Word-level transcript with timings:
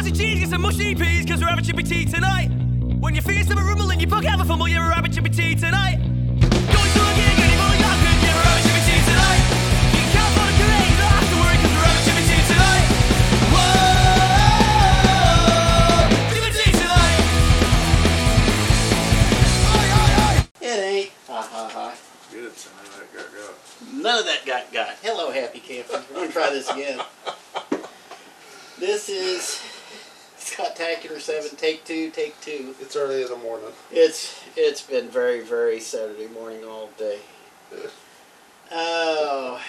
sausage 0.00 0.18
cheese, 0.18 0.40
get 0.40 0.48
some 0.48 0.62
mushy 0.62 0.94
peas, 0.94 1.26
cause 1.26 1.40
we're 1.42 1.48
having 1.48 1.62
chippy 1.62 1.82
tea 1.82 2.06
tonight. 2.06 2.48
When 3.00 3.14
you 3.14 3.20
feel 3.20 3.44
something 3.44 3.66
rumbling, 3.66 4.00
you 4.00 4.08
fuck 4.08 4.24
have 4.24 4.40
a 4.40 4.44
fumble, 4.46 4.66
yeah, 4.66 4.78
we're 4.78 4.94
having 4.94 5.12
chippy 5.12 5.28
tea 5.28 5.54
tonight. 5.54 5.98
Going 5.98 6.40
to 6.40 7.00
a 7.04 7.12
gig, 7.20 7.36
any 7.36 7.56
more 7.60 7.76
younger, 7.76 8.08
yeah, 8.24 8.32
we're 8.32 8.48
having 8.48 8.64
chippy 8.64 8.80
tea 8.88 9.02
tonight. 9.04 9.44
You 9.92 10.00
can't 10.08 10.32
find 10.32 10.48
a 10.48 10.56
delay, 10.56 10.88
you 10.88 10.96
don't 10.96 11.12
have 11.12 11.28
to 11.28 11.36
worry, 11.36 11.56
cause 11.60 11.72
we're 11.76 11.84
having 11.84 12.04
chippy 12.08 12.24
tea 12.32 12.40
tonight. 12.48 12.86
Whoa! 13.52 13.76
Chippy 16.32 16.50
tea 16.56 16.72
tonight! 16.80 17.20
It 20.64 20.78
ain't. 20.80 21.12
Ha 21.28 21.40
ha 21.44 21.68
ha. 21.68 21.92
Good, 22.32 22.56
son. 22.56 22.72
That 22.96 23.12
got 23.12 23.28
got. 23.36 23.52
None 23.92 24.18
of 24.20 24.24
that 24.24 24.46
got 24.46 24.72
got. 24.72 24.96
Hello, 25.02 25.30
happy 25.30 25.60
campers. 25.60 26.08
We're 26.08 26.20
gonna 26.20 26.32
try 26.32 26.48
this 26.48 26.70
again. 26.70 27.00
This 28.80 29.10
is 29.10 29.60
Scottacular 30.60 31.20
Seven, 31.20 31.56
take 31.56 31.84
two, 31.84 32.10
take 32.10 32.38
two. 32.40 32.74
It's 32.80 32.94
early 32.94 33.22
in 33.22 33.28
the 33.28 33.36
morning. 33.36 33.70
It's 33.90 34.44
it's 34.56 34.82
been 34.82 35.08
very 35.08 35.40
very 35.40 35.80
Saturday 35.80 36.28
morning 36.28 36.64
all 36.64 36.90
day. 36.98 37.18
Oh, 38.70 39.60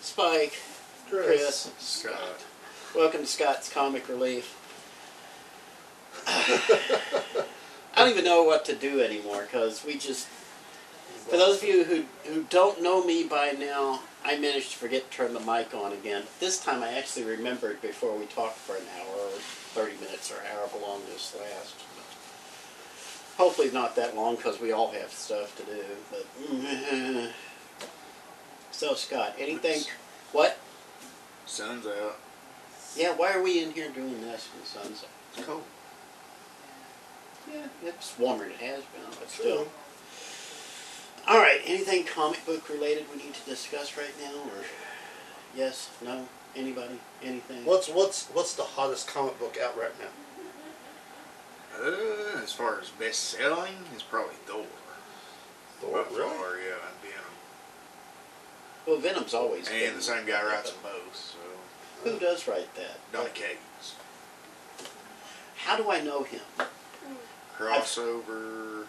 Spike, 0.00 0.60
Chris, 1.08 1.72
Scott. 1.78 2.44
welcome 2.94 3.22
to 3.22 3.26
Scott's 3.26 3.72
Comic 3.72 4.08
Relief. 4.08 4.56
I 6.26 8.04
don't 8.04 8.10
even 8.10 8.24
know 8.24 8.44
what 8.44 8.64
to 8.66 8.74
do 8.74 9.00
anymore 9.02 9.42
because 9.42 9.84
we 9.84 9.94
just 9.98 10.28
For 10.28 11.36
those 11.36 11.60
of 11.60 11.68
you 11.68 11.84
who, 11.84 12.04
who 12.24 12.44
don't 12.44 12.82
know 12.82 13.04
me 13.04 13.24
by 13.24 13.50
now, 13.50 14.00
I 14.24 14.38
managed 14.38 14.72
to 14.72 14.78
forget 14.78 15.10
to 15.10 15.16
turn 15.16 15.34
the 15.34 15.40
mic 15.40 15.74
on 15.74 15.92
again. 15.92 16.22
This 16.38 16.62
time 16.62 16.82
I 16.82 16.92
actually 16.92 17.24
remembered 17.24 17.82
before 17.82 18.16
we 18.16 18.26
talked 18.26 18.58
for 18.58 18.76
an 18.76 18.84
hour 18.96 19.16
or 19.16 19.40
30 19.74 19.94
minutes 20.00 20.30
or 20.30 20.42
however 20.42 20.78
long 20.82 21.00
this 21.06 21.36
lasts. 21.38 21.82
But 21.96 23.42
hopefully 23.42 23.70
not 23.70 23.96
that 23.96 24.16
long 24.16 24.36
because 24.36 24.60
we 24.60 24.72
all 24.72 24.90
have 24.92 25.10
stuff 25.10 25.56
to 25.56 25.62
do. 25.64 25.82
But 26.10 27.30
So, 28.80 28.94
Scott, 28.94 29.34
anything? 29.38 29.82
What? 30.32 30.58
Sun's 31.44 31.86
out. 31.86 32.18
Yeah, 32.96 33.14
why 33.14 33.32
are 33.32 33.42
we 33.42 33.62
in 33.62 33.72
here 33.72 33.90
doing 33.90 34.22
this 34.22 34.48
when 34.52 34.62
the 34.62 34.66
sun's 34.66 35.04
out? 35.04 35.10
It's 35.36 35.46
cold. 35.46 35.64
Yeah, 37.52 37.66
it's 37.84 38.18
warmer 38.18 38.44
than 38.44 38.52
it 38.52 38.58
has 38.60 38.84
been, 38.84 39.02
but 39.18 39.28
still. 39.28 39.68
All 41.28 41.38
right, 41.38 41.60
anything 41.66 42.04
comic 42.04 42.44
book 42.46 42.68
related 42.70 43.04
we 43.14 43.22
need 43.22 43.34
to 43.34 43.50
discuss 43.50 43.96
right 43.98 44.14
now, 44.22 44.32
or 44.32 44.64
yes, 45.54 45.90
no, 46.02 46.26
anybody, 46.56 46.98
anything? 47.22 47.64
What's 47.64 47.88
what's 47.88 48.26
what's 48.28 48.54
the 48.54 48.62
hottest 48.62 49.06
comic 49.08 49.38
book 49.38 49.56
out 49.62 49.76
right 49.78 49.92
now? 49.98 50.06
Uh, 51.82 52.40
as 52.42 52.52
far 52.52 52.80
as 52.80 52.90
best 52.90 53.20
selling, 53.20 53.74
it's 53.94 54.02
probably 54.02 54.34
Thor. 54.46 54.66
Thor, 55.80 56.02
By 56.04 56.16
really? 56.16 56.30
far, 56.36 56.56
yeah, 56.58 56.74
and 56.74 57.00
Venom. 57.02 57.24
Well, 58.86 58.98
Venom's 58.98 59.32
always 59.34 59.68
been. 59.68 59.88
And 59.88 59.96
the 59.96 60.02
same 60.02 60.26
guy 60.26 60.42
writes 60.44 60.70
them 60.72 60.80
both, 60.82 61.16
so. 61.16 61.38
Who 62.10 62.18
does 62.18 62.46
write 62.48 62.74
that? 62.74 62.98
Donny 63.12 63.30
Cates. 63.34 63.94
How 65.56 65.76
do 65.76 65.90
I 65.90 66.00
know 66.02 66.22
him? 66.22 66.40
Crossover. 67.56 68.82
uh, 68.82 68.86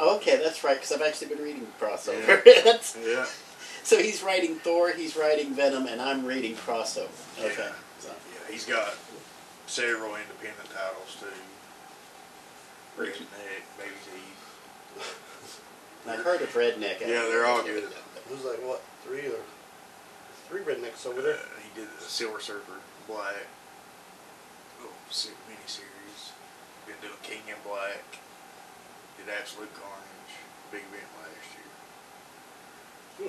Oh, 0.00 0.16
okay, 0.16 0.36
that's 0.42 0.64
right, 0.64 0.76
because 0.76 0.92
I've 0.92 1.02
actually 1.02 1.28
been 1.34 1.42
reading 1.44 1.66
crossover. 1.80 2.42
That's- 2.44 2.96
Yeah. 3.04 3.26
so 3.82 4.02
he's 4.02 4.22
writing 4.22 4.56
Thor, 4.56 4.92
he's 4.92 5.16
writing 5.16 5.54
Venom, 5.54 5.86
and 5.86 6.00
I'm 6.00 6.24
reading 6.24 6.54
crossover. 6.54 7.08
Okay. 7.38 7.54
Yeah. 7.58 7.72
So, 7.98 8.08
Yeah, 8.08 8.52
he's 8.52 8.64
got 8.64 8.94
several 9.66 10.14
independent 10.16 10.68
titles 10.74 11.16
too. 11.20 11.26
Redneck, 13.02 13.64
Baby 13.78 13.98
Teeth. 14.04 15.60
I've 16.08 16.20
heard 16.20 16.42
of 16.42 16.52
Redneck. 16.54 17.00
Yeah, 17.00 17.24
they're 17.30 17.46
all 17.46 17.62
good. 17.62 17.84
There's 18.28 18.44
like 18.44 18.58
what 18.66 18.82
three 19.04 19.26
or 19.26 19.40
three 20.48 20.60
rednecks 20.60 21.06
over 21.06 21.20
Uh, 21.20 21.22
there. 21.22 21.38
he 21.62 21.80
did 21.80 21.88
the 21.98 22.04
Silver 22.04 22.40
Surfer 22.40 22.78
Black 23.08 23.34
little 24.78 24.92
se- 25.10 25.30
miniseries. 25.48 26.30
Been 26.86 26.96
doing 27.00 27.14
King 27.22 27.42
in 27.48 27.54
Black. 27.66 28.02
Did 29.16 29.32
Absolute 29.32 29.72
Carnage. 29.74 30.34
Big 30.70 30.82
event 30.90 31.08
last 31.22 31.48
year. 31.54 31.71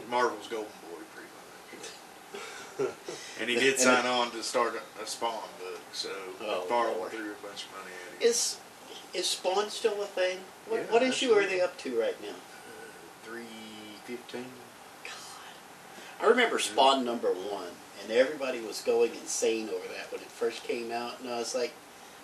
Marvel's 0.10 0.48
Golden 0.48 0.72
Boy, 0.90 1.00
pretty 1.14 2.88
much. 2.88 2.92
and 3.42 3.50
he 3.50 3.56
did 3.56 3.80
sign 3.80 4.06
on 4.06 4.32
to 4.32 4.42
start 4.44 4.74
a, 4.76 5.04
a 5.04 5.06
Spawn 5.06 5.44
book, 5.60 5.82
so 5.92 6.10
Oh, 6.42 6.62
Farrell 6.68 6.96
Lord. 6.98 7.12
threw 7.12 7.32
a 7.32 7.48
bunch 7.48 7.66
of 7.66 7.72
money 7.80 7.92
at 8.08 8.22
him. 8.24 8.30
Is 8.30 8.58
is 9.14 9.28
Spawn 9.28 9.70
still 9.70 10.02
a 10.02 10.06
thing? 10.06 10.40
What, 10.68 10.82
Yeah, 10.82 10.92
what 10.94 11.04
issue 11.04 11.34
are 11.34 11.46
they 11.46 11.62
up 11.62 11.78
to 11.80 12.00
right 12.00 12.20
now? 12.22 12.30
Uh, 12.30 13.24
three 13.24 13.44
fifteen. 14.06 14.46
God, 15.04 16.26
I 16.26 16.30
remember 16.30 16.58
Spawn 16.58 17.06
number 17.06 17.28
one, 17.32 17.70
and 18.02 18.12
everybody 18.12 18.60
was 18.62 18.82
going 18.82 19.12
insane 19.14 19.70
over 19.70 19.88
that 19.96 20.12
when 20.12 20.22
it 20.22 20.28
first 20.32 20.64
came 20.64 20.92
out, 20.92 21.20
and 21.20 21.30
I 21.30 21.38
was 21.38 21.54
like, 21.54 21.74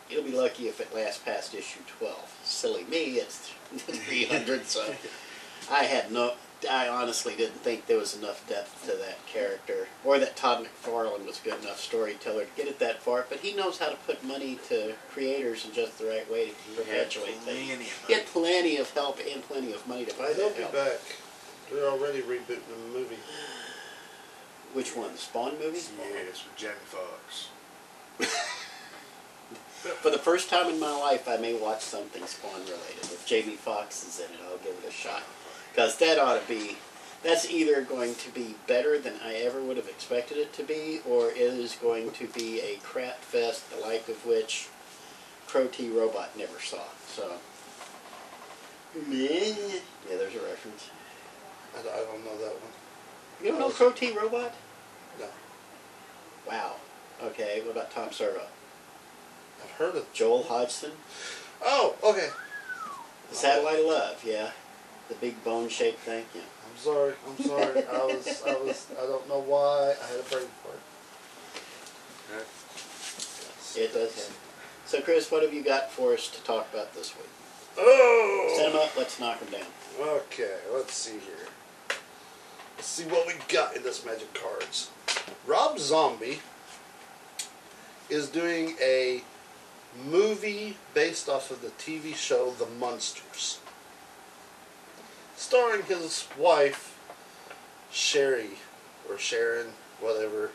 "You'll 0.09 0.23
be 0.23 0.31
lucky 0.31 0.67
if 0.67 0.79
it 0.81 0.93
lasts 0.95 1.19
past 1.23 1.53
issue 1.53 1.81
12." 1.99 2.39
Silly 2.43 2.85
me, 2.85 3.17
it's 3.17 3.51
300, 3.77 4.65
so 4.65 4.95
I 5.71 5.83
had 5.83 6.11
no. 6.11 6.33
I 6.69 6.89
honestly 6.89 7.35
didn't 7.35 7.61
think 7.61 7.85
there 7.85 7.97
was 7.97 8.17
enough 8.17 8.45
depth 8.49 8.81
to 8.85 8.97
that 8.97 9.25
character, 9.25 9.87
or 10.03 10.19
that 10.19 10.35
Todd 10.35 10.65
McFarlane 10.65 11.25
was 11.25 11.39
a 11.39 11.43
good 11.43 11.61
enough 11.63 11.79
storyteller 11.79 12.45
to 12.45 12.51
get 12.57 12.67
it 12.67 12.79
that 12.79 13.01
far. 13.01 13.25
But 13.29 13.39
he 13.39 13.55
knows 13.55 13.77
how 13.79 13.87
to 13.89 13.95
put 13.95 14.23
money 14.25 14.59
to 14.67 14.93
creators 15.11 15.65
in 15.65 15.71
just 15.71 15.97
the 15.99 16.05
right 16.05 16.29
way 16.29 16.49
to 16.49 16.53
perpetuate 16.75 17.39
plenty 17.43 17.67
things. 17.67 17.81
of 17.81 18.07
He 18.07 18.13
had 18.13 18.25
plenty 18.25 18.77
of 18.77 18.89
help 18.91 19.19
and 19.31 19.41
plenty 19.43 19.71
of 19.73 19.87
money 19.87 20.05
to 20.05 20.13
buy 20.15 20.33
They'll 20.33 20.49
that 20.49 20.55
be 20.57 20.61
help. 20.63 20.73
back. 20.73 20.99
They're 21.71 21.87
already 21.87 22.21
rebooting 22.21 22.59
the 22.67 22.97
movie. 22.97 23.17
Which 24.73 24.95
one? 24.95 25.11
The 25.13 25.17
Spawn 25.17 25.53
movie? 25.59 25.79
Yes, 25.79 26.43
with 26.43 26.55
Jamie 26.57 26.73
Foxx. 26.85 27.49
For 30.01 30.09
the 30.09 30.19
first 30.19 30.49
time 30.49 30.69
in 30.69 30.79
my 30.79 30.91
life, 30.91 31.27
I 31.27 31.37
may 31.37 31.53
watch 31.53 31.81
something 31.81 32.25
Spawn 32.25 32.59
related. 32.61 32.99
If 33.03 33.25
Jamie 33.25 33.55
Foxx 33.55 34.05
is 34.05 34.19
in 34.19 34.25
it, 34.25 34.39
I'll 34.45 34.57
give 34.57 34.75
it 34.83 34.89
a 34.89 34.91
shot. 34.91 35.23
Because 35.79 35.95
that 35.99 36.19
ought 36.19 36.41
to 36.41 36.45
be, 36.45 36.75
that's 37.23 37.49
either 37.49 37.81
going 37.81 38.13
to 38.15 38.29
be 38.31 38.55
better 38.67 38.99
than 38.99 39.13
I 39.23 39.35
ever 39.35 39.61
would 39.61 39.77
have 39.77 39.87
expected 39.87 40.35
it 40.35 40.51
to 40.55 40.63
be, 40.63 40.99
or 41.07 41.29
it 41.29 41.37
is 41.37 41.75
going 41.81 42.11
to 42.11 42.27
be 42.27 42.59
a 42.59 42.79
crap 42.83 43.19
fest, 43.19 43.71
the 43.71 43.77
like 43.77 44.09
of 44.09 44.25
which 44.25 44.67
Crow 45.47 45.67
T 45.67 45.89
Robot 45.89 46.37
never 46.37 46.59
saw. 46.59 46.81
So, 47.07 47.31
meh. 49.07 49.15
yeah, 49.15 50.17
there's 50.17 50.35
a 50.35 50.39
reference. 50.39 50.89
I, 51.73 51.81
don't- 51.81 51.93
I 51.95 51.99
don't 51.99 52.25
know 52.25 52.37
that 52.39 52.55
one. 52.55 52.73
You 53.41 53.51
don't 53.51 53.59
know 53.61 53.69
Crow 53.69 53.91
T 53.93 54.11
Robot? 54.11 54.53
No. 55.17 55.27
Wow. 56.45 56.73
Okay, 57.23 57.61
what 57.61 57.71
about 57.71 57.89
Tom 57.91 58.11
Servo? 58.11 58.41
I've 59.63 59.71
heard 59.71 59.95
of. 59.95 60.11
Joel 60.11 60.43
Hodgson? 60.43 60.91
Oh, 61.63 61.95
okay. 62.03 62.27
The 63.29 63.35
Satellite 63.35 63.79
of 63.79 63.85
Love, 63.85 64.25
yeah. 64.25 64.51
The 65.09 65.15
big 65.15 65.43
bone 65.43 65.69
shaped 65.69 65.99
thing, 65.99 66.25
yeah. 66.33 66.41
I'm 66.41 66.77
sorry. 66.77 67.13
I'm 67.27 67.43
sorry. 67.43 67.83
I 67.87 68.05
was. 68.05 68.43
I 68.47 68.53
was. 68.53 68.87
I 68.91 69.05
don't 69.05 69.27
know 69.27 69.41
why. 69.41 69.95
I 70.01 70.05
had 70.11 70.19
a 70.19 70.23
brain 70.23 70.47
fart. 70.63 70.79
It 73.75 73.93
does 73.93 74.15
have. 74.15 74.37
So, 74.85 75.01
Chris, 75.01 75.31
what 75.31 75.43
have 75.43 75.53
you 75.53 75.63
got 75.63 75.91
for 75.91 76.13
us 76.13 76.27
to 76.29 76.41
talk 76.43 76.67
about 76.73 76.93
this 76.93 77.15
week? 77.15 77.29
Oh. 77.77 78.53
Set 78.57 78.69
'em 78.69 78.75
up, 78.75 78.95
let's 78.97 79.19
knock 79.19 79.41
'em 79.41 79.51
down. 79.51 79.67
Okay, 79.99 80.57
let's 80.71 80.93
see 80.93 81.19
here. 81.19 81.47
Let's 82.75 82.87
see 82.87 83.03
what 83.05 83.27
we 83.27 83.33
got 83.47 83.75
in 83.75 83.83
this 83.83 84.05
magic 84.05 84.33
cards. 84.33 84.89
Rob 85.45 85.77
Zombie 85.79 86.41
is 88.09 88.29
doing 88.29 88.77
a 88.81 89.23
movie 90.05 90.77
based 90.93 91.29
off 91.29 91.51
of 91.51 91.61
the 91.61 91.69
TV 91.71 92.15
show 92.15 92.51
The 92.51 92.65
Munsters, 92.65 93.59
starring 95.39 95.83
his 95.83 96.27
wife 96.37 96.97
Sheri 97.91 98.51
or 99.09 99.17
Sharon, 99.17 99.67
whatever. 99.99 100.51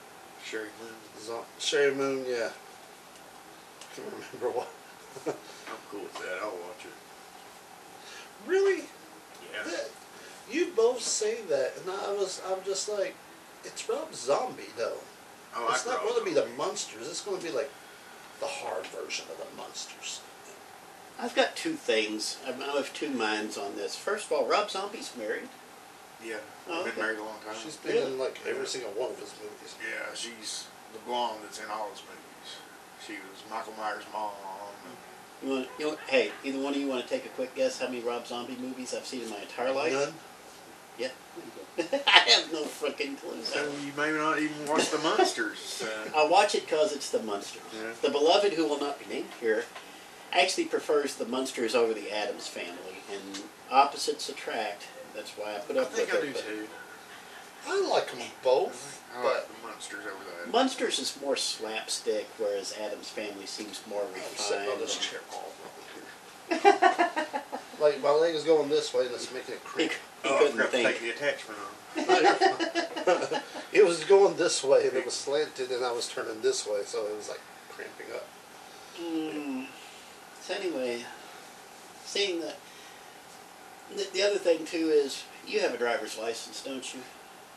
Sheri 0.47 0.69
Moon. 0.81 1.43
Sheri 1.59 1.97
Moon, 1.97 2.25
yeah. 2.29 2.51
Can't 3.97 4.09
remember 4.13 4.59
what. 4.59 4.69
I'm 5.27 5.81
cool 5.91 6.03
with 6.03 6.15
that. 6.15 6.39
I'll 6.43 6.51
watch 6.51 6.85
it. 6.85 8.49
Really? 8.49 8.85
Yeah. 9.53 9.65
That- 9.65 9.91
you 10.51 10.73
both 10.77 11.01
say 11.01 11.41
that, 11.49 11.73
and 11.81 11.91
I 11.91 12.13
was, 12.13 12.43
I'm 12.47 12.63
just 12.67 12.87
like, 12.89 13.15
it's 13.65 13.89
Rob 13.89 14.15
Zombie 14.15 14.65
though. 14.77 14.99
Oh, 15.57 15.69
it's 15.71 15.87
I 15.87 15.93
not 15.93 16.03
going 16.03 16.19
to 16.19 16.25
be 16.25 16.35
the 16.35 16.47
Munsters. 16.59 17.09
It's 17.09 17.23
going 17.23 17.41
to 17.41 17.47
be 17.47 17.51
like 17.53 17.71
the 18.41 18.47
hard 18.47 18.87
version 18.89 19.25
of 19.31 19.39
the 19.39 19.57
Munsters. 19.57 20.21
I've 21.19 21.35
got 21.35 21.57
two 21.57 21.75
things. 21.75 22.39
I'm 22.47 22.61
I'm 22.63 22.77
of 22.77 22.93
two 22.93 23.11
minds 23.11 23.57
on 23.57 23.77
this. 23.77 23.97
First 23.97 24.27
of 24.27 24.33
all, 24.33 24.47
Rob 24.47 24.71
Zombie's 24.71 25.13
married. 25.17 25.49
Yeah. 26.25 26.37
Oh, 26.69 26.85
Been 26.85 26.97
married 26.97 27.19
a 27.19 27.23
long 27.23 27.37
time. 27.45 27.55
She's 27.63 27.77
been 27.77 27.93
Really? 27.95 28.13
in 28.13 28.19
like 28.19 28.41
every 28.49 28.67
single 28.67 28.91
one 28.93 29.11
of 29.11 29.19
his 29.19 29.33
movies. 29.41 29.75
Yeah, 29.81 30.15
she's 30.15 30.67
the 30.93 30.99
blonde 31.01 31.41
that's 31.43 31.59
in 31.61 31.67
all 31.71 31.91
his 31.91 32.03
movies. 32.03 32.21
She 33.07 33.13
was 33.13 33.43
Michael 33.51 33.75
Myers' 33.79 34.05
mom. 34.13 34.31
You 35.43 35.51
want, 35.51 35.69
you 35.79 35.87
want, 35.89 35.99
hey, 36.07 36.31
either 36.43 36.59
one 36.59 36.73
of 36.73 36.81
you 36.81 36.87
want 36.89 37.03
to 37.03 37.09
take 37.09 37.27
a 37.27 37.29
quick 37.31 37.55
guess 37.55 37.79
how 37.79 37.89
many 37.89 38.01
Rob 38.01 38.27
Zombie 38.27 38.57
movies 38.59 38.95
I've 38.95 39.05
seen 39.05 39.21
in 39.23 39.29
my 39.29 39.37
entire 39.41 39.73
life? 39.73 39.93
None. 39.93 40.15
Yeah. 40.97 41.09
I 42.07 42.19
have 42.31 42.51
no 42.51 42.63
freaking 42.63 43.21
clue. 43.21 43.43
So 43.43 43.63
you 43.85 43.93
may 43.95 44.11
not 44.13 44.39
even 44.39 44.67
watch 44.67 44.89
the 44.91 44.99
Munsters. 44.99 45.83
Uh, 45.85 46.19
I 46.19 46.27
watch 46.27 46.55
it 46.55 46.65
because 46.65 46.93
it's 46.95 47.11
the 47.11 47.23
Munsters. 47.23 47.61
Yeah. 47.75 47.91
The 48.01 48.11
beloved, 48.11 48.55
who 48.55 48.67
will 48.67 48.79
not 48.81 48.99
be 48.99 49.13
named 49.13 49.29
here, 49.41 49.65
actually 50.35 50.65
prefers 50.67 51.15
the 51.17 51.27
Munsters 51.27 51.75
over 51.75 51.95
the 51.95 52.11
Addams 52.11 52.47
family, 52.47 52.99
and 53.13 53.43
opposites 53.71 54.29
attract. 54.29 54.87
That's 55.15 55.31
why 55.33 55.57
I 55.57 55.59
put 55.59 55.77
I 55.77 55.81
up 55.81 55.93
think 55.93 56.13
with 56.13 56.23
I 56.23 56.27
it. 56.27 56.27
do 56.27 56.33
but 56.35 56.47
too. 56.47 56.67
I 57.67 57.89
like 57.89 58.11
them 58.11 58.21
both, 58.43 59.03
I 59.17 59.23
like 59.25 59.47
the 59.49 59.67
Munsters 59.67 60.05
over 60.05 60.25
that. 60.45 60.53
Munsters 60.53 60.99
is 60.99 61.17
more 61.23 61.37
slapstick, 61.37 62.27
whereas 62.39 62.75
Addams 62.79 63.09
family 63.09 63.47
seems 63.47 63.81
more 63.89 64.03
I'm 64.03 64.21
sitting 64.37 64.61
refined. 64.65 64.73
on 64.73 64.79
this 64.81 64.99
chair 64.99 65.21
all 65.33 65.51
Like 67.81 68.03
my 68.03 68.11
leg 68.11 68.35
is 68.35 68.45
going 68.45 68.69
this 68.69 68.93
way 68.95 69.07
and 69.07 69.15
it's 69.15 69.33
making 69.33 69.55
it 69.55 69.61
He, 69.63 69.67
creak. 69.67 69.99
he 70.23 70.29
oh, 70.29 70.35
I 70.35 70.39
couldn't 70.39 70.53
forgot 70.57 70.65
to 70.65 70.71
think. 70.71 70.89
take 70.89 71.01
the 71.01 71.11
attachment 71.11 71.59
on. 73.35 73.41
it 73.73 73.85
was 73.85 74.05
going 74.05 74.37
this 74.37 74.63
way 74.63 74.87
and 74.89 74.97
it 74.97 75.05
was 75.05 75.15
slanted 75.15 75.71
and 75.71 75.85
I 75.85 75.93
was 75.93 76.09
turning 76.09 76.41
this 76.43 76.67
way, 76.67 76.81
so 76.85 77.07
it 77.07 77.17
was 77.17 77.29
like 77.29 77.41
cramping 77.71 78.07
up. 78.15 78.27
Mm. 79.01 79.54
So 80.47 80.55
anyway, 80.55 81.03
seeing 82.05 82.41
that, 82.41 82.57
the, 83.97 84.07
the 84.13 84.23
other 84.23 84.37
thing 84.37 84.67
too 84.67 84.91
is 84.91 85.25
you 85.47 85.61
have 85.61 85.73
a 85.73 85.79
driver's 85.79 86.19
license, 86.19 86.63
don't 86.63 86.95
you? 86.95 87.01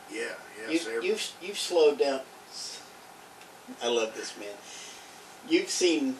Yeah, 0.09 0.35
you 0.69 0.73
yes. 0.73 0.87
every- 0.87 1.05
you've 1.05 1.31
you've 1.41 1.57
slowed 1.57 1.99
down. 1.99 2.21
I 3.83 3.87
love 3.87 4.15
this 4.15 4.37
man. 4.37 4.55
You've 5.49 5.69
seen 5.69 6.15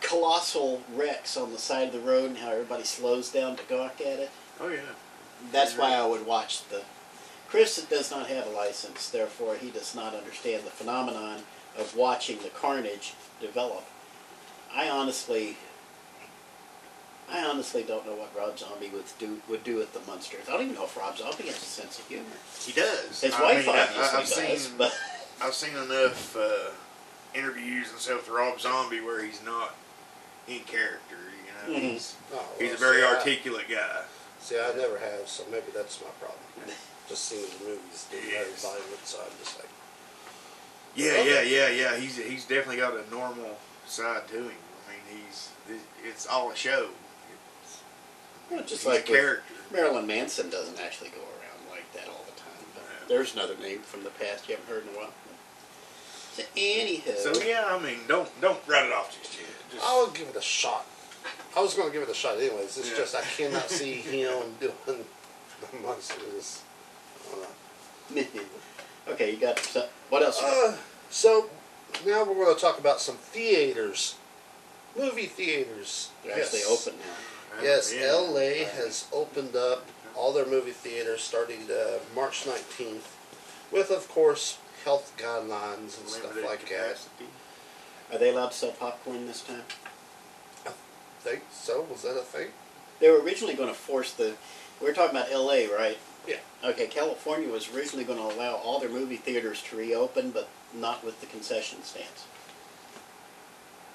colossal 0.00 0.82
wrecks 0.94 1.36
on 1.36 1.52
the 1.52 1.58
side 1.58 1.88
of 1.88 1.92
the 1.92 2.00
road 2.00 2.30
and 2.30 2.38
how 2.38 2.50
everybody 2.50 2.82
slows 2.82 3.30
down 3.30 3.54
to 3.56 3.62
gawk 3.68 4.00
at 4.00 4.18
it. 4.18 4.30
oh 4.60 4.68
yeah. 4.68 4.80
That's 5.52 5.76
why 5.76 5.92
I 5.94 6.04
would 6.04 6.26
watch 6.26 6.66
the. 6.70 6.82
Chris 7.48 7.80
does 7.88 8.10
not 8.10 8.26
have 8.26 8.46
a 8.48 8.50
license, 8.50 9.10
therefore 9.10 9.54
he 9.54 9.70
does 9.70 9.94
not 9.94 10.12
understand 10.14 10.64
the 10.64 10.70
phenomenon 10.70 11.40
of 11.78 11.94
watching 11.94 12.38
the 12.38 12.48
carnage 12.48 13.14
develop. 13.40 13.84
I 14.76 14.88
honestly, 14.90 15.56
I 17.30 17.42
honestly 17.44 17.82
don't 17.82 18.06
know 18.06 18.14
what 18.14 18.30
Rob 18.36 18.58
Zombie 18.58 18.90
would 18.90 19.04
do 19.18 19.40
would 19.48 19.64
do 19.64 19.76
with 19.76 19.92
the 19.94 20.00
Munsters. 20.10 20.48
I 20.48 20.52
don't 20.52 20.62
even 20.62 20.74
know 20.74 20.84
if 20.84 20.96
Rob 20.96 21.16
Zombie 21.16 21.44
has 21.44 21.56
a 21.56 21.60
sense 21.60 21.98
of 21.98 22.06
humor. 22.06 22.24
He 22.60 22.72
does. 22.72 23.20
His 23.22 23.34
I 23.34 23.42
wife 23.42 23.66
mean, 23.66 23.74
I- 23.74 23.80
obviously 23.82 24.44
I've 24.44 24.50
does, 24.50 24.62
seen, 24.68 24.78
but 24.78 24.94
I've 25.42 25.54
seen 25.54 25.76
enough 25.76 26.36
uh, 26.36 26.70
interviews 27.34 27.90
and 27.90 27.98
stuff 27.98 28.28
with 28.28 28.36
Rob 28.36 28.60
Zombie 28.60 29.00
where 29.00 29.24
he's 29.24 29.42
not 29.44 29.74
in 30.46 30.60
character. 30.60 31.16
You 31.66 31.72
know, 31.72 31.78
Mhm. 31.80 31.92
he's 31.92 32.14
Oh, 32.34 32.44
he's 32.58 32.74
a 32.74 32.76
very 32.76 32.98
see, 33.00 33.06
I- 33.06 33.14
articulate 33.16 33.68
guy. 33.68 34.02
See, 34.40 34.56
I 34.60 34.72
never 34.76 34.98
have, 34.98 35.26
so 35.26 35.44
maybe 35.50 35.72
that's 35.74 36.00
my 36.00 36.10
problem. 36.20 36.38
Just 37.08 37.24
seeing 37.24 37.46
the 37.58 37.64
movies, 37.64 38.06
they're 38.10 38.20
very 38.20 38.50
Yes. 38.50 38.62
violent, 38.62 39.04
so 39.04 39.18
I'm 39.20 39.30
just 39.42 39.56
like, 39.58 39.68
Yeah, 40.96 41.12
Okay. 41.12 41.54
yeah, 41.54 41.68
yeah, 41.68 41.90
yeah. 41.92 41.96
He's 41.96 42.16
he's 42.16 42.44
definitely 42.44 42.78
got 42.78 42.94
a 42.96 43.08
normal 43.10 43.58
side 43.86 44.26
to 44.28 44.34
him. 44.48 44.52
I 45.08 45.14
mean, 45.14 45.22
he's 45.26 45.50
it's 46.04 46.26
all 46.26 46.50
a 46.50 46.56
show. 46.56 46.88
It's, 47.62 47.80
Well, 48.50 48.60
just 48.60 48.70
he's 48.82 48.86
like 48.86 49.08
a 49.08 49.12
character. 49.12 49.42
Marilyn 49.72 50.06
Manson 50.06 50.50
doesn't 50.50 50.78
actually 50.80 51.10
go 51.10 51.18
around 51.20 51.70
like 51.70 51.92
that 51.94 52.08
all 52.08 52.24
the 52.26 52.38
time. 52.40 52.64
But 52.74 52.82
Yeah. 52.84 53.08
there's 53.08 53.34
another 53.34 53.56
name 53.56 53.80
from 53.80 54.04
the 54.04 54.10
past 54.10 54.48
you 54.48 54.56
haven't 54.56 54.70
heard 54.72 54.84
in 54.88 54.94
a 54.94 54.98
while. 54.98 55.12
So 56.34 56.42
anyhow, 56.56 57.12
So 57.16 57.32
yeah, 57.42 57.64
I 57.68 57.78
mean, 57.82 58.00
don't 58.06 58.28
don't 58.40 58.60
write 58.66 58.86
it 58.86 58.92
off 58.92 59.16
just 59.20 59.38
yet. 59.38 59.48
Just, 59.72 59.84
I'll 59.84 60.08
give 60.10 60.28
it 60.28 60.36
a 60.36 60.42
shot. 60.42 60.86
I 61.56 61.60
was 61.60 61.74
going 61.74 61.88
to 61.88 61.92
give 61.92 62.02
it 62.02 62.10
a 62.10 62.14
shot 62.14 62.36
anyways. 62.36 62.76
It's 62.78 62.90
Yeah. 62.90 62.96
just 62.96 63.14
I 63.16 63.22
cannot 63.22 63.68
see 63.70 63.94
him 63.94 64.54
doing 64.60 64.74
the 64.86 65.78
Munsters. 65.82 66.62
I 67.26 67.34
don't 67.34 68.16
know. 68.16 68.32
okay, 69.08 69.32
you 69.32 69.38
got 69.38 69.58
some, 69.58 69.84
what 70.10 70.22
else? 70.22 70.40
Uh, 70.40 70.76
so 71.10 71.48
now 72.06 72.22
we're 72.24 72.34
going 72.34 72.54
to 72.54 72.60
talk 72.60 72.78
about 72.78 73.00
some 73.00 73.16
theaters, 73.16 74.14
movie 74.96 75.26
theaters. 75.26 76.10
They're 76.24 76.38
actually 76.40 76.60
Yes. 76.60 76.86
open 76.88 76.98
now. 76.98 77.58
uh, 77.58 77.62
Yes, 77.62 77.92
yeah. 77.92 78.12
LA 78.12 78.64
has 78.64 79.06
opened 79.12 79.54
up 79.56 79.86
all 80.14 80.32
their 80.32 80.46
movie 80.46 80.72
theaters 80.72 81.22
starting 81.22 81.70
uh, 81.70 81.98
March 82.14 82.44
19th, 82.44 83.02
with 83.70 83.90
of 83.90 84.08
course 84.08 84.58
health 84.84 85.12
guidelines 85.18 85.98
and 85.98 86.08
stuff 86.08 86.22
Limited 86.34 86.44
like 86.44 86.60
that. 86.60 86.68
capacity. 86.68 87.26
Are 88.12 88.18
they 88.18 88.30
allowed 88.30 88.52
to 88.52 88.56
sell 88.56 88.70
popcorn 88.72 89.26
this 89.26 89.42
time? 89.42 89.64
I 90.66 90.70
Think 91.22 91.42
so? 91.52 91.82
Was 91.90 92.02
that 92.02 92.16
a 92.16 92.22
thing? 92.22 92.48
They 93.00 93.10
were 93.10 93.20
originally 93.20 93.54
going 93.54 93.68
to 93.68 93.74
force 93.74 94.12
the. 94.12 94.34
We 94.80 94.86
were 94.86 94.92
talking 94.94 95.16
about 95.16 95.30
L.A., 95.32 95.66
right? 95.68 95.98
Yeah. 96.26 96.36
Okay, 96.64 96.86
California 96.86 97.48
was 97.50 97.72
originally 97.74 98.04
going 98.04 98.18
to 98.18 98.24
allow 98.36 98.54
all 98.54 98.78
their 98.78 98.88
movie 98.88 99.16
theaters 99.16 99.60
to 99.70 99.76
reopen, 99.76 100.30
but 100.30 100.48
not 100.74 101.04
with 101.04 101.20
the 101.20 101.26
concession 101.26 101.82
stands, 101.82 102.24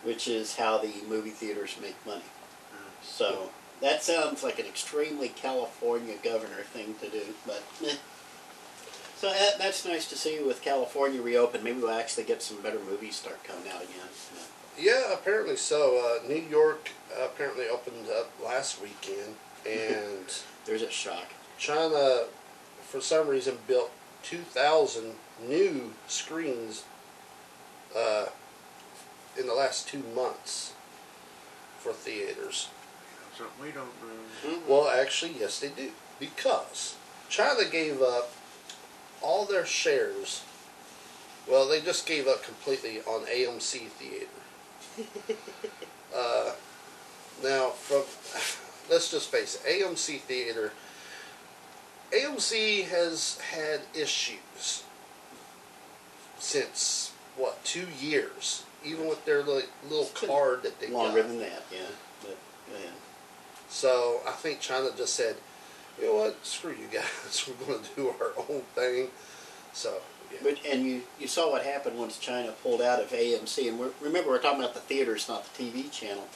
which 0.04 0.28
is 0.28 0.56
how 0.56 0.78
the 0.78 0.94
movie 1.08 1.30
theaters 1.30 1.76
make 1.82 1.96
money. 2.06 2.24
So 3.04 3.50
that 3.82 4.04
sounds 4.04 4.44
like 4.44 4.60
an 4.60 4.66
extremely 4.66 5.30
California 5.30 6.16
governor 6.24 6.64
thing 6.64 6.96
to 7.02 7.10
do, 7.10 7.24
but 7.46 7.64
eh. 7.86 7.96
So 9.18 9.30
that, 9.30 9.60
that's 9.60 9.86
nice 9.86 10.10
to 10.10 10.16
see 10.16 10.40
with 10.42 10.62
California 10.64 11.22
reopen. 11.22 11.64
Maybe 11.64 11.80
we'll 11.80 11.92
actually 11.92 12.24
get 12.24 12.42
some 12.42 12.62
better 12.62 12.80
movies 12.80 13.16
start 13.16 13.44
coming 13.44 13.70
out 13.70 13.84
again. 13.84 14.08
Yeah, 14.80 15.14
apparently 15.14 15.58
so. 15.58 16.20
Uh, 16.24 16.28
New 16.28 16.42
York 16.42 16.90
apparently 17.24 17.68
opened 17.68 18.08
up 18.10 18.32
last 18.44 18.82
weekend, 18.82 19.36
and 19.68 20.26
There's 20.66 20.82
a 20.82 20.92
shock. 20.92 21.34
China, 21.58 22.26
for 22.88 23.02
some 23.02 23.28
reason, 23.28 23.58
built 23.68 23.92
2,000 24.24 25.14
new 25.48 25.94
screens 26.08 26.84
uh, 27.98 28.26
in 29.38 29.48
the 29.48 29.54
last 29.54 29.88
two 29.88 30.04
months 30.16 30.74
for 31.80 31.94
theaters. 31.94 32.70
Something 33.38 33.54
we 33.62 33.72
don't 33.72 33.90
know. 34.04 34.60
Well, 34.68 34.90
actually, 34.90 35.36
yes, 35.40 35.60
they 35.60 35.70
do. 35.70 35.92
Because 36.20 36.96
China 37.30 37.64
gave 37.70 38.02
up 38.02 38.32
all 39.22 39.46
their 39.46 39.66
shares. 39.66 40.44
Well, 41.50 41.68
they 41.68 41.82
just 41.82 42.06
gave 42.06 42.28
up 42.28 42.44
completely 42.44 43.00
on 43.02 43.26
AMC 43.26 43.88
Theater. 43.88 44.28
uh, 46.16 46.52
now, 47.44 47.70
from 47.70 48.04
let's 48.90 49.10
just 49.10 49.32
face 49.32 49.60
it, 49.64 49.82
AMC 49.82 50.20
Theater. 50.22 50.74
AMC 52.14 52.88
has 52.90 53.40
had 53.40 53.82
issues 53.96 54.84
since 56.38 57.14
what 57.38 57.64
two 57.64 57.88
years, 58.00 58.64
even 58.84 59.08
with 59.08 59.24
their 59.26 59.44
little 59.44 60.06
card 60.14 60.64
that 60.64 60.80
they 60.80 60.88
Longer 60.88 61.22
got. 61.22 61.28
than 61.30 61.40
that, 61.40 61.64
yeah. 61.72 61.80
But 62.22 62.38
yeah. 62.72 62.90
So 63.70 64.22
I 64.28 64.32
think 64.32 64.60
China 64.60 64.90
just 64.96 65.14
said, 65.16 65.36
you 66.00 66.08
know 66.08 66.16
what, 66.16 66.46
screw 66.46 66.72
you 66.72 66.88
guys, 66.92 67.50
we're 67.60 67.66
going 67.68 67.84
to 67.84 67.90
do 67.96 68.10
our 68.10 68.32
own 68.50 68.62
thing. 68.76 69.08
So, 69.74 69.98
yeah. 70.32 70.40
But 70.44 70.60
and 70.70 70.84
you, 70.84 71.02
you 71.20 71.28
saw 71.28 71.52
what 71.52 71.64
happened 71.64 71.98
once 71.98 72.18
China 72.18 72.54
pulled 72.64 72.82
out 72.82 73.02
of 73.02 73.10
AMC, 73.12 73.70
and 73.70 73.80
we're, 73.80 73.92
remember 74.02 74.30
we're 74.30 74.42
talking 74.42 74.60
about 74.60 74.74
the 74.74 74.80
theaters, 74.82 75.28
not 75.30 75.46
the 75.54 75.64
TV 75.64 75.92
channel, 75.92 76.28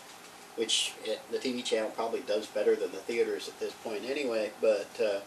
which 0.55 0.93
it, 1.03 1.19
the 1.31 1.37
TV 1.37 1.63
channel 1.63 1.89
probably 1.89 2.21
does 2.21 2.45
better 2.47 2.75
than 2.75 2.91
the 2.91 2.97
theaters 2.97 3.47
at 3.47 3.59
this 3.59 3.73
point 3.73 4.03
anyway. 4.07 4.51
But 4.61 4.87
uh, 5.03 5.19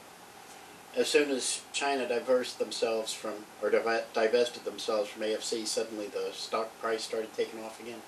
as 0.99 1.07
soon 1.09 1.31
as 1.31 1.62
China 1.73 2.09
divested 2.09 2.59
themselves 2.59 3.12
from 3.12 3.35
or 3.62 3.71
divested 3.71 4.64
themselves 4.64 5.09
from 5.09 5.23
AFC, 5.23 5.64
suddenly 5.64 6.09
the 6.09 6.31
stock 6.33 6.76
price 6.81 7.05
started 7.05 7.33
taking 7.35 7.62
off 7.62 7.81
again 7.81 8.02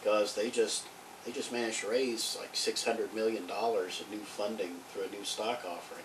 because 0.00 0.36
they 0.36 0.50
just 0.50 0.84
they 1.26 1.32
just 1.32 1.52
managed 1.52 1.80
to 1.80 1.88
raise 1.90 2.36
like 2.40 2.50
six 2.54 2.84
hundred 2.84 3.12
million 3.12 3.46
dollars 3.46 4.00
of 4.00 4.08
new 4.10 4.20
funding 4.20 4.76
through 4.92 5.04
a 5.04 5.10
new 5.10 5.24
stock 5.24 5.64
offering. 5.68 6.04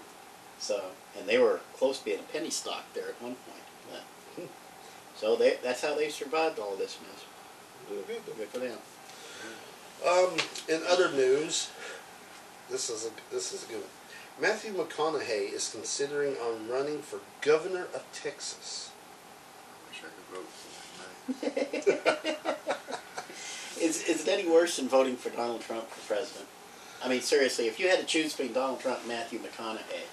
So, 0.58 0.82
and 1.18 1.28
they 1.30 1.38
were 1.38 1.60
close 1.78 2.00
to 2.00 2.06
being 2.06 2.20
a 2.20 2.34
penny 2.34 2.50
stock 2.50 2.86
there 2.94 3.10
at 3.10 3.22
one 3.22 3.36
point. 3.36 4.02
But, 4.38 4.48
so 5.16 5.36
they, 5.36 5.58
that's 5.62 5.82
how 5.82 5.96
they 5.96 6.10
survived 6.10 6.58
all 6.58 6.76
this 6.76 6.98
mess. 7.02 7.26
Good. 8.08 8.24
Good 8.38 8.48
for 8.48 8.60
them. 8.60 8.78
Um, 10.08 10.38
in 10.68 10.82
other 10.90 11.12
news, 11.12 11.70
this 12.72 12.90
is 12.90 13.06
a 13.06 13.10
this 13.32 13.54
is 13.54 13.66
a 13.66 13.68
good 13.68 13.82
one. 13.82 14.03
Matthew 14.42 14.74
McConaughey 14.74 15.54
is 15.54 15.70
considering 15.70 16.36
on 16.38 16.68
running 16.68 17.02
for 17.02 17.20
governor 17.42 17.88
of 17.94 18.04
Texas. 18.14 18.92
I 19.70 19.90
wish 19.90 20.02
I 20.02 20.10
could 20.16 20.28
vote 20.36 20.50
for 20.50 21.50
him. 21.50 22.74
Is, 23.82 24.08
is 24.08 24.28
it 24.28 24.32
any 24.32 24.50
worse 24.50 24.78
than 24.78 24.88
voting 24.88 25.18
for 25.18 25.30
Donald 25.30 25.62
Trump 25.62 25.90
for 25.90 26.14
president? 26.14 26.48
I 27.04 27.10
mean, 27.10 27.22
seriously, 27.22 27.68
if 27.68 27.80
you 27.80 27.90
had 27.90 28.00
to 28.00 28.06
choose 28.06 28.34
between 28.34 28.54
Donald 28.54 28.80
Trump 28.80 29.00
and 29.00 29.10
Matthew 29.10 29.40
McConaughey, 29.40 30.08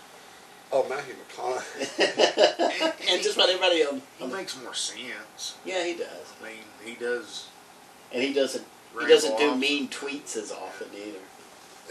Oh, 0.72 0.88
Matthew 0.88 1.14
McConaughey. 1.14 3.08
and 3.10 3.22
just 3.22 3.36
about 3.36 3.48
everybody 3.48 3.84
on. 3.84 4.02
He 4.18 4.26
makes 4.26 4.60
more 4.62 4.74
sense. 4.74 5.56
Yeah, 5.64 5.84
he 5.84 5.94
does. 5.94 6.32
I 6.40 6.44
mean, 6.46 6.62
he 6.84 6.94
does. 6.94 7.48
And 8.12 8.22
he 8.22 8.32
doesn't. 8.32 8.64
He 9.00 9.06
doesn't 9.06 9.38
do 9.38 9.54
mean 9.56 9.88
tweets 9.88 10.36
as 10.36 10.50
often 10.52 10.88
either. 10.94 11.18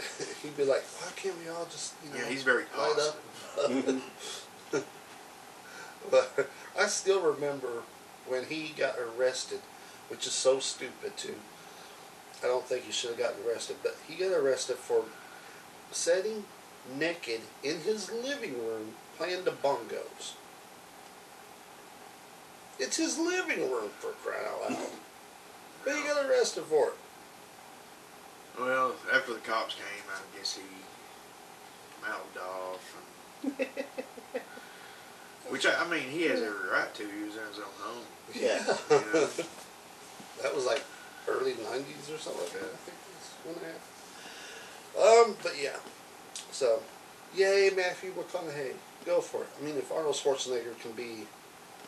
He'd 0.42 0.56
be 0.56 0.64
like, 0.64 0.82
"Why 0.82 1.10
can't 1.16 1.38
we 1.38 1.48
all 1.48 1.66
just, 1.66 1.94
you 2.04 2.10
know, 2.10 2.16
Yeah, 2.24 2.30
he's 2.30 2.42
very 2.42 2.64
light 2.76 2.96
positive. 2.96 4.02
up?" 4.72 4.84
but 6.10 6.48
I 6.78 6.86
still 6.86 7.20
remember 7.22 7.82
when 8.26 8.44
he 8.46 8.72
got 8.76 8.96
arrested, 8.98 9.60
which 10.08 10.26
is 10.26 10.32
so 10.32 10.58
stupid 10.60 11.16
too. 11.16 11.36
I 12.42 12.46
don't 12.46 12.64
think 12.64 12.84
he 12.84 12.92
should 12.92 13.10
have 13.10 13.18
gotten 13.18 13.44
arrested, 13.46 13.76
but 13.82 13.96
he 14.08 14.14
got 14.16 14.32
arrested 14.32 14.76
for 14.76 15.04
sitting 15.92 16.44
naked 16.96 17.40
in 17.62 17.80
his 17.80 18.10
living 18.10 18.54
room 18.66 18.94
playing 19.18 19.44
the 19.44 19.50
bongos. 19.50 20.34
It's 22.78 22.96
his 22.96 23.18
living 23.18 23.70
room 23.70 23.90
for 23.98 24.12
crying 24.24 24.46
out 24.48 24.70
loud. 24.70 24.88
But 25.84 25.96
he 25.96 26.02
got 26.04 26.24
arrested 26.24 26.64
for 26.64 26.88
it. 26.88 26.94
Well, 29.30 29.38
after 29.38 29.50
the 29.50 29.52
cops 29.52 29.74
came, 29.74 29.84
I 30.10 30.36
guess 30.36 30.56
he 30.56 30.62
mouthed 32.02 32.38
off. 32.38 32.96
And, 33.44 33.66
which, 35.48 35.66
I, 35.66 35.84
I 35.84 35.88
mean, 35.88 36.08
he 36.10 36.22
has 36.24 36.42
every 36.42 36.68
right 36.70 36.92
to. 36.94 37.02
He 37.02 37.24
was 37.24 37.36
in 37.36 37.46
his 37.48 37.58
own 37.58 37.64
home. 37.78 38.04
Yeah. 38.34 38.76
You 38.90 39.20
know? 39.20 39.28
That 40.42 40.56
was 40.56 40.64
like 40.64 40.82
early 41.28 41.52
'90s 41.52 42.14
or 42.14 42.16
something 42.16 42.40
like 42.40 42.52
that. 42.52 42.64
I 42.64 42.80
think 42.80 42.96
it 42.96 43.12
was 43.12 43.28
one 43.44 43.56
and 43.56 43.66
a 43.66 43.76
half. 43.76 45.28
Um, 45.28 45.36
but 45.42 45.52
yeah. 45.60 45.76
So, 46.50 46.80
yay, 47.36 47.68
Matthew 47.76 48.14
McConaughey, 48.14 48.72
go 49.04 49.20
for 49.20 49.42
it. 49.42 49.48
I 49.60 49.62
mean, 49.62 49.76
if 49.76 49.92
Arnold 49.92 50.14
Schwarzenegger 50.14 50.80
can 50.80 50.92
be 50.92 51.26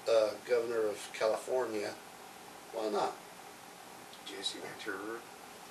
uh, 0.06 0.32
governor 0.46 0.86
of 0.86 0.98
California, 1.18 1.92
why 2.74 2.90
not? 2.90 3.14
Jesse 4.26 4.58
Ventura. 4.58 5.16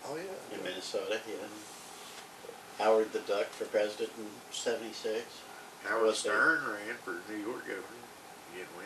Oh 0.06 0.16
yeah. 0.16 0.58
In 0.58 0.64
Minnesota, 0.64 1.20
yeah. 1.28 1.48
Howard 2.84 3.14
the 3.14 3.20
Duck 3.20 3.48
for 3.48 3.66
president 3.66 4.12
in 4.18 4.26
'76. 4.52 5.24
Howard 5.86 6.04
Was 6.04 6.24
there? 6.24 6.34
Stern 6.34 6.60
ran 6.66 6.96
for 7.04 7.32
New 7.32 7.38
York 7.40 7.62
governor. 7.62 7.84
He 8.52 8.60
didn't 8.60 8.76
win, 8.78 8.86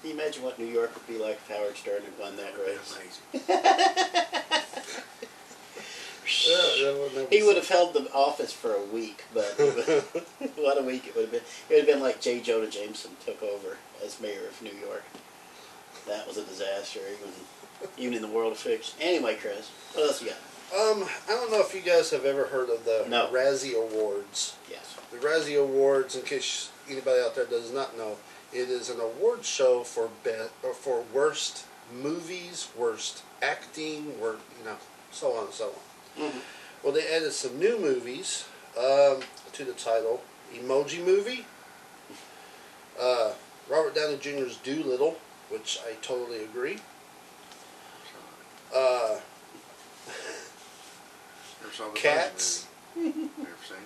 Can 0.00 0.10
you 0.10 0.14
imagine 0.16 0.42
what 0.42 0.58
New 0.58 0.66
York 0.66 0.94
would 0.94 1.06
be 1.06 1.18
like 1.22 1.36
if 1.36 1.48
Howard 1.48 1.76
Stern 1.76 2.02
had 2.02 2.18
won 2.18 2.36
that 2.36 2.54
that 2.54 2.58
would 2.58 2.66
race? 2.68 3.20
amazing. 3.34 3.48
Yeah, 6.46 6.56
that 6.56 6.98
would 6.98 7.14
never 7.14 7.28
He 7.30 7.42
would 7.42 7.56
have 7.56 7.68
held 7.68 7.94
the 7.94 8.10
office 8.12 8.52
for 8.52 8.74
a 8.74 8.82
week, 8.82 9.24
but 9.34 9.54
it 9.58 10.04
what 10.56 10.78
a 10.80 10.82
week 10.82 11.06
it 11.06 11.14
would 11.14 11.22
have 11.24 11.32
been. 11.32 11.40
It 11.68 11.70
would 11.70 11.78
have 11.78 11.86
been 11.86 12.00
like 12.00 12.20
J. 12.20 12.40
Jonah 12.40 12.68
Jameson 12.70 13.12
took 13.24 13.42
over 13.42 13.76
as 14.04 14.20
mayor 14.20 14.46
of 14.48 14.60
New 14.62 14.72
York. 14.72 15.04
That 16.06 16.26
was 16.26 16.36
a 16.36 16.44
disaster, 16.44 17.00
even 17.00 17.32
even 17.98 18.14
in 18.14 18.22
the 18.22 18.28
world 18.28 18.52
of 18.52 18.58
fiction. 18.58 18.94
Anyway, 19.00 19.36
Chris, 19.40 19.70
what 19.94 20.06
else 20.06 20.22
you 20.22 20.28
got? 20.28 20.38
Um, 20.74 21.04
I 21.28 21.32
don't 21.32 21.50
know 21.50 21.60
if 21.60 21.74
you 21.74 21.82
guys 21.82 22.10
have 22.10 22.24
ever 22.24 22.44
heard 22.44 22.70
of 22.70 22.84
the 22.84 23.04
No. 23.08 23.28
Razzie 23.32 23.74
Awards. 23.76 24.54
Yes. 24.70 24.96
The 25.10 25.18
Razzie 25.18 25.60
Awards, 25.60 26.16
in 26.16 26.22
case 26.22 26.70
anybody 26.88 27.20
out 27.20 27.34
there 27.34 27.44
does 27.44 27.70
not 27.72 27.96
know, 27.98 28.16
it 28.52 28.70
is 28.70 28.88
an 28.88 28.98
award 29.00 29.44
show 29.44 29.82
for 29.82 30.08
be- 30.24 30.30
or 30.62 30.72
for 30.72 31.04
worst 31.12 31.64
movies, 31.92 32.68
worst 32.76 33.22
acting, 33.42 34.18
wor 34.18 34.36
you 34.58 34.64
know, 34.64 34.76
so 35.10 35.32
on 35.36 35.44
and 35.44 35.52
so 35.54 35.74
on. 36.16 36.30
Mhm. 36.30 36.40
Well, 36.82 36.92
they 36.94 37.06
added 37.14 37.32
some 37.32 37.58
new 37.58 37.78
movies 37.78 38.44
um, 38.78 39.20
to 39.52 39.64
the 39.64 39.72
title: 39.74 40.22
Emoji 40.54 41.04
Movie, 41.04 41.44
uh, 42.98 43.32
Robert 43.68 43.94
Downey 43.94 44.16
Jr.'s 44.18 44.56
Dolittle, 44.56 45.16
which 45.50 45.78
I 45.86 45.94
totally 46.02 46.42
agree. 46.44 46.78
Uh, 48.74 49.18
Never 51.60 51.72
saw 51.74 51.88
the 51.90 51.98
Cats. 51.98 52.66
Never 52.96 53.12
seen 53.12 53.78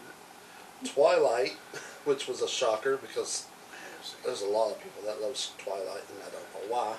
it. 0.83 0.89
Twilight, 0.91 1.57
which 2.05 2.29
was 2.29 2.43
a 2.43 2.49
shocker 2.49 2.97
because 2.97 3.47
I 3.73 3.97
have 3.97 4.05
seen 4.05 4.17
it. 4.23 4.27
There's 4.27 4.43
a 4.43 4.49
lot 4.49 4.71
of 4.71 4.83
people 4.83 5.03
that 5.05 5.21
loves 5.21 5.53
Twilight, 5.59 6.05
and 6.11 6.19
I 6.23 6.31
don't 6.31 6.71
know 6.71 6.75
why. 6.75 6.95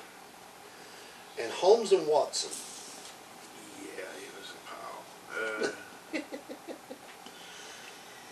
And 1.42 1.52
Holmes 1.52 1.92
and 1.92 2.08
Watson. 2.08 2.52
Yeah, 3.82 4.04
it 4.18 4.34
was 4.40 4.54
a 4.54 4.60
pile. 4.70 5.74
Uh, 6.14 6.20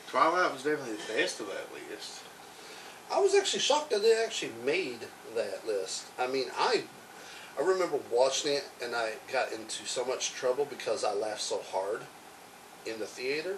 Twilight 0.09 0.53
was 0.53 0.63
definitely 0.63 0.95
the 0.95 1.13
best 1.21 1.39
of 1.39 1.47
that 1.47 1.67
list. 1.73 2.21
I 3.11 3.19
was 3.19 3.35
actually 3.35 3.59
shocked 3.59 3.91
that 3.91 4.01
they 4.01 4.23
actually 4.23 4.51
made 4.65 4.99
that 5.35 5.67
list. 5.67 6.05
I 6.17 6.27
mean, 6.27 6.45
I 6.57 6.83
I 7.57 7.61
remember 7.61 7.99
watching 8.11 8.53
it, 8.53 8.65
and 8.83 8.95
I 8.95 9.13
got 9.31 9.51
into 9.51 9.85
so 9.85 10.03
much 10.05 10.33
trouble 10.33 10.65
because 10.65 11.03
I 11.03 11.13
laughed 11.13 11.41
so 11.41 11.61
hard 11.71 12.01
in 12.85 12.99
the 12.99 13.05
theater 13.05 13.57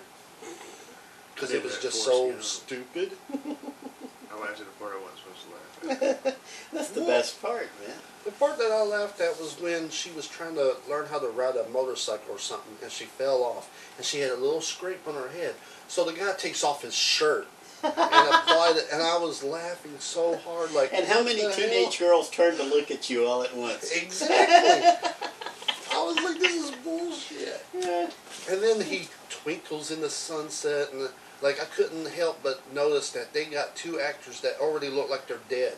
because 1.34 1.52
it 1.52 1.64
was 1.64 1.80
just 1.80 2.06
for 2.06 2.12
so 2.12 2.40
stupid. 2.40 3.14
I 3.34 4.40
laughed 4.40 4.60
at 4.62 4.68
the 4.68 4.74
part 4.80 4.94
I 4.94 5.02
wasn't 5.02 5.20
supposed 5.20 5.44
to 5.48 6.06
laugh 6.06 6.26
at. 6.26 6.38
That's 6.74 6.90
the 6.90 7.02
What? 7.02 7.08
best 7.08 7.42
part, 7.42 7.70
man. 7.86 7.96
The 8.26 8.32
part 8.32 8.58
that 8.58 8.72
I 8.72 8.84
laughed 8.84 9.20
at 9.22 9.40
was 9.40 9.60
when 9.60 9.90
she 9.90 10.12
was 10.12 10.28
trying 10.28 10.56
to 10.56 10.76
learn 10.90 11.08
how 11.08 11.18
to 11.20 11.28
ride 11.30 11.56
a 11.56 11.68
motorcycle 11.70 12.36
or 12.36 12.40
something, 12.40 12.76
and 12.84 12.92
she 12.92 13.06
fell 13.06 13.42
off, 13.44 13.70
and 13.98 14.06
she 14.06 14.20
had 14.20 14.32
a 14.32 14.36
little 14.36 14.62
scrape 14.62 15.08
on 15.08 15.16
her 15.16 15.30
head. 15.30 15.56
So 15.88 16.04
the 16.04 16.14
guy 16.14 16.34
takes 16.34 16.64
off 16.64 16.82
his 16.84 16.94
shirt 16.94 17.48
and 17.84 17.94
applied 17.94 18.76
it, 18.78 18.88
and 18.92 19.02
I 19.02 19.18
was 19.18 19.44
laughing 19.44 19.94
so 20.00 20.38
hard, 20.38 20.72
like. 20.74 20.94
And 20.94 21.06
how 21.06 21.24
many 21.24 21.42
teenage 21.54 21.98
hell? 21.98 22.10
girls 22.10 22.30
turned 22.30 22.58
to 22.58 22.64
look 22.64 22.92
at 22.92 23.10
you 23.10 23.26
all 23.26 23.44
at 23.44 23.56
once? 23.56 23.92
Exactly. 23.92 25.12
I 25.94 26.04
was 26.04 26.16
like, 26.18 26.40
this 26.40 26.70
is 26.70 26.72
bullshit. 26.84 27.66
Yeah. 27.74 28.10
And 28.50 28.62
then 28.62 28.82
he 28.82 29.08
twinkles 29.30 29.92
in 29.92 30.02
the 30.02 30.10
sunset, 30.10 30.92
and 30.94 31.10
like 31.42 31.62
I 31.62 31.66
couldn't 31.66 32.08
help 32.08 32.40
but 32.44 32.62
notice 32.74 33.12
that 33.12 33.34
they 33.34 33.46
got 33.46 33.76
two 33.76 34.00
actors 34.00 34.42
that 34.42 34.60
already 34.60 34.90
look 34.90 35.10
like 35.10 35.28
they're 35.28 35.38
dead. 35.50 35.76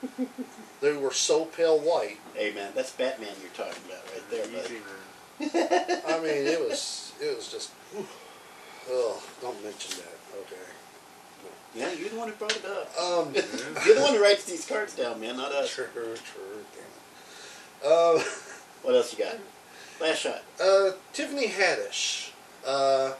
they 0.80 0.96
were 0.96 1.12
so 1.12 1.44
pale 1.44 1.78
white. 1.78 2.18
Hey, 2.34 2.52
man, 2.52 2.72
that's 2.74 2.92
Batman 2.92 3.30
you're 3.40 3.66
talking 3.66 3.82
about 3.86 4.04
right 4.12 4.30
there, 4.30 4.46
buddy. 4.46 4.76
I 5.40 6.18
mean, 6.20 6.46
it 6.46 6.60
was 6.60 7.12
it 7.20 7.36
was 7.36 7.50
just. 7.50 7.70
whew. 7.92 8.06
Oh, 8.90 9.22
don't 9.42 9.62
mention 9.62 9.98
that. 9.98 10.18
Okay. 10.40 10.67
Yeah, 11.78 11.92
you're 11.92 12.08
the 12.08 12.16
one 12.16 12.28
who 12.28 12.34
brought 12.34 12.56
it 12.56 12.64
up. 12.64 12.98
Um, 12.98 13.34
You're 13.86 13.94
the 13.94 14.02
one 14.02 14.14
who 14.14 14.22
writes 14.22 14.44
these 14.44 14.66
cards 14.66 14.94
down, 14.96 15.20
man, 15.20 15.36
not 15.36 15.52
us. 15.52 15.72
true, 15.74 15.86
true, 15.94 16.14
damn 16.74 16.84
it. 17.90 18.20
Uh, 18.20 18.22
What 18.82 18.94
else 18.94 19.12
you 19.16 19.24
got? 19.24 19.36
Last 20.00 20.18
shot. 20.20 20.42
uh, 20.62 20.92
Tiffany 21.12 21.48
Haddish, 21.48 22.30
uh, 22.66 23.12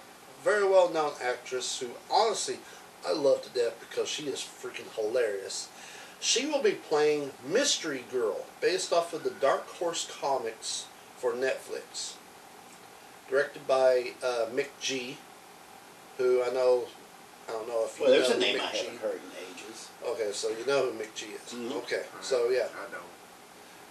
very 0.44 0.66
well 0.66 0.88
known 0.90 1.12
actress 1.22 1.80
who 1.80 1.88
honestly 2.12 2.58
I 3.06 3.12
love 3.12 3.42
to 3.42 3.48
death 3.50 3.74
because 3.80 4.08
she 4.08 4.28
is 4.28 4.38
freaking 4.40 4.88
hilarious. 4.94 5.68
She 6.20 6.46
will 6.46 6.62
be 6.62 6.72
playing 6.72 7.32
Mystery 7.46 8.04
Girl 8.10 8.46
based 8.60 8.92
off 8.92 9.12
of 9.12 9.24
the 9.24 9.30
Dark 9.30 9.66
Horse 9.66 10.08
comics 10.20 10.86
for 11.16 11.32
Netflix. 11.32 12.14
Directed 13.28 13.66
by 13.66 14.12
uh, 14.22 14.46
Mick 14.54 14.68
G, 14.80 15.16
who 16.18 16.42
I 16.42 16.50
know, 16.52 16.84
I 17.48 17.52
don't 17.52 17.68
know 17.68 17.84
if 17.84 17.98
you 17.98 18.04
Well, 18.04 18.12
there's 18.14 18.28
know 18.30 18.36
a 18.36 18.38
name 18.38 18.58
Mick 18.58 18.68
I 18.68 18.72
G. 18.72 18.78
haven't 18.78 19.00
heard 19.00 19.14
in 19.14 19.30
ages. 19.50 19.88
Okay, 20.06 20.30
so 20.32 20.48
you 20.50 20.66
know 20.66 20.90
who 20.90 20.92
McG 20.98 21.34
is. 21.34 21.54
Mhm. 21.54 21.72
Okay, 21.82 22.02
so 22.20 22.50
yeah. 22.50 22.68
I 22.76 22.90
don't. 22.92 23.04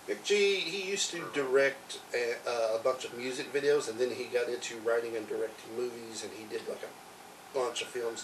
McG, 0.07 0.59
he 0.59 0.89
used 0.89 1.11
to 1.11 1.25
direct 1.33 1.99
a, 2.13 2.35
uh, 2.49 2.75
a 2.75 2.79
bunch 2.83 3.03
of 3.03 3.17
music 3.17 3.51
videos, 3.51 3.89
and 3.89 3.99
then 3.99 4.11
he 4.11 4.25
got 4.25 4.47
into 4.47 4.77
writing 4.79 5.17
and 5.17 5.27
directing 5.27 5.75
movies, 5.75 6.23
and 6.23 6.31
he 6.33 6.45
did 6.45 6.67
like 6.69 6.81
a 6.83 7.57
bunch 7.57 7.81
of 7.81 7.87
films. 7.89 8.23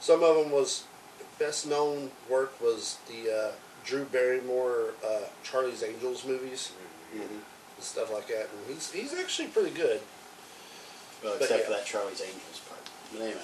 Some 0.00 0.22
of 0.22 0.36
them 0.36 0.50
was 0.50 0.84
best 1.38 1.66
known 1.66 2.10
work 2.30 2.58
was 2.60 2.98
the 3.08 3.30
uh, 3.30 3.52
Drew 3.84 4.04
Barrymore 4.04 4.94
uh, 5.04 5.22
Charlie's 5.42 5.82
Angels 5.82 6.24
movies 6.24 6.72
Mm-hmm. 7.14 7.20
and 7.24 7.42
stuff 7.80 8.10
like 8.10 8.26
that. 8.28 8.48
And 8.48 8.74
he's 8.74 8.90
he's 8.90 9.12
actually 9.12 9.48
pretty 9.48 9.68
good. 9.70 10.00
Well, 11.22 11.34
But 11.34 11.42
except 11.42 11.60
yeah. 11.60 11.66
for 11.66 11.72
that 11.72 11.84
Charlie's 11.84 12.22
Angels 12.22 12.60
part. 12.66 12.80
But 13.12 13.20
anyway. 13.20 13.40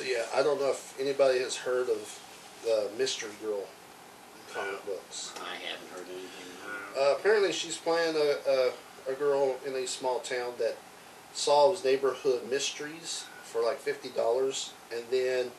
But 0.00 0.08
yeah, 0.08 0.24
I 0.34 0.42
don't 0.42 0.58
know 0.58 0.70
if 0.70 0.98
anybody 0.98 1.40
has 1.40 1.56
heard 1.56 1.90
of 1.90 2.18
the 2.64 2.88
Mystery 2.96 3.32
Girl 3.44 3.64
comic 4.50 4.86
books. 4.86 5.34
I 5.36 5.56
haven't 5.56 5.90
heard 5.90 6.06
anything. 6.08 6.46
Uh, 6.96 7.00
Uh, 7.10 7.16
apparently, 7.18 7.52
she's 7.52 7.76
playing 7.76 8.16
a, 8.16 8.36
a, 8.50 9.12
a 9.12 9.14
girl 9.14 9.56
in 9.66 9.74
a 9.74 9.86
small 9.86 10.20
town 10.20 10.54
that 10.58 10.78
solves 11.34 11.84
neighborhood 11.84 12.48
mysteries 12.48 13.26
for 13.42 13.62
like 13.62 13.84
$50 13.84 14.70
and 14.90 15.02
then 15.10 15.50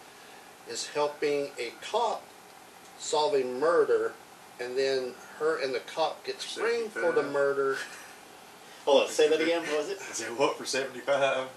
is 0.67 0.87
helping 0.87 1.51
a 1.59 1.73
cop 1.79 2.23
solve 2.97 3.35
a 3.35 3.43
murder 3.43 4.13
and 4.59 4.75
then 4.75 5.13
her 5.37 5.61
and 5.61 5.71
the 5.71 5.81
cop 5.81 6.25
get 6.25 6.41
framed 6.41 6.91
for 6.91 7.11
the 7.11 7.21
murder. 7.21 7.77
Hold 8.85 9.03
on, 9.03 9.07
say 9.07 9.29
that 9.29 9.39
again. 9.39 9.61
What 9.61 9.77
was 9.77 9.89
it? 9.89 9.99
I 10.09 10.13
said, 10.13 10.35
what 10.35 10.57
for 10.57 10.65
75? 10.65 11.47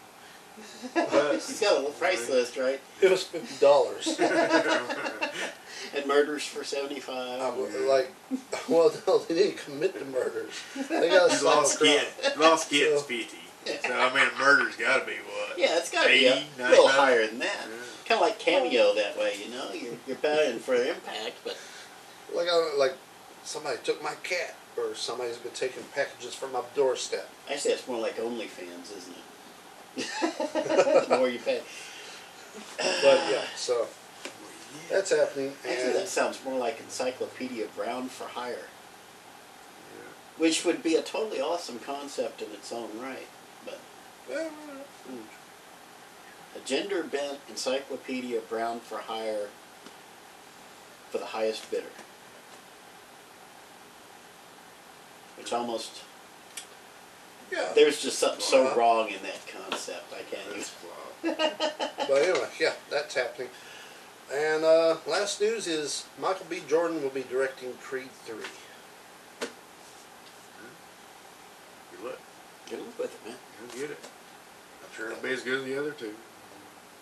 But 0.94 1.32
She's 1.42 1.60
got 1.60 1.72
a 1.72 1.76
little 1.76 1.90
price 1.92 2.28
list, 2.30 2.56
right? 2.56 2.80
It 3.00 3.10
was 3.10 3.22
fifty 3.24 3.56
dollars. 3.64 4.18
And 5.94 6.06
murders 6.06 6.44
for 6.44 6.64
seventy-five. 6.64 7.40
like, 7.88 8.10
well, 8.68 8.90
no, 9.06 9.18
they 9.18 9.34
didn't 9.34 9.58
commit 9.58 9.96
the 9.96 10.04
murders. 10.06 10.52
They 10.88 11.08
got 11.08 11.30
you 11.30 11.46
a 11.46 11.48
lost 11.48 11.78
crime. 11.78 11.98
kid, 12.22 12.36
lost 12.38 12.70
kids 12.70 13.00
So- 13.00 13.06
fifty. 13.06 13.38
So 13.86 13.94
I 13.94 14.12
mean, 14.14 14.26
a 14.34 14.38
murder's 14.38 14.76
got 14.76 15.00
to 15.00 15.06
be 15.06 15.12
what? 15.26 15.58
Yeah, 15.58 15.76
it's 15.78 15.90
got 15.90 16.02
to 16.04 16.08
be 16.10 16.26
a 16.26 16.34
80, 16.36 16.46
little 16.58 16.84
99. 16.86 16.90
higher 16.90 17.26
than 17.28 17.38
that. 17.38 17.56
Yeah. 17.68 17.76
Kind 18.06 18.20
of 18.20 18.26
like 18.28 18.38
cameo 18.38 18.94
that 18.94 19.16
way, 19.18 19.36
you 19.42 19.50
know. 19.54 19.72
You're, 19.72 19.94
you're 20.06 20.16
paying 20.16 20.58
for 20.58 20.74
impact, 20.74 21.34
but 21.44 21.56
Like, 22.34 22.48
I, 22.52 22.74
like 22.76 22.94
somebody 23.44 23.78
took 23.82 24.02
my 24.02 24.14
cat, 24.22 24.54
or 24.76 24.94
somebody's 24.94 25.38
been 25.38 25.52
taking 25.52 25.82
packages 25.94 26.34
from 26.34 26.52
my 26.52 26.60
doorstep. 26.74 27.26
I 27.48 27.54
actually 27.54 27.70
that's 27.74 27.86
more 27.88 28.00
like 28.00 28.16
OnlyFans, 28.18 28.94
isn't 28.98 29.12
it? 29.14 29.22
the 29.96 31.06
more 31.10 31.28
you 31.28 31.38
pay. 31.38 31.60
But 32.76 33.20
yeah, 33.30 33.44
so 33.56 33.86
that's 34.90 35.10
happening, 35.10 35.52
Actually, 35.64 35.86
and 35.86 35.94
that 35.96 36.08
sounds 36.08 36.40
more 36.44 36.58
like 36.58 36.80
Encyclopedia 36.80 37.66
Brown 37.76 38.08
for 38.08 38.24
hire, 38.24 38.68
Yeah. 39.94 40.10
which 40.38 40.64
would 40.64 40.82
be 40.82 40.96
a 40.96 41.02
totally 41.02 41.40
awesome 41.40 41.78
concept 41.78 42.42
in 42.42 42.50
its 42.52 42.72
own 42.72 42.88
right. 43.00 43.26
But 43.64 43.78
well, 44.28 44.48
hmm. 44.48 45.18
a 46.56 46.60
gender 46.64 47.02
bent 47.02 47.38
Encyclopedia 47.48 48.40
Brown 48.40 48.80
for 48.80 48.98
hire 48.98 49.48
for 51.10 51.18
the 51.18 51.26
highest 51.26 51.70
bidder. 51.70 51.86
Which 55.38 55.52
almost 55.52 56.02
yeah. 57.54 57.68
there's 57.74 58.02
just 58.02 58.18
something 58.18 58.40
so 58.40 58.66
Uh-huh. 58.66 58.78
wrong 58.80 59.08
in 59.08 59.22
that 59.22 59.40
concept. 59.46 60.04
I 60.12 60.22
can't 60.34 60.48
That's 60.50 60.72
even. 61.24 61.36
But 62.08 62.22
anyway, 62.22 62.48
yeah, 62.60 62.72
that's 62.90 63.14
happening. 63.14 63.48
And 64.32 64.64
uh, 64.64 64.96
last 65.06 65.40
news 65.40 65.66
is 65.66 66.06
Michael 66.20 66.46
B. 66.50 66.60
Jordan 66.68 67.02
will 67.02 67.10
be 67.10 67.22
directing 67.30 67.72
Creed 67.82 68.08
three. 68.24 68.44
Good 71.92 72.04
luck. 72.04 72.18
Get 72.68 72.78
on 72.80 72.86
with 72.98 73.14
it, 73.14 73.28
man. 73.28 73.36
You'll 73.60 73.80
get 73.82 73.90
it. 73.92 73.98
I'm 74.82 74.90
sure 74.96 75.10
it'll 75.10 75.22
be 75.22 75.30
as 75.30 75.42
good 75.42 75.60
as 75.60 75.64
the 75.64 75.78
other 75.78 75.92
two. 75.92 76.14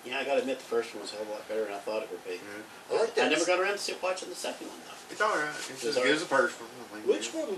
Yeah, 0.05 0.19
I 0.19 0.25
gotta 0.25 0.41
admit 0.41 0.59
the 0.59 0.65
first 0.65 0.93
one 0.95 1.03
was 1.03 1.13
a 1.13 1.17
whole 1.17 1.33
lot 1.35 1.49
better 1.49 1.65
than 1.65 1.75
I 1.75 1.79
thought 1.79 2.03
it 2.03 2.11
would 2.11 2.25
be. 2.25 2.33
Yeah. 2.35 2.97
I 2.97 3.01
like 3.01 3.15
that. 3.15 3.27
I 3.27 3.29
never 3.29 3.45
got 3.47 3.61
around 3.61 3.73
to 3.75 3.79
sit 3.79 4.03
watching 4.03 4.29
the 4.31 4.35
second 4.35 4.67
one 4.67 4.79
though. 4.85 5.13
It's 5.13 5.21
all 5.21 5.31
right. 5.31 5.49
It's 5.55 5.71
It's 5.71 5.85
as 5.85 5.97
all 5.97 6.03
good 6.03 6.09
right. 6.11 6.15
as 6.17 6.23
the 6.23 6.29
first 6.29 6.61
one. 6.61 6.71
I 6.93 6.97
mean, 6.99 7.07
Which 7.07 7.29
one? 7.33 7.49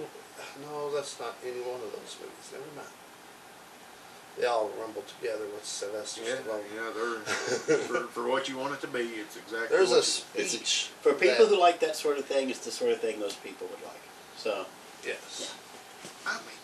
No, 0.63 0.91
that's 0.95 1.19
not 1.21 1.35
any 1.45 1.61
one 1.61 1.81
of 1.81 1.91
those 1.93 2.17
movies. 2.21 2.51
Never 2.53 2.65
mind. 2.77 2.89
They 4.39 4.47
all 4.47 4.69
rumble 4.81 5.05
together 5.21 5.45
with 5.55 5.65
Sylvester 5.65 6.23
Yeah, 6.27 6.37
Stallone. 6.37 6.63
yeah, 6.75 6.91
they're 6.95 7.79
for, 7.79 8.01
for 8.09 8.29
what 8.29 8.49
you 8.49 8.59
want 8.59 8.75
it 8.75 8.81
to 8.81 8.89
be. 8.89 8.99
It's 9.01 9.37
exactly. 9.37 9.69
There's 9.77 9.91
what 9.91 9.97
a 10.37 10.41
you- 10.43 10.49
speech 10.49 10.91
For 11.03 11.13
people 11.13 11.47
that- 11.47 11.55
who 11.55 11.61
like 11.61 11.79
that 11.81 11.95
sort 11.97 12.19
of 12.19 12.25
thing, 12.25 12.51
it's 12.51 12.65
the 12.65 12.73
sort 12.73 12.91
of 12.91 13.01
thing 13.01 13.21
those 13.21 13.37
people 13.37 13.69
would 13.69 13.83
like. 13.85 14.03
So 14.37 14.67
yes. 15.07 15.55
I 16.27 16.33
mean, 16.35 16.59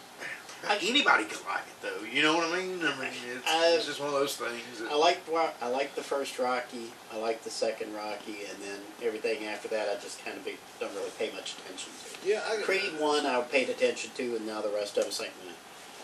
anybody 0.68 1.24
could 1.24 1.44
like 1.46 1.62
it 1.66 1.80
though. 1.82 2.04
You 2.04 2.22
know 2.22 2.34
what 2.36 2.48
I 2.52 2.58
mean? 2.60 2.78
I 2.80 2.98
mean, 2.98 3.10
it's, 3.34 3.46
I- 3.48 3.74
it's 3.76 3.86
just 3.86 4.00
one 4.00 4.08
of 4.08 4.14
those 4.14 4.36
things. 4.36 4.80
That, 4.80 4.90
I 4.92 4.94
liked 4.96 5.28
Ro- 5.28 5.50
I 5.62 5.68
liked 5.68 5.96
the 5.96 6.02
first 6.02 6.38
Rocky. 6.38 6.92
I 7.12 7.16
liked 7.18 7.44
the 7.44 7.50
second 7.50 7.94
Rocky, 7.94 8.38
and 8.48 8.62
then 8.62 8.80
everything 9.02 9.44
after 9.46 9.68
that, 9.68 9.88
I 9.88 10.00
just 10.00 10.24
kind 10.24 10.36
of 10.36 10.44
be, 10.44 10.56
don't 10.78 10.94
really 10.94 11.10
pay 11.18 11.30
much 11.34 11.54
attention 11.58 11.92
to. 12.22 12.28
Yeah, 12.28 12.42
I, 12.50 12.56
Creed 12.62 12.98
one, 12.98 13.26
I 13.26 13.40
paid 13.42 13.68
attention 13.68 14.10
to, 14.16 14.36
and 14.36 14.46
now 14.46 14.60
the 14.60 14.68
rest 14.70 14.96
of 14.98 15.06
it's 15.06 15.20
like, 15.20 15.32
meh. 15.44 15.52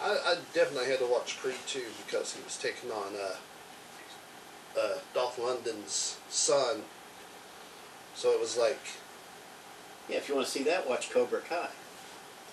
I, 0.02 0.10
I 0.32 0.36
definitely 0.54 0.90
had 0.90 0.98
to 1.00 1.06
watch 1.06 1.38
Creed 1.38 1.56
2 1.66 1.82
because 2.06 2.34
he 2.34 2.42
was 2.44 2.56
taking 2.58 2.90
on 2.90 3.14
uh, 3.14 4.80
uh, 4.80 4.98
Dolph 5.14 5.38
Lundgren's 5.38 6.18
son. 6.28 6.82
So 8.14 8.30
it 8.32 8.40
was 8.40 8.56
like, 8.58 8.80
yeah. 10.08 10.16
If 10.18 10.28
you 10.28 10.34
want 10.34 10.46
to 10.46 10.52
see 10.52 10.62
that, 10.64 10.88
watch 10.88 11.10
Cobra 11.10 11.40
Kai. 11.40 11.68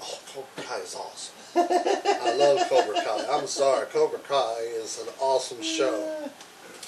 oh, 0.01 0.19
Cobra 0.34 0.63
Kai 0.63 0.80
is 0.80 0.95
awesome. 0.95 1.36
I 1.56 2.36
love 2.38 2.68
Cobra 2.70 2.96
Kai. 3.04 3.26
I'm 3.32 3.48
sorry, 3.48 3.86
Cobra 3.88 4.20
Kai 4.20 4.56
is 4.82 5.00
an 5.02 5.13
awesome 5.20 5.62
show. 5.62 6.30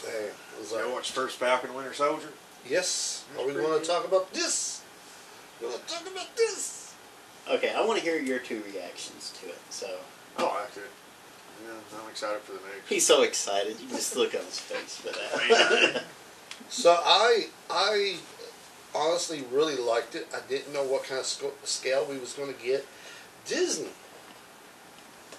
Damn, 0.04 0.13
it 0.13 0.34
was 0.60 0.73
I 0.73 0.84
like, 0.84 0.93
watched 0.93 1.12
first 1.12 1.38
Falcon 1.38 1.73
Winter 1.73 1.93
Soldier. 1.93 2.30
yes, 2.67 3.25
are 3.38 3.45
we 3.45 3.54
That's 3.54 3.65
going 3.65 3.82
to 3.82 3.88
talk 3.88 4.06
about 4.08 4.32
this? 4.34 4.84
We're 5.62 5.69
going 5.69 5.82
to 5.82 5.88
talk 5.88 6.01
about 6.12 6.36
this. 6.36 6.93
Okay, 7.49 7.73
I 7.75 7.86
want 7.86 7.99
to 7.99 8.04
hear 8.06 8.19
your 8.19 8.39
two 8.39 8.62
reactions 8.73 9.34
to 9.41 9.49
it. 9.49 9.60
So 9.69 9.88
I 10.38 10.43
liked 10.43 10.78
it. 10.78 10.84
Yeah, 11.65 11.99
I'm 12.04 12.10
excited 12.10 12.41
for 12.41 12.54
the 12.54 12.60
next. 12.60 12.89
he's 12.89 13.06
so 13.06 13.21
excited. 13.23 13.78
You 13.80 13.88
just 13.89 14.15
look 14.15 14.34
on 14.36 14.41
his 14.45 14.60
face 14.60 14.97
for 14.97 15.10
that. 15.10 16.04
So 16.69 16.97
I, 17.04 17.47
I 17.69 18.15
honestly 18.95 19.43
really 19.51 19.75
liked 19.75 20.15
it. 20.15 20.28
I 20.34 20.39
didn't 20.49 20.73
know 20.73 20.84
what 20.84 21.04
kind 21.04 21.19
of 21.19 21.25
scale 21.25 22.06
we 22.10 22.17
was 22.17 22.34
going 22.34 22.51
to 22.54 22.60
get. 22.60 22.88
Disney, 23.45 23.89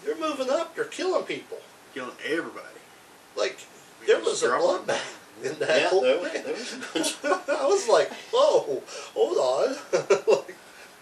you're 0.06 0.18
moving 0.18 0.50
up. 0.50 0.74
They're 0.74 0.84
killing 0.84 1.24
people. 1.24 1.58
killing 1.94 2.12
everybody. 2.24 2.66
Like 3.36 3.58
We 4.00 4.06
there 4.06 4.20
was 4.20 4.42
a 4.42 4.48
bloodbath 4.48 5.16
in 5.44 5.58
that 5.58 5.80
yeah, 5.82 5.88
whole 5.88 6.00
there 6.02 6.18
was, 6.20 6.30
thing. 6.30 6.42
there 6.44 6.54
was. 7.02 7.16
I 7.24 7.66
was 7.66 7.88
like, 7.88 8.12
whoa, 8.32 8.82
hold 9.14 9.36
on. 9.38 9.76
like, 10.26 10.56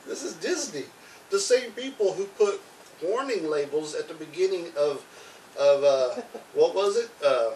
this 0.06 0.22
is 0.24 0.34
Disney. 0.34 0.84
The 1.30 1.38
same 1.38 1.70
people 1.72 2.12
who 2.12 2.24
put 2.24 2.60
warning 3.02 3.48
labels 3.48 3.94
at 3.94 4.08
the 4.08 4.14
beginning 4.14 4.66
of, 4.76 5.04
of 5.58 5.84
uh, 5.84 6.22
what 6.54 6.74
was 6.74 6.96
it? 6.96 7.10
Uh, 7.24 7.50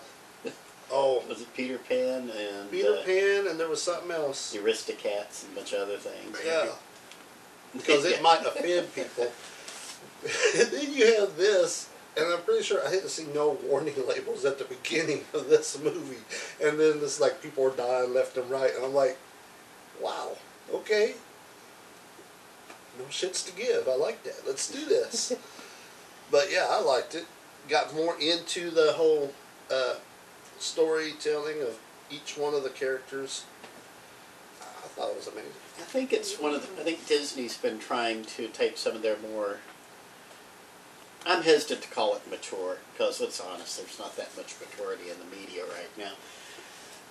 oh, 0.91 1.23
Was 1.29 1.43
it 1.43 1.55
Peter 1.55 1.79
Pan 1.79 2.31
and 2.31 2.71
Peter 2.71 2.97
uh, 2.99 3.03
Pan, 3.05 3.47
and 3.49 3.59
there 3.59 3.69
was 3.69 3.83
something 3.83 4.11
else. 4.11 4.57
Aristocats 4.57 5.45
and 5.45 5.53
a 5.53 5.57
bunch 5.57 5.73
of 5.73 5.81
other 5.81 5.97
things? 5.97 6.37
Yeah, 6.45 6.69
because 7.73 8.05
it 8.05 8.23
might 8.23 8.45
offend 8.47 8.93
people. 8.95 9.31
and 10.57 10.69
then 10.69 10.93
you 10.93 11.21
have 11.21 11.37
this, 11.37 11.89
and 12.17 12.27
I'm 12.33 12.43
pretty 12.43 12.63
sure 12.63 12.87
I 12.87 12.91
didn't 12.91 13.11
see 13.11 13.27
no 13.33 13.59
warning 13.65 13.95
labels 14.09 14.45
at 14.45 14.59
the 14.59 14.65
beginning 14.65 15.25
of 15.33 15.49
this 15.49 15.79
movie. 15.83 16.23
And 16.63 16.79
then 16.79 16.99
it's 17.03 17.21
like 17.21 17.43
people 17.43 17.65
are 17.65 17.77
dying 17.77 18.15
left 18.15 18.37
and 18.37 18.51
right, 18.51 18.75
and 18.75 18.85
I'm 18.85 18.95
like, 18.95 19.17
wow, 20.03 20.37
okay. 20.75 21.15
No 22.99 23.05
shits 23.05 23.47
to 23.47 23.53
give. 23.53 23.89
I 23.89 23.95
like 23.95 24.25
that. 24.25 24.43
Let's 24.47 24.71
do 24.71 24.85
this. 24.85 25.33
but 26.31 26.49
yeah, 26.53 26.67
I 26.69 26.81
liked 26.81 27.15
it. 27.15 27.27
Got 27.69 27.95
more 27.95 28.17
into 28.19 28.71
the 28.71 28.93
whole 28.95 29.33
uh, 29.71 29.95
storytelling 30.59 31.63
of 31.63 31.79
each 32.11 32.37
one 32.37 32.55
of 32.55 32.63
the 32.63 32.71
characters. 32.71 33.45
I 34.61 34.89
thought 34.89 35.11
it 35.11 35.17
was 35.17 35.29
amazing. 35.29 35.53
I 35.79 35.83
think 35.83 36.13
it's 36.13 36.41
one 36.41 36.55
of 36.55 36.63
the. 36.63 36.81
I 36.81 36.85
think 36.85 37.07
Disney's 37.07 37.57
been 37.57 37.79
trying 37.79 38.25
to 38.25 38.49
take 38.49 38.77
some 38.77 38.97
of 38.97 39.03
their 39.03 39.17
more. 39.19 39.59
I'm 41.27 41.43
hesitant 41.43 41.83
to 41.83 41.89
call 41.89 42.15
it 42.17 42.29
mature 42.31 42.79
because 42.93 43.21
let's 43.21 43.41
honest, 43.41 43.77
there's 43.79 43.99
not 43.99 44.17
that 44.17 44.37
much 44.37 44.55
maturity 44.61 45.11
in 45.11 45.17
the 45.19 45.37
media 45.37 45.65
right 45.65 45.91
now. 45.99 46.13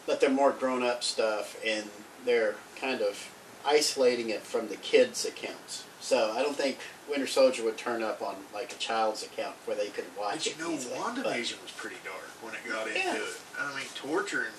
But 0.05 0.21
they're 0.21 0.29
more 0.29 0.51
grown-up 0.51 1.03
stuff, 1.03 1.57
and 1.65 1.85
they're 2.25 2.55
kind 2.79 3.01
of 3.01 3.29
isolating 3.65 4.29
it 4.29 4.41
from 4.43 4.69
the 4.69 4.77
kids' 4.77 5.25
accounts. 5.25 5.83
So 5.99 6.31
I 6.31 6.41
don't 6.41 6.55
think 6.55 6.77
Winter 7.09 7.27
Soldier 7.27 7.63
would 7.65 7.77
turn 7.77 8.01
up 8.01 8.21
on 8.21 8.35
like 8.53 8.71
a 8.71 8.75
child's 8.77 9.23
account 9.23 9.55
where 9.65 9.75
they 9.75 9.87
could 9.89 10.05
watch 10.17 10.35
But 10.35 10.47
it. 10.47 10.57
you 10.57 10.63
know, 10.63 10.71
easily. 10.71 10.95
WandaVision 10.95 11.61
was 11.61 11.71
pretty 11.75 11.97
dark 12.05 12.23
when 12.41 12.53
it 12.53 12.59
got 12.67 12.87
into 12.87 12.99
Yeah. 12.99 13.15
it. 13.15 13.37
I 13.59 13.75
mean, 13.75 13.85
torturing 13.95 14.51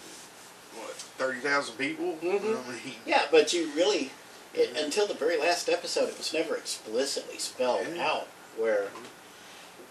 what 0.75 0.91
thirty 0.93 1.41
thousand 1.41 1.77
people. 1.79 2.19
Mm-hmm. 2.23 2.69
I 2.69 2.73
mean, 2.73 2.95
Yeah, 3.07 3.23
but 3.31 3.53
you 3.55 3.71
really, 3.75 4.11
it, 4.53 4.77
until 4.77 5.07
the 5.07 5.15
very 5.15 5.39
last 5.39 5.71
episode, 5.71 6.11
it 6.11 6.19
was 6.19 6.35
never 6.35 6.55
explicitly 6.57 7.39
spelled 7.39 7.87
Yeah. 7.95 8.07
out 8.07 8.29
where 8.59 8.89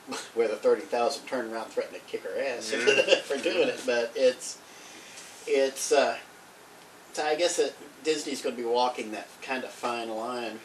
where 0.33 0.47
the 0.47 0.55
thirty 0.55 0.81
thousand 0.81 1.25
turned 1.27 1.51
around 1.51 1.65
threatened 1.69 1.95
to 1.95 2.01
kick 2.01 2.23
her 2.23 2.39
ass 2.41 2.71
Yeah. 2.71 3.15
for 3.21 3.37
doing 3.37 3.67
it. 3.67 3.81
But 3.85 4.11
it's 4.15 4.57
it's 5.47 5.91
uh, 5.91 6.17
I 7.21 7.35
guess 7.35 7.57
that 7.57 7.73
Disney's 8.03 8.41
going 8.41 8.55
to 8.55 8.61
be 8.61 8.67
walking 8.67 9.11
that 9.11 9.27
kind 9.41 9.63
of 9.63 9.71
fine 9.71 10.09
line 10.09 10.59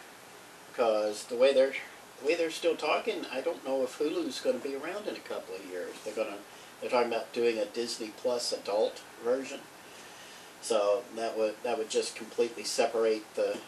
because 0.71 1.25
the 1.25 1.37
way 1.37 1.53
they're 1.55 1.73
the 2.21 2.27
way 2.29 2.35
they're 2.37 2.51
still 2.51 2.77
talking, 2.77 3.27
I 3.33 3.41
don't 3.41 3.65
know 3.67 3.83
if 3.83 3.99
Hulu's 3.99 4.41
going 4.41 4.61
to 4.61 4.67
be 4.69 4.75
around 4.77 5.09
in 5.09 5.17
a 5.17 5.21
couple 5.21 5.55
of 5.57 5.65
years. 5.67 5.91
They're 6.05 6.15
going 6.15 6.29
to 6.29 6.39
they're 6.81 6.91
talking 6.91 7.13
about 7.13 7.33
doing 7.33 7.59
a 7.59 7.65
Disney 7.67 8.13
Plus 8.17 8.53
adult 8.53 9.03
version. 9.25 9.61
So 10.61 11.03
that 11.17 11.37
would 11.37 11.55
that 11.65 11.79
would 11.79 11.91
just 11.91 12.15
completely 12.15 12.65
separate 12.65 13.35
the 13.35 13.59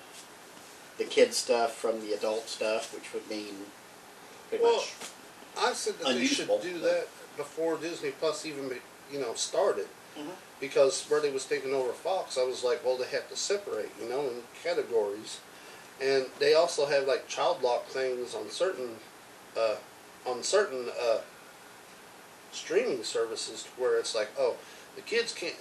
the 0.98 1.04
kid 1.04 1.34
stuff 1.34 1.74
from 1.74 2.00
the 2.00 2.12
adult 2.12 2.48
stuff, 2.48 2.94
which 2.94 3.12
would 3.12 3.28
mean 3.28 3.54
pretty 4.48 4.62
Well, 4.62 4.76
much 4.76 4.94
I 5.58 5.72
said 5.72 5.98
that 5.98 6.14
they 6.14 6.26
should 6.26 6.48
do 6.62 6.74
but- 6.74 6.82
that 6.82 7.08
before 7.36 7.76
Disney 7.76 8.10
Plus 8.10 8.46
even, 8.46 8.68
be, 8.68 8.76
you 9.12 9.18
know, 9.20 9.34
started. 9.34 9.88
Mhm. 10.16 10.30
Because 10.60 11.02
where 11.08 11.20
they 11.20 11.30
was 11.30 11.44
taking 11.44 11.74
over 11.74 11.92
Fox, 11.92 12.38
I 12.38 12.44
was 12.44 12.62
like, 12.62 12.84
well, 12.84 12.96
they 12.96 13.06
have 13.06 13.28
to 13.30 13.36
separate, 13.36 13.90
you 14.00 14.08
know, 14.08 14.20
in 14.20 14.44
categories, 14.62 15.38
and 16.00 16.26
they 16.38 16.54
also 16.54 16.86
have 16.86 17.06
like 17.08 17.26
child 17.28 17.62
lock 17.62 17.86
things 17.88 18.34
on 18.34 18.50
certain, 18.50 19.00
uh, 19.56 19.76
on 20.24 20.42
certain 20.44 20.90
uh, 21.00 21.18
streaming 22.52 23.02
services 23.02 23.64
to 23.64 23.68
where 23.80 23.98
it's 23.98 24.14
like, 24.14 24.30
oh, 24.38 24.56
the 24.94 25.02
kids 25.02 25.32
can't 25.34 25.56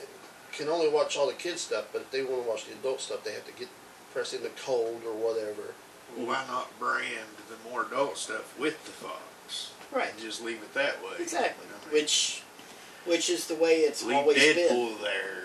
can 0.52 0.70
only 0.70 0.88
watch 0.88 1.18
all 1.18 1.26
the 1.26 1.34
kids 1.34 1.62
stuff, 1.62 1.86
but 1.92 2.04
if 2.04 2.12
they 2.12 2.22
want 2.24 2.44
to 2.44 2.48
watch 2.48 2.66
the 2.66 2.74
adult 2.74 3.02
stuff, 3.02 3.24
they 3.24 3.34
have 3.34 3.46
to 3.48 3.52
get 3.54 3.68
press 4.14 4.34
in 4.34 4.44
the 4.44 4.50
code 4.50 5.04
or 5.04 5.14
whatever. 5.14 5.74
Why 6.16 6.46
not 6.48 6.78
brand 6.78 7.28
the 7.50 7.70
more 7.70 7.88
adult 7.88 8.20
stuff 8.20 8.58
with 8.60 8.86
the 8.86 8.92
Fox? 8.92 9.18
Right. 9.94 10.12
And 10.12 10.20
just 10.20 10.44
leave 10.44 10.58
it 10.58 10.74
that 10.74 11.04
way. 11.04 11.12
Exactly. 11.20 11.66
I 11.68 11.86
mean, 11.86 12.02
Which, 12.02 12.44
which 13.06 13.30
is 13.30 13.48
the 13.48 13.56
way 13.56 13.78
it's 13.80 14.04
leave 14.04 14.18
always 14.18 14.38
been. 14.38 14.58
Deadpool 14.58 15.02
there. 15.02 15.40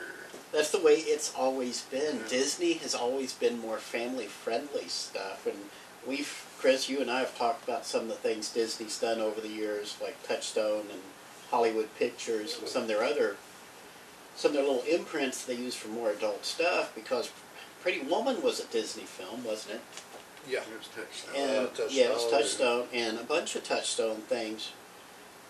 That's 0.53 0.71
the 0.71 0.81
way 0.81 0.95
it's 0.95 1.35
always 1.35 1.83
been. 1.83 2.17
Yeah. 2.17 2.29
Disney 2.29 2.73
has 2.75 2.95
always 2.95 3.35
been 3.35 3.61
more 3.61 3.79
family 3.79 4.27
friendly 4.27 4.89
stuff, 4.89 5.47
and 5.47 5.57
we've 6.07 6.47
Chris, 6.59 6.89
you 6.89 7.01
and 7.01 7.11
I 7.11 7.21
have 7.21 7.39
talked 7.39 7.63
about 7.63 7.87
some 7.87 8.03
of 8.03 8.09
the 8.09 8.15
things 8.15 8.51
Disney's 8.51 8.99
done 8.99 9.21
over 9.21 9.41
the 9.41 9.49
years, 9.49 9.97
like 10.03 10.21
Touchstone 10.27 10.87
and 10.91 11.01
Hollywood 11.51 11.89
Pictures, 11.99 12.59
and 12.59 12.67
some 12.69 12.83
of 12.83 12.89
their 12.89 13.05
other, 13.05 13.37
some 14.35 14.51
of 14.51 14.55
their 14.55 14.65
little 14.65 14.83
imprints 14.83 15.45
they 15.45 15.55
use 15.55 15.77
for 15.77 15.89
more 15.89 16.11
adult 16.11 16.45
stuff. 16.45 16.93
Because 16.97 17.31
Pretty 17.81 18.01
Woman 18.01 18.43
was 18.43 18.59
a 18.59 18.67
Disney 18.67 19.05
film, 19.05 19.45
wasn't 19.45 19.77
it? 19.77 19.81
Yeah. 20.49 20.61
It 20.61 20.79
was 20.79 20.89
touchdown. 20.89 21.35
And 21.37 21.51
Uh, 21.67 21.71
Touchstone 21.71 21.89
yeah, 21.91 22.05
it 22.05 22.15
was 22.15 22.23
and- 22.25 22.33
Touchstone, 22.33 22.89
and 22.93 23.19
a 23.19 23.23
bunch 23.25 23.55
of 23.57 23.65
Touchstone 23.65 24.23
things 24.23 24.71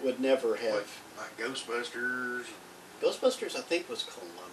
would 0.01 0.21
never 0.21 0.57
have. 0.57 0.75
like, 0.75 0.87
like 1.19 1.37
Ghostbusters. 1.49 2.45
Ghostbusters, 3.01 3.57
I 3.57 3.61
think, 3.61 3.89
was 3.89 4.03
Columbia. 4.03 4.45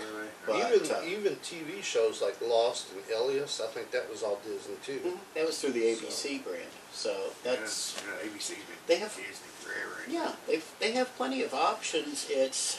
And, 0.00 0.28
But, 0.46 0.56
even 0.74 0.90
uh, 0.90 1.02
even 1.04 1.36
TV 1.36 1.82
shows 1.82 2.20
like 2.22 2.40
Lost 2.40 2.86
and 2.92 3.02
Alias, 3.12 3.60
I 3.60 3.66
think 3.68 3.90
that 3.92 4.08
was 4.10 4.22
all 4.22 4.40
Disney 4.44 4.76
too. 4.84 5.00
Mhm. 5.04 5.18
That 5.34 5.46
was 5.46 5.60
through 5.60 5.72
the 5.72 5.84
ABC 5.84 6.38
brand, 6.38 6.70
so 6.92 7.32
that's 7.44 7.94
you 8.00 8.10
know, 8.10 8.16
ABC's 8.24 8.48
been 8.64 8.78
They 8.86 8.96
have- 8.96 9.14
Disney 9.14 9.32
forever. 9.60 10.02
yeah. 10.08 10.32
They 10.46 10.62
they 10.80 10.92
have 10.92 11.14
plenty 11.16 11.42
of 11.42 11.52
options. 11.54 12.26
It's, 12.30 12.78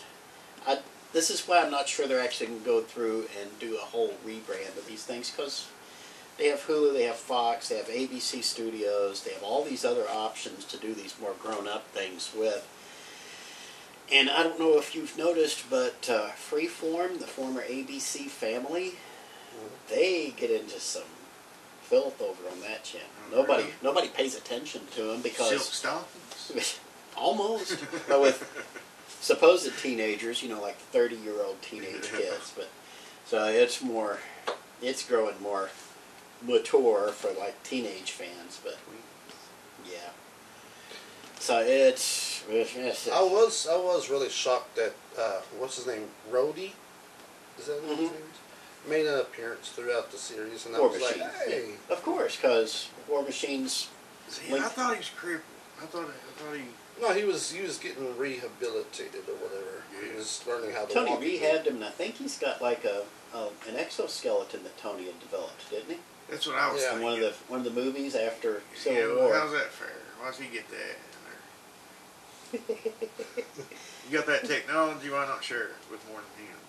I 0.65 0.79
this 1.13 1.29
is 1.29 1.47
why 1.47 1.59
I'm 1.61 1.69
not 1.71 1.87
sure 1.87 2.07
they're 2.07 2.19
actually 2.19 2.47
going 2.47 2.59
to 2.61 2.65
go 2.65 2.81
through 2.81 3.29
and 3.39 3.59
do 3.59 3.77
a 3.77 3.85
whole 3.85 4.15
rebrand 4.25 4.75
of 4.75 4.87
these 4.87 5.03
things 5.03 5.29
because 5.29 5.65
they 6.37 6.47
have 6.47 6.61
Hulu, 6.61 6.93
they 6.93 7.03
have 7.03 7.15
Fox, 7.15 7.69
they 7.69 7.77
have 7.77 7.87
ABC 7.87 8.43
Studios, 8.43 9.23
they 9.23 9.33
have 9.33 9.43
all 9.43 9.63
these 9.63 9.85
other 9.85 10.05
options 10.09 10.65
to 10.65 10.77
do 10.77 10.93
these 10.93 11.15
more 11.21 11.33
grown 11.41 11.67
up 11.67 11.87
things 11.89 12.31
with. 12.35 12.67
And 14.11 14.29
I 14.29 14.43
don't 14.43 14.59
know 14.59 14.77
if 14.77 14.95
you've 14.95 15.17
noticed, 15.17 15.69
but 15.69 16.09
uh, 16.09 16.29
Freeform, 16.31 17.19
the 17.19 17.27
former 17.27 17.61
ABC 17.61 18.27
family, 18.27 18.93
they 19.89 20.33
get 20.35 20.51
into 20.51 20.79
some 20.79 21.03
filth 21.81 22.21
over 22.21 22.49
on 22.51 22.61
that 22.61 22.83
channel. 22.83 23.07
Oh, 23.31 23.37
Nobody, 23.41 23.63
really? 23.63 23.75
nobody 23.81 24.07
pays 24.07 24.35
attention 24.35 24.81
to 24.95 25.03
them 25.03 25.21
because 25.21 25.49
Silk 25.49 25.61
stockings. 25.61 26.79
almost, 27.17 27.83
but 28.07 28.21
with 28.21 28.43
supposed 29.21 29.71
teenagers, 29.79 30.41
you 30.43 30.49
know, 30.49 30.61
like 30.61 30.77
thirty-year-old 30.77 31.61
teenage 31.61 32.11
kids. 32.11 32.53
But 32.55 32.69
so 33.25 33.45
it's 33.45 33.81
more, 33.81 34.19
it's 34.81 35.07
growing 35.07 35.41
more 35.41 35.69
mature 36.45 37.09
for 37.09 37.31
like 37.39 37.61
teenage 37.63 38.11
fans. 38.11 38.59
But 38.63 38.77
yeah, 39.85 40.09
so 41.39 41.59
it's, 41.59 42.43
it's 42.49 43.09
I 43.09 43.21
was 43.21 43.67
I 43.69 43.75
was 43.77 44.09
really 44.09 44.29
shocked 44.29 44.75
that 44.75 44.93
uh, 45.19 45.41
what's 45.57 45.77
his 45.77 45.87
name, 45.87 46.05
Rhodey, 46.31 46.71
is 47.59 47.65
that 47.67 47.81
what 47.83 47.97
his 47.97 48.11
name? 48.11 48.19
Made 48.89 49.05
an 49.05 49.19
appearance 49.19 49.69
throughout 49.69 50.11
the 50.11 50.17
series, 50.17 50.65
and 50.65 50.75
I 50.75 50.79
was 50.79 50.99
Machine. 50.99 51.21
like, 51.21 51.33
hey, 51.47 51.65
yeah. 51.69 51.93
Of 51.95 52.03
course, 52.03 52.35
because 52.35 52.89
War 53.07 53.23
Machines. 53.23 53.87
See, 54.27 54.51
Like- 54.51 54.61
I 54.61 54.67
thought 54.69 54.91
he 54.93 54.97
was 54.97 55.09
crippled. 55.09 55.43
I 55.81 55.85
thought 55.85 56.05
I 56.05 56.41
thought 56.41 56.55
he. 56.55 56.63
no, 57.01 57.13
he 57.13 57.23
was 57.23 57.51
he 57.51 57.61
was 57.61 57.77
getting 57.77 58.17
rehabilitated 58.17 59.21
or 59.27 59.35
whatever. 59.35 59.83
He 60.01 60.15
was 60.15 60.43
learning 60.47 60.71
how 60.71 60.85
to 60.85 60.93
Tony 60.93 61.11
walk 61.11 61.21
rehabbed 61.21 61.65
him, 61.65 61.75
and 61.75 61.85
I 61.85 61.89
think 61.91 62.15
he's 62.15 62.37
got 62.37 62.61
like 62.61 62.83
a, 62.85 63.03
a 63.33 63.47
an 63.69 63.75
exoskeleton 63.77 64.63
that 64.63 64.77
Tony 64.77 65.05
had 65.05 65.19
developed, 65.19 65.69
didn't 65.69 65.91
he? 65.91 65.97
That's 66.33 66.47
what 66.47 66.55
I 66.57 66.71
was 66.73 66.81
Yeah. 66.81 66.93
In 66.95 66.99
thinking. 66.99 67.03
one 67.05 67.13
of 67.13 67.19
the 67.19 67.33
one 67.51 67.59
of 67.59 67.65
the 67.65 67.71
movies 67.81 68.15
after 68.15 68.61
Civil 68.75 68.99
yeah, 68.99 69.05
well, 69.07 69.25
War. 69.29 69.33
how's 69.35 69.51
that 69.51 69.71
fair? 69.71 69.89
Why 70.19 70.27
does 70.29 70.39
he 70.39 70.47
get 70.47 70.65
that? 70.69 70.97
You 74.09 74.17
got 74.17 74.27
that 74.27 74.43
technology. 74.45 75.09
Why 75.09 75.25
not 75.25 75.41
share 75.43 75.63
it 75.63 75.71
with 75.89 76.05
more 76.09 76.19
than 76.19 76.45
him? 76.45 76.59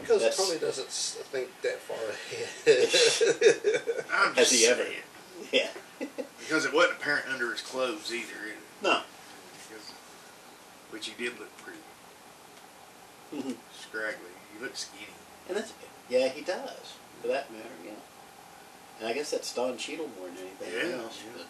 Because 0.00 0.22
That's- 0.22 0.36
Tony 0.48 0.58
doesn't 0.58 0.88
think 0.88 1.48
that 1.62 1.78
far 1.80 1.98
ahead. 2.66 4.02
I'm 4.10 4.34
Has 4.34 4.48
just 4.50 4.52
he 4.60 4.66
ever? 4.66 4.82
saying. 4.82 5.02
yeah. 5.52 5.68
Because 6.38 6.64
it 6.64 6.72
wasn't 6.72 6.94
apparent 6.96 7.26
under 7.30 7.50
his 7.52 7.60
clothes 7.60 8.10
either. 8.12 8.46
It, 8.48 8.56
No. 8.82 9.02
because, 9.68 9.92
which 10.90 11.06
he 11.08 11.22
did 11.22 11.38
look 11.38 11.50
pretty 11.58 11.78
Mhm. 13.36 13.56
scraggly. 13.78 14.32
He 14.56 14.62
looked 14.64 14.78
skinny. 14.78 15.06
And 15.48 15.58
that's 15.58 15.72
yeah, 16.08 16.28
he 16.28 16.40
does. 16.40 16.94
For 17.22 17.28
that 17.28 17.50
matter, 17.52 17.64
yeah. 17.84 17.90
And 18.98 19.08
I 19.08 19.12
guess 19.12 19.30
that's 19.30 19.52
Don 19.54 19.76
Cheadle 19.76 20.08
more 20.18 20.28
than 20.28 20.38
anything 20.38 20.90
Yeah, 20.90 21.02
else. 21.02 21.18
yeah. 21.36 21.42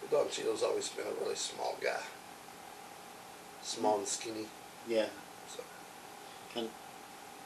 But 0.00 0.10
Don 0.10 0.30
Cheadle's 0.30 0.62
always 0.62 0.88
been 0.88 1.06
a 1.06 1.22
really 1.24 1.34
small 1.36 1.76
guy, 1.82 2.00
small 3.62 3.98
and 3.98 4.06
skinny. 4.08 4.46
yeah, 4.88 5.06
So 5.48 5.62
kind 6.54 6.68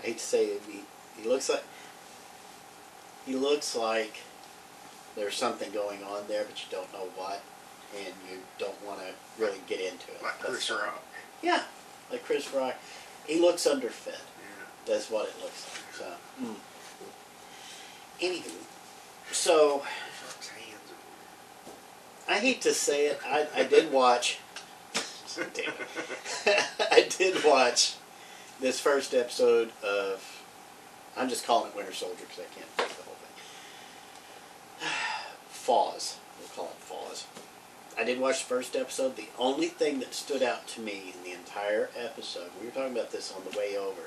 I 0.03 0.07
hate 0.07 0.19
to 0.19 0.25
say 0.25 0.45
it, 0.47 0.63
he 0.69 0.81
he 1.21 1.29
looks 1.29 1.49
like 1.49 1.63
he 3.27 3.35
looks 3.35 3.75
like 3.77 4.17
there's 5.15 5.35
something 5.37 5.71
going 5.73 6.03
on 6.03 6.23
there, 6.29 6.45
but 6.45 6.59
you 6.59 6.67
don't 6.71 6.93
know 6.93 7.07
what, 7.17 7.41
and 7.97 8.15
you 8.31 8.39
don't 8.59 8.83
want 8.87 9.01
to 9.01 9.43
really 9.43 9.59
get 9.67 9.81
into 9.81 10.11
it. 10.11 10.23
Like 10.23 10.39
That's 10.41 10.51
Chris 10.51 10.71
all. 10.71 10.79
Rock. 10.79 11.03
Yeah, 11.43 11.63
like 12.11 12.25
Chris 12.25 12.53
Rock. 12.53 12.75
He 13.27 13.39
looks 13.41 13.67
underfed. 13.67 14.09
Yeah. 14.09 14.65
That's 14.87 15.11
what 15.11 15.29
it 15.29 15.35
looks 15.43 15.67
like. 15.71 15.95
So, 15.95 16.45
mm. 16.45 16.55
Anywho, 18.23 18.53
so 19.33 19.83
I 22.29 22.39
hate 22.39 22.63
to 22.63 22.73
say 22.73 23.07
it. 23.07 23.21
I, 23.27 23.47
I 23.55 23.65
did 23.65 23.93
watch. 23.93 24.39
I 26.91 27.07
did 27.19 27.45
watch 27.45 27.97
this 28.61 28.81
first 28.81 29.13
episode 29.13 29.71
of. 29.83 30.43
I'm 31.17 31.29
just 31.29 31.47
calling 31.47 31.71
it 31.71 31.77
Winter 31.77 31.93
Soldier 31.93 32.17
because 32.21 32.39
I 32.39 32.55
can't 32.55 32.67
think 32.69 32.89
the 32.97 33.03
whole 33.03 33.17
thing. 33.21 34.89
Foz. 35.53 36.17
We'll 36.39 36.49
call 36.49 36.73
it 36.73 36.81
Foz. 36.81 37.25
I 37.99 38.05
did 38.05 38.19
watch 38.19 38.39
the 38.41 38.47
first 38.47 38.75
episode. 38.75 39.17
The 39.17 39.29
only 39.39 39.67
thing 39.67 39.99
that 39.99 40.15
stood 40.15 40.43
out 40.43 40.67
to 40.69 40.81
me 40.81 41.13
in 41.15 41.23
the 41.25 41.37
entire 41.37 41.91
episode, 41.99 42.51
we 42.59 42.67
were 42.67 42.73
talking 42.73 42.97
about 42.97 43.11
this 43.13 43.31
on 43.37 43.43
the 43.51 43.59
way 43.59 43.77
over. 43.77 44.03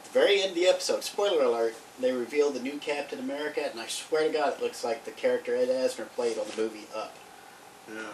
At 0.00 0.04
the 0.14 0.18
very 0.18 0.40
end 0.40 0.50
of 0.50 0.54
the 0.56 0.66
episode, 0.66 1.04
spoiler 1.04 1.44
alert, 1.44 1.74
they 2.00 2.10
reveal 2.12 2.50
the 2.50 2.58
new 2.60 2.78
Captain 2.78 3.18
America, 3.18 3.68
and 3.70 3.78
I 3.78 3.86
swear 3.86 4.26
to 4.26 4.32
God, 4.32 4.54
it 4.54 4.62
looks 4.62 4.82
like 4.82 5.04
the 5.04 5.10
character 5.10 5.54
Ed 5.54 5.68
Asner 5.68 6.08
played 6.16 6.38
on 6.38 6.46
the 6.48 6.62
movie 6.62 6.86
Up 6.94 7.14
Yeah. 7.86 8.12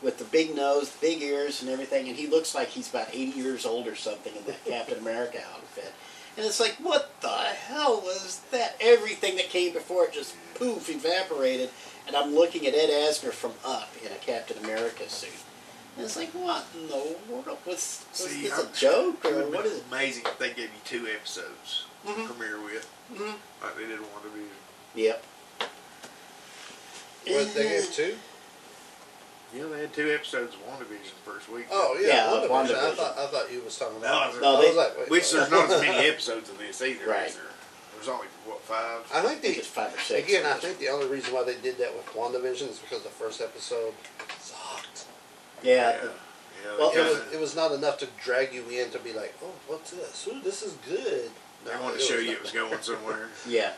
with 0.00 0.18
the 0.18 0.24
big 0.24 0.54
nose, 0.54 0.90
the 0.90 1.00
big 1.00 1.22
ears, 1.22 1.60
and 1.60 1.68
everything, 1.70 2.08
and 2.08 2.16
he 2.16 2.28
looks 2.28 2.54
like 2.54 2.68
he's 2.68 2.88
about 2.88 3.08
80 3.12 3.38
years 3.38 3.66
old 3.66 3.88
or 3.88 3.96
something 3.96 4.36
in 4.36 4.44
that 4.44 4.64
Captain 4.64 4.98
America 4.98 5.42
outfit. 5.52 5.92
And 6.36 6.46
it's 6.46 6.60
like, 6.60 6.76
what 6.76 7.20
the 7.20 7.28
hell 7.28 8.00
was 8.02 8.42
that? 8.52 8.76
Everything 8.80 9.34
that 9.36 9.48
came 9.48 9.72
before 9.72 10.04
it 10.04 10.12
just 10.12 10.34
poof 10.54 10.88
evaporated, 10.88 11.70
and 12.06 12.14
I'm 12.14 12.34
looking 12.36 12.66
at 12.66 12.74
Ed 12.74 12.88
Asner 12.90 13.32
from 13.32 13.52
Up 13.64 13.90
in 14.04 14.12
a 14.12 14.16
Captain 14.16 14.62
America 14.64 15.08
suit. 15.08 15.30
And 15.96 16.04
it's 16.04 16.16
like, 16.16 16.30
what 16.32 16.64
in 16.74 16.88
the 16.88 17.16
world? 17.28 17.46
Was, 17.46 17.56
was 17.66 18.04
See, 18.12 18.42
this 18.42 18.52
I- 18.52 18.62
a 18.62 18.66
joke, 18.74 19.24
It 19.24 19.32
or 19.32 19.36
would 19.44 19.52
what 19.54 19.62
be 19.64 19.70
is 19.70 19.78
it? 19.78 19.84
amazing 19.90 20.24
if 20.26 20.38
they 20.38 20.48
gave 20.50 20.64
you 20.70 20.80
two 20.84 21.06
episodes 21.08 21.84
to 22.04 22.12
Mhm. 22.12 22.26
premiere 22.26 22.60
with, 22.60 22.86
Mhm. 23.14 23.34
like 23.62 23.76
they 23.76 23.86
did 23.86 24.00
one 24.00 24.22
to 24.22 24.28
be. 24.28 25.02
Yep. 25.02 25.24
what 27.28 27.54
they 27.54 27.62
gave 27.68 27.92
two? 27.92 28.16
Yeah, 29.54 29.64
they 29.72 29.80
had 29.80 29.92
two 29.94 30.12
episodes 30.12 30.54
of 30.54 30.60
WandaVision 30.66 31.12
first 31.24 31.48
week. 31.48 31.66
Oh 31.70 31.96
yeah, 32.00 32.30
Yeah, 32.30 32.48
WandaVision. 32.48 32.74
I 32.78 32.94
thought 32.94 33.18
I 33.18 33.26
thought 33.28 33.50
you 33.50 33.62
was 33.62 33.76
talking 33.76 34.00
No, 34.00 34.06
about. 34.06 34.34
no, 34.34 34.40
No, 34.40 34.60
they- 34.62 34.68
was 34.68 34.76
like, 34.76 35.10
Which 35.10 35.30
there's 35.32 35.50
not 35.50 35.70
as 35.70 35.80
many 35.80 36.06
episodes 36.08 36.50
of 36.50 36.58
this 36.58 36.80
either. 36.82 37.06
Right. 37.06 37.32
There? 37.32 37.42
There's 37.94 38.08
only 38.08 38.26
what 38.44 38.60
five? 38.62 39.00
I 39.12 39.22
think 39.22 39.24
I 39.24 39.28
think 39.40 39.54
the 39.54 39.58
it's 39.60 39.66
five 39.68 39.94
or 39.94 40.00
six. 40.00 40.28
again. 40.28 40.44
I 40.46 40.54
think 40.54 40.78
the 40.78 40.88
only 40.88 41.06
reason 41.06 41.32
why 41.34 41.42
they 41.44 41.54
did 41.56 41.78
that 41.78 41.94
with 41.96 42.06
WandaVision 42.14 42.68
is 42.70 42.78
because 42.78 43.02
the 43.02 43.08
first 43.08 43.40
episode 43.40 43.94
sucked. 44.18 44.25
Yeah. 45.62 45.72
yeah. 45.72 45.96
yeah 46.04 46.78
Well, 46.78 46.90
It 46.92 46.98
was 46.98 47.32
it 47.34 47.40
was 47.40 47.56
not 47.56 47.72
enough 47.72 47.98
to 47.98 48.08
drag 48.22 48.52
you 48.52 48.64
in 48.68 48.90
to 48.90 48.98
be 48.98 49.12
like, 49.12 49.34
oh, 49.42 49.52
what's 49.66 49.90
this? 49.90 50.28
Ooh, 50.30 50.40
this 50.40 50.62
is 50.62 50.74
good. 50.88 51.30
they 51.64 51.72
No, 51.74 51.82
wanted 51.82 51.98
to 52.00 52.04
show 52.04 52.16
was 52.16 52.24
you 52.24 52.32
it 52.32 52.42
was 52.42 52.52
going 52.52 52.80
somewhere. 52.82 53.28
Yeah. 53.48 53.72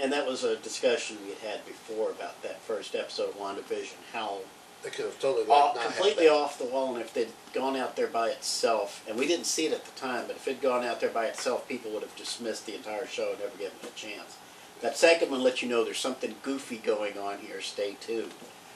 And 0.00 0.12
that 0.12 0.26
was 0.26 0.44
a 0.44 0.56
discussion 0.56 1.18
we 1.24 1.30
had 1.30 1.38
had 1.38 1.66
before 1.66 2.10
about 2.10 2.40
that 2.42 2.60
first 2.62 2.94
episode 2.94 3.30
of 3.30 3.38
WandaVision, 3.38 3.96
how 4.12 4.38
They 4.82 4.88
could 4.88 5.04
have 5.06 5.20
totally 5.20 5.44
like, 5.46 5.58
off, 5.58 5.74
not 5.76 5.84
completely 5.84 6.24
that. 6.26 6.32
off 6.32 6.58
the 6.58 6.64
wall, 6.64 6.94
and 6.94 7.02
if 7.04 7.12
they'd 7.12 7.28
gone 7.52 7.76
out 7.76 7.96
there 7.96 8.06
by 8.06 8.28
itself, 8.30 9.04
and 9.06 9.18
we 9.18 9.26
didn't 9.26 9.44
see 9.46 9.66
it 9.66 9.72
at 9.74 9.84
the 9.84 10.00
time, 10.00 10.24
but 10.26 10.36
if 10.36 10.48
it'd 10.48 10.62
gone 10.62 10.84
out 10.84 11.00
there 11.00 11.10
by 11.10 11.26
itself, 11.26 11.68
people 11.68 11.90
would 11.90 12.02
have 12.02 12.16
dismissed 12.16 12.64
the 12.64 12.74
entire 12.76 13.06
show 13.06 13.30
and 13.32 13.40
never 13.40 13.56
given 13.58 13.76
it 13.82 13.90
a 13.90 13.94
chance. 13.94 14.38
That 14.80 14.96
second 14.96 15.30
one 15.30 15.42
let 15.42 15.60
you 15.60 15.68
know 15.68 15.84
there's 15.84 15.98
something 15.98 16.34
goofy 16.42 16.78
going 16.78 17.18
on 17.18 17.38
here. 17.40 17.60
Stay 17.60 17.96
tuned. 18.00 18.32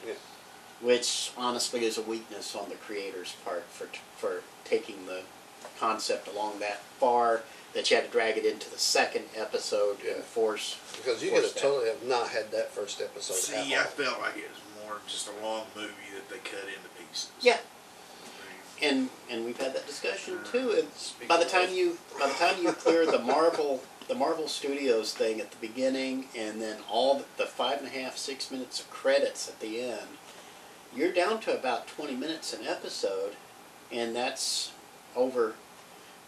Yeah. 0.06 0.14
Which 0.84 1.32
honestly 1.36 1.84
is 1.84 1.96
a 1.96 2.02
weakness 2.02 2.54
on 2.54 2.68
the 2.68 2.74
creator's 2.76 3.32
part 3.44 3.64
for 3.70 3.88
for 4.16 4.42
taking 4.64 5.06
the 5.06 5.22
concept 5.80 6.28
along 6.28 6.58
that 6.60 6.80
far 7.00 7.42
that 7.72 7.90
you 7.90 7.96
had 7.96 8.06
to 8.06 8.10
drag 8.12 8.36
it 8.36 8.44
into 8.44 8.70
the 8.70 8.78
second 8.78 9.24
episode 9.34 9.98
Yeah. 10.04 10.12
and 10.14 10.24
force. 10.24 10.76
Because 10.96 11.22
you 11.22 11.30
force 11.30 11.40
could 11.40 11.48
have 11.48 11.54
that. 11.54 11.60
totally 11.60 11.88
have 11.88 12.04
not 12.04 12.28
had 12.28 12.52
that 12.52 12.70
first 12.70 13.00
episode. 13.00 13.34
See, 13.34 13.74
at 13.74 13.80
I 13.80 13.82
all. 13.82 13.86
felt 13.88 14.20
like 14.20 14.36
it 14.36 14.48
was 14.48 14.86
more 14.86 14.98
just 15.08 15.28
a 15.28 15.44
long 15.44 15.66
movie 15.74 15.88
that 16.14 16.28
they 16.28 16.38
cut 16.38 16.68
into 16.68 16.88
pieces. 16.96 17.30
Yeah, 17.40 17.54
mm-hmm. 17.54 18.84
and 18.84 19.10
and 19.30 19.44
we've 19.44 19.58
had 19.58 19.74
that 19.74 19.86
discussion 19.86 20.34
mm-hmm. 20.34 20.52
too. 20.52 20.70
And 20.78 20.92
Speaking 20.94 21.28
by 21.28 21.38
the 21.42 21.48
time 21.48 21.70
you 21.72 21.98
by 22.18 22.28
the 22.28 22.34
time 22.34 22.62
you 22.62 22.72
clear 22.72 23.06
the 23.06 23.18
Marvel 23.18 23.82
the 24.06 24.14
Marvel 24.14 24.48
Studios 24.48 25.14
thing 25.14 25.40
at 25.40 25.50
the 25.50 25.56
beginning, 25.66 26.26
and 26.36 26.60
then 26.60 26.76
all 26.90 27.18
the, 27.18 27.24
the 27.38 27.46
five 27.46 27.78
and 27.78 27.86
a 27.88 27.90
half 27.90 28.16
six 28.18 28.50
minutes 28.50 28.78
of 28.80 28.90
credits 28.90 29.48
at 29.48 29.60
the 29.60 29.80
end, 29.80 30.18
you're 30.94 31.12
down 31.12 31.40
to 31.40 31.56
about 31.58 31.86
twenty 31.88 32.14
minutes 32.14 32.52
an 32.52 32.66
episode, 32.66 33.32
and 33.92 34.14
that's 34.14 34.72
over 35.16 35.54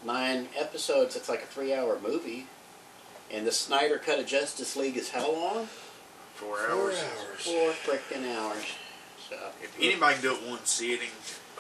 nine 0.04 0.48
episodes. 0.56 1.16
It's 1.16 1.28
like 1.28 1.42
a 1.42 1.46
three 1.46 1.74
hour 1.74 1.98
movie. 2.00 2.46
And 3.28 3.44
the 3.44 3.50
Snyder 3.52 3.98
Cut 3.98 4.20
of 4.20 4.26
Justice 4.26 4.76
League 4.76 4.96
is 4.96 5.10
how 5.10 5.32
long? 5.32 5.66
Four 6.34 6.58
Four 6.58 6.70
hours. 6.70 6.94
hours. 7.02 7.40
Four 7.40 7.70
freaking 7.72 8.36
hours. 8.36 8.64
So 9.28 9.36
If 9.60 9.74
anybody 9.80 10.14
can 10.14 10.22
do 10.22 10.34
it 10.34 10.48
one 10.48 10.64
sitting, 10.64 11.08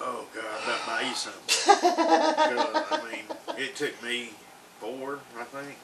oh 0.00 0.26
god, 0.32 0.44
that 0.66 0.86
buy 0.86 1.08
you 1.08 1.14
something. 1.14 1.42
'Cause, 1.80 2.84
I 2.92 3.10
mean, 3.10 3.58
it 3.58 3.74
took 3.74 4.00
me 4.02 4.30
four, 4.80 5.18
I 5.36 5.42
think. 5.44 5.76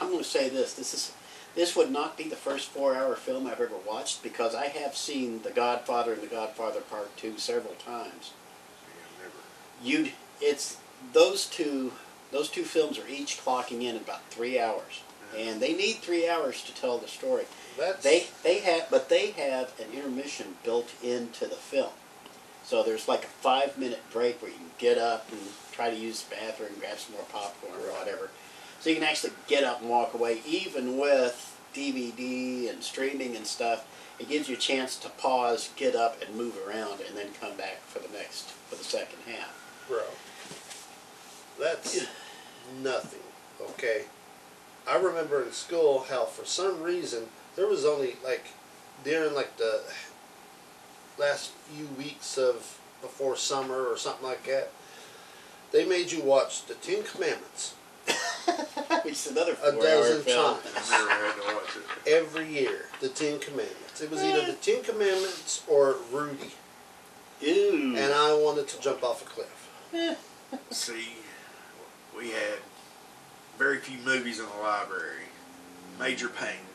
I'm 0.00 0.10
going 0.10 0.22
to 0.22 0.28
say 0.28 0.48
this: 0.48 0.74
this 0.74 0.94
is 0.94 1.12
this 1.54 1.76
would 1.76 1.90
not 1.90 2.16
be 2.16 2.24
the 2.24 2.36
first 2.36 2.68
four-hour 2.68 3.14
film 3.16 3.46
I've 3.46 3.60
ever 3.60 3.76
watched 3.86 4.22
because 4.22 4.54
I 4.54 4.66
have 4.66 4.96
seen 4.96 5.42
The 5.42 5.50
Godfather 5.50 6.12
and 6.12 6.22
The 6.22 6.26
Godfather 6.26 6.80
Part 6.80 7.16
Two 7.16 7.38
several 7.38 7.74
times. 7.74 8.32
You, 9.82 10.10
it's 10.40 10.78
those 11.12 11.46
two. 11.46 11.92
Those 12.32 12.48
two 12.48 12.64
films 12.64 12.98
are 12.98 13.06
each 13.06 13.40
clocking 13.44 13.82
in 13.82 13.96
about 13.96 14.24
three 14.30 14.58
hours, 14.58 15.02
and 15.36 15.60
they 15.60 15.72
need 15.72 15.96
three 15.96 16.28
hours 16.28 16.62
to 16.64 16.74
tell 16.74 16.98
the 16.98 17.06
story. 17.06 17.44
That's 17.78 18.02
They 18.02 18.26
they 18.42 18.58
have, 18.60 18.88
but 18.90 19.08
they 19.08 19.30
have 19.32 19.72
an 19.78 19.92
intermission 19.96 20.56
built 20.64 20.92
into 21.02 21.46
the 21.46 21.56
film. 21.56 21.90
So 22.64 22.82
there's 22.82 23.06
like 23.06 23.24
a 23.24 23.28
five-minute 23.28 24.02
break 24.10 24.40
where 24.40 24.50
you 24.50 24.56
can 24.56 24.70
get 24.78 24.96
up 24.96 25.30
and 25.30 25.40
try 25.70 25.90
to 25.90 25.96
use 25.96 26.22
the 26.22 26.34
bathroom, 26.34 26.70
grab 26.80 26.96
some 26.98 27.14
more 27.14 27.26
popcorn 27.30 27.74
or 27.74 27.92
whatever. 27.98 28.30
So 28.84 28.90
you 28.90 28.96
can 28.96 29.04
actually 29.04 29.32
get 29.46 29.64
up 29.64 29.80
and 29.80 29.88
walk 29.88 30.12
away, 30.12 30.42
even 30.46 30.98
with 30.98 31.58
DVD 31.72 32.68
and 32.68 32.82
streaming 32.82 33.34
and 33.34 33.46
stuff. 33.46 33.86
It 34.18 34.28
gives 34.28 34.46
you 34.46 34.56
a 34.56 34.58
chance 34.58 34.96
to 34.96 35.08
pause, 35.08 35.70
get 35.74 35.96
up, 35.96 36.20
and 36.20 36.36
move 36.36 36.58
around, 36.68 37.00
and 37.00 37.16
then 37.16 37.28
come 37.40 37.56
back 37.56 37.80
for 37.86 38.00
the 38.00 38.12
next 38.12 38.50
for 38.50 38.76
the 38.76 38.84
second 38.84 39.20
half. 39.26 39.86
bro. 39.88 40.02
That's 41.58 42.06
nothing. 42.82 43.22
Okay. 43.70 44.02
I 44.86 44.98
remember 44.98 45.42
in 45.42 45.52
school 45.52 46.04
how 46.10 46.26
for 46.26 46.44
some 46.44 46.82
reason 46.82 47.28
there 47.56 47.66
was 47.66 47.86
only 47.86 48.16
like 48.22 48.48
during 49.02 49.32
like 49.34 49.56
the 49.56 49.80
last 51.18 51.52
few 51.72 51.86
weeks 51.96 52.36
of 52.36 52.78
before 53.00 53.34
summer 53.34 53.86
or 53.86 53.96
something 53.96 54.26
like 54.26 54.44
that. 54.44 54.72
They 55.72 55.86
made 55.86 56.12
you 56.12 56.22
watch 56.22 56.66
the 56.66 56.74
Ten 56.74 57.02
Commandments 57.02 57.76
Which 59.04 59.14
is 59.14 59.26
another 59.28 59.56
a 59.62 59.72
dozen 59.72 60.24
times 60.24 60.90
I 60.90 61.06
never 61.08 61.26
had 61.26 61.34
to 61.34 61.54
watch 61.54 61.76
it. 61.76 62.12
every 62.12 62.48
year. 62.52 62.86
The 63.00 63.08
Ten 63.08 63.38
Commandments. 63.38 64.00
It 64.00 64.10
was 64.10 64.22
either 64.22 64.40
eh. 64.40 64.46
the 64.46 64.52
Ten 64.54 64.82
Commandments 64.82 65.62
or 65.68 65.96
Rudy, 66.12 66.52
Ew. 67.40 67.94
and 67.96 68.12
I 68.12 68.34
wanted 68.34 68.68
to 68.68 68.80
jump 68.80 69.02
off 69.02 69.22
a 69.22 69.24
cliff. 69.24 69.70
Eh. 69.92 70.14
See, 70.70 71.16
we 72.16 72.30
had 72.30 72.58
very 73.58 73.78
few 73.78 73.98
movies 74.04 74.38
in 74.40 74.46
the 74.46 74.62
library. 74.62 75.22
Major 75.98 76.28
Payne 76.28 76.66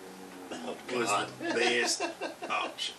oh, 0.51 0.75
was 0.95 1.09
the 1.39 1.53
best 1.53 2.03
option. 2.49 2.95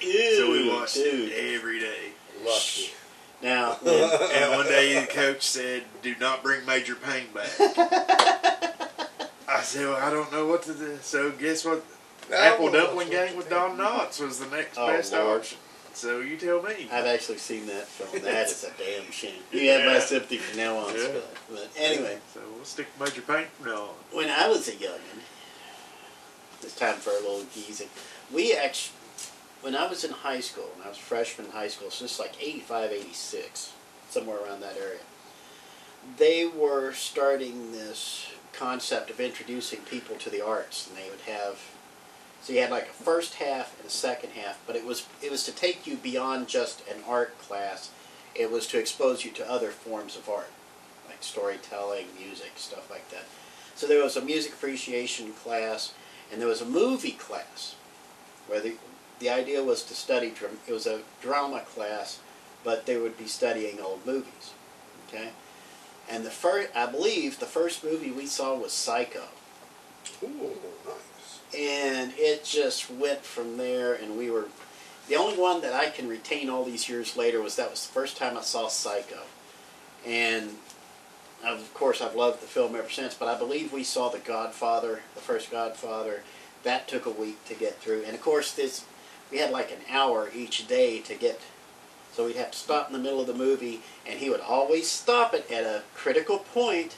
Ew, 0.00 0.34
So 0.36 0.50
we 0.50 0.68
watched 0.68 0.94
dude. 0.94 1.30
it 1.30 1.54
every 1.54 1.78
day. 1.80 2.12
Lucky. 2.44 2.90
Now, 3.42 3.76
And 3.86 4.50
one 4.52 4.66
day 4.66 4.98
the 5.00 5.06
coach 5.06 5.42
said, 5.42 5.84
"Do 6.02 6.14
not 6.20 6.42
bring 6.42 6.64
Major 6.66 6.94
Payne 6.96 7.28
back." 7.32 7.48
I 9.48 9.60
said, 9.62 9.86
well, 9.86 9.96
"I 9.96 10.10
don't 10.10 10.30
know 10.32 10.46
what 10.46 10.62
to 10.64 10.74
do." 10.74 10.98
So 11.02 11.30
guess 11.30 11.64
what? 11.64 11.84
Oh, 12.30 12.34
Apple 12.34 12.70
Dumpling 12.70 13.10
Gang 13.10 13.36
with 13.36 13.48
Don 13.48 13.78
Knotts 13.78 14.20
was 14.20 14.38
the 14.38 14.46
next 14.54 14.76
Oh, 14.76 14.86
best 14.88 15.12
Lord. 15.12 15.40
option. 15.40 15.58
So 15.94 16.20
you 16.20 16.36
tell 16.36 16.62
me. 16.62 16.88
I've 16.92 17.06
actually 17.06 17.38
seen 17.38 17.66
that 17.66 17.86
film. 17.86 18.22
That 18.24 18.46
is 18.48 18.64
a 18.64 18.70
damn 18.76 19.10
shame. 19.10 19.40
You 19.50 19.70
have 19.70 19.86
my 19.86 19.98
sympathy 19.98 20.36
from 20.38 20.58
now 20.58 20.76
on, 20.76 20.94
Yeah. 20.94 21.04
Scott. 21.04 21.22
But 21.50 21.68
anyway, 21.76 22.18
So 22.34 22.40
we'll 22.54 22.64
stick 22.64 22.86
with 22.98 23.08
Major 23.08 23.22
Payne 23.22 23.46
from 23.58 23.70
now 23.72 23.82
on. 23.82 23.94
when 24.12 24.28
I 24.28 24.46
was 24.48 24.68
a 24.68 24.72
youngin, 24.72 25.22
it's 26.62 26.76
time 26.76 26.96
for 26.96 27.10
a 27.10 27.14
little 27.20 27.44
geezing. 27.54 27.88
We 28.32 28.52
actually, 28.54 28.94
when 29.62 29.74
I 29.74 29.86
was 29.86 30.04
in 30.04 30.12
high 30.12 30.40
school, 30.40 30.70
when 30.76 30.86
I 30.86 30.90
was 30.90 30.98
freshman 30.98 31.46
in 31.46 31.52
high 31.52 31.68
school, 31.68 31.90
so 31.90 32.04
it's 32.04 32.18
like 32.18 32.34
85, 32.40 32.92
86, 32.92 33.72
somewhere 34.10 34.38
around 34.44 34.60
that 34.60 34.76
area, 34.76 35.00
they 36.16 36.46
were 36.46 36.92
starting 36.92 37.72
this 37.72 38.30
concept 38.52 39.10
of 39.10 39.20
introducing 39.20 39.80
people 39.80 40.16
to 40.16 40.30
the 40.30 40.44
arts, 40.44 40.88
and 40.88 40.96
they 40.96 41.10
would 41.10 41.20
have 41.20 41.58
so 42.40 42.52
you 42.52 42.60
had 42.60 42.70
like 42.70 42.84
a 42.84 43.02
first 43.02 43.34
half 43.34 43.76
and 43.78 43.86
a 43.86 43.90
second 43.90 44.30
half, 44.30 44.60
but 44.66 44.76
it 44.76 44.84
was 44.84 45.06
it 45.22 45.30
was 45.30 45.44
to 45.44 45.52
take 45.52 45.86
you 45.86 45.96
beyond 45.96 46.48
just 46.48 46.86
an 46.88 47.02
art 47.06 47.38
class. 47.38 47.90
It 48.34 48.50
was 48.50 48.66
to 48.68 48.78
expose 48.78 49.24
you 49.24 49.30
to 49.32 49.50
other 49.50 49.70
forms 49.70 50.16
of 50.16 50.28
art, 50.28 50.50
like 51.08 51.22
storytelling, 51.22 52.06
music, 52.18 52.52
stuff 52.56 52.90
like 52.90 53.10
that. 53.10 53.24
So 53.74 53.86
there 53.86 54.02
was 54.02 54.16
a 54.16 54.22
music 54.22 54.52
appreciation 54.52 55.32
class, 55.32 55.92
and 56.30 56.40
there 56.40 56.48
was 56.48 56.60
a 56.60 56.66
movie 56.66 57.12
class, 57.12 57.74
where 58.46 58.60
the 58.60 58.74
the 59.18 59.30
idea 59.30 59.62
was 59.62 59.82
to 59.84 59.94
study. 59.94 60.32
It 60.66 60.72
was 60.72 60.86
a 60.86 61.00
drama 61.20 61.60
class, 61.60 62.20
but 62.64 62.86
they 62.86 62.96
would 62.96 63.18
be 63.18 63.26
studying 63.26 63.80
old 63.80 64.04
movies. 64.06 64.52
Okay, 65.08 65.30
and 66.08 66.24
the 66.24 66.30
first, 66.30 66.68
I 66.74 66.86
believe, 66.86 67.38
the 67.38 67.46
first 67.46 67.82
movie 67.84 68.10
we 68.10 68.26
saw 68.26 68.54
was 68.56 68.72
Psycho 68.72 69.24
Ooh, 70.22 70.50
nice. 70.86 71.40
and 71.56 72.12
it 72.16 72.44
just 72.44 72.90
went 72.90 73.24
from 73.24 73.56
there 73.56 73.94
and 73.94 74.16
we 74.16 74.30
were 74.30 74.46
the 75.08 75.16
only 75.16 75.38
one 75.38 75.60
that 75.60 75.72
i 75.72 75.88
can 75.90 76.08
retain 76.08 76.48
all 76.48 76.64
these 76.64 76.88
years 76.88 77.16
later 77.16 77.40
was 77.40 77.56
that 77.56 77.70
was 77.70 77.86
the 77.86 77.92
first 77.92 78.16
time 78.16 78.36
i 78.36 78.40
saw 78.40 78.68
psycho 78.68 79.20
and 80.06 80.50
of 81.44 81.72
course 81.74 82.00
i've 82.00 82.16
loved 82.16 82.42
the 82.42 82.46
film 82.46 82.74
ever 82.74 82.90
since 82.90 83.14
but 83.14 83.28
i 83.28 83.38
believe 83.38 83.72
we 83.72 83.84
saw 83.84 84.08
the 84.08 84.18
godfather 84.18 85.00
the 85.14 85.20
first 85.20 85.50
godfather 85.50 86.22
that 86.64 86.88
took 86.88 87.06
a 87.06 87.10
week 87.10 87.42
to 87.44 87.54
get 87.54 87.78
through 87.78 88.02
and 88.06 88.14
of 88.14 88.22
course 88.22 88.52
this 88.52 88.84
we 89.30 89.38
had 89.38 89.50
like 89.50 89.70
an 89.70 89.78
hour 89.90 90.30
each 90.34 90.66
day 90.66 91.00
to 91.00 91.14
get 91.14 91.40
so 92.12 92.26
we'd 92.26 92.36
have 92.36 92.50
to 92.50 92.58
stop 92.58 92.88
in 92.88 92.92
the 92.92 92.98
middle 92.98 93.20
of 93.20 93.26
the 93.26 93.34
movie 93.34 93.80
and 94.06 94.18
he 94.18 94.30
would 94.30 94.40
always 94.40 94.90
stop 94.90 95.34
it 95.34 95.50
at 95.50 95.64
a 95.64 95.82
critical 95.94 96.38
point 96.38 96.96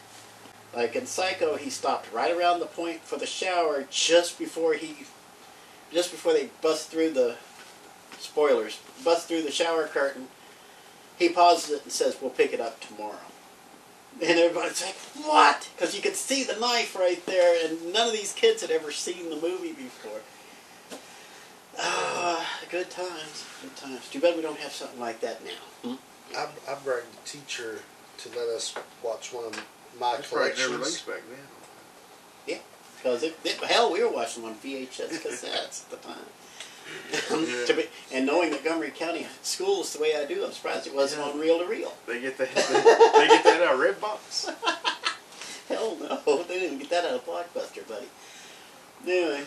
like 0.75 0.95
in 0.95 1.07
Psycho, 1.07 1.57
he 1.57 1.71
stopped 1.71 2.13
right 2.13 2.37
around 2.37 2.61
the 2.61 2.67
point 2.67 3.01
for 3.03 3.17
the 3.19 3.27
shower 3.27 3.87
just 3.91 4.39
before 4.39 4.75
he, 4.75 5.05
just 5.93 6.11
before 6.11 6.33
they 6.33 6.51
bust 6.63 6.91
through 6.91 7.11
the, 7.11 7.37
spoilers, 8.19 8.79
bust 9.05 9.27
through 9.27 9.43
the 9.43 9.51
shower 9.51 9.87
curtain. 9.87 10.29
He 11.19 11.29
pauses 11.29 11.71
it 11.71 11.83
and 11.83 11.93
says, 11.93 12.17
"We'll 12.21 12.31
pick 12.31 12.53
it 12.53 12.61
up 12.61 12.81
tomorrow." 12.81 13.19
And 14.23 14.39
everybody's 14.39 14.83
like, 14.83 14.97
"What?" 15.25 15.69
Because 15.75 15.95
you 15.95 16.03
could 16.03 16.17
see 16.17 16.45
the 16.45 16.59
knife 16.59 16.95
right 16.97 17.25
there, 17.27 17.67
and 17.67 17.93
none 17.93 18.09
of 18.09 18.15
these 18.15 18.33
kids 18.33 18.63
had 18.63 18.71
ever 18.71 18.93
seen 18.93 19.29
the 19.29 19.37
movie 19.37 19.73
before. 19.73 20.21
Ah, 21.83 22.47
good 22.71 22.91
times, 22.91 23.45
good 23.63 23.75
times. 23.77 24.09
Too 24.11 24.21
bad 24.21 24.37
we 24.37 24.43
don't 24.43 24.59
have 24.59 24.73
something 24.73 25.01
like 25.01 25.21
that 25.21 25.43
now. 25.45 25.51
Hmm? 25.91 26.37
I, 26.37 26.47
I 26.71 26.75
bragged 26.85 27.07
the 27.13 27.29
teacher 27.29 27.79
to 28.19 28.29
let 28.31 28.49
us 28.49 28.75
watch 29.03 29.33
one 29.33 29.47
of 29.47 29.55
my 29.99 30.17
That's 30.17 30.29
probably 30.31 30.49
never 30.51 30.55
collections. 30.57 30.79
released 30.79 31.07
back 31.07 31.23
then. 31.31 31.39
Yeah, 32.47 32.59
because 32.97 33.23
it, 33.23 33.39
it, 33.45 33.57
hell, 33.65 33.93
we 33.93 34.03
were 34.05 34.11
watching 34.11 34.45
on 34.45 34.55
VHS 34.57 35.23
cassettes 35.23 35.85
at 35.85 35.91
the 35.91 35.97
time. 35.97 36.25
To 37.67 37.75
be, 37.75 37.85
and 38.13 38.27
knowing 38.27 38.51
Montgomery 38.51 38.91
County 38.91 39.27
schools 39.43 39.93
the 39.95 40.03
way 40.03 40.17
I 40.17 40.25
do, 40.27 40.45
I'm 40.45 40.51
surprised 40.53 40.87
it 40.89 40.95
wasn't 40.95 41.23
Yeah. 41.25 41.33
on 41.33 41.39
reel 41.39 41.59
to 41.61 41.65
reel. 41.65 41.93
They 42.07 42.21
get 42.21 42.37
that. 42.39 42.53
They, 42.55 42.63
they 42.63 43.29
get 43.29 43.45
that 43.45 43.63
out 43.63 43.75
of 43.75 43.81
Redbox. 43.81 44.53
Hell 45.69 45.97
no, 46.01 46.43
they 46.45 46.59
didn't 46.59 46.79
get 46.79 46.91
that 46.91 47.05
out 47.05 47.13
of 47.15 47.25
Blockbuster, 47.27 47.87
buddy. 47.89 48.07
Anyway, 49.07 49.45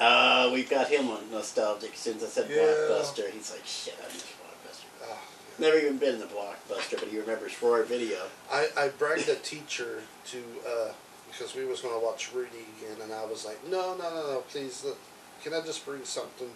uh, 0.00 0.50
we 0.52 0.64
got 0.64 0.88
him 0.88 1.08
on 1.08 1.30
nostalgic 1.30 1.92
since 1.94 2.22
I 2.22 2.26
said 2.26 2.50
Yeah. 2.50 2.56
Blockbuster. 2.56 3.30
He's 3.30 3.50
like, 3.50 3.64
shit, 3.66 3.94
I 4.00 4.06
miss 4.12 4.24
Blockbuster. 4.24 4.84
Oh, 5.04 5.18
Never 5.58 5.78
even 5.78 5.98
been 5.98 6.14
in 6.14 6.20
the 6.20 6.26
Blockbuster, 6.26 6.98
but 6.98 7.08
he 7.08 7.18
remembers 7.18 7.60
Roar 7.62 7.82
Video. 7.84 8.18
I, 8.52 8.68
I 8.76 8.88
bragged 8.88 9.26
the 9.26 9.36
teacher 9.36 10.02
to 10.26 10.38
uh, 10.68 10.92
because 11.30 11.54
we 11.54 11.64
was 11.66 11.80
going 11.80 11.98
to 11.98 12.04
watch 12.04 12.30
Rudy 12.34 12.66
again, 12.78 13.02
and 13.02 13.12
I 13.12 13.24
was 13.26 13.44
like, 13.44 13.58
no, 13.68 13.94
no, 13.96 14.10
no, 14.10 14.32
no, 14.32 14.44
please, 14.48 14.84
look, 14.84 14.98
can 15.42 15.52
I 15.52 15.60
just 15.60 15.84
bring 15.84 16.04
something 16.04 16.48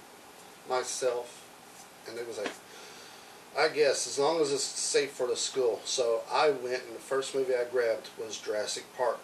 myself? 0.69 1.47
and 2.09 2.19
it 2.19 2.27
was 2.27 2.39
like, 2.39 2.53
I 3.59 3.69
guess 3.69 4.07
as 4.07 4.19
long 4.19 4.41
as 4.41 4.53
it's 4.53 4.63
safe 4.65 5.11
for 5.11 5.27
the 5.27 5.37
school. 5.37 5.81
So 5.85 6.21
I 6.33 6.51
went, 6.51 6.83
and 6.87 6.95
the 6.95 7.01
first 7.01 7.35
movie 7.35 7.55
I 7.55 7.65
grabbed 7.65 8.09
was 8.19 8.39
Jurassic 8.39 8.85
Park. 8.97 9.21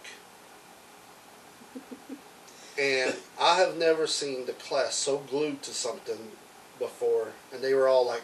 And 2.79 3.15
I 3.39 3.57
have 3.57 3.77
never 3.77 4.07
seen 4.07 4.45
the 4.45 4.53
class 4.53 4.95
so 4.95 5.17
glued 5.19 5.61
to 5.63 5.71
something 5.71 6.31
before, 6.79 7.29
and 7.51 7.61
they 7.61 7.73
were 7.73 7.87
all 7.87 8.05
like, 8.05 8.23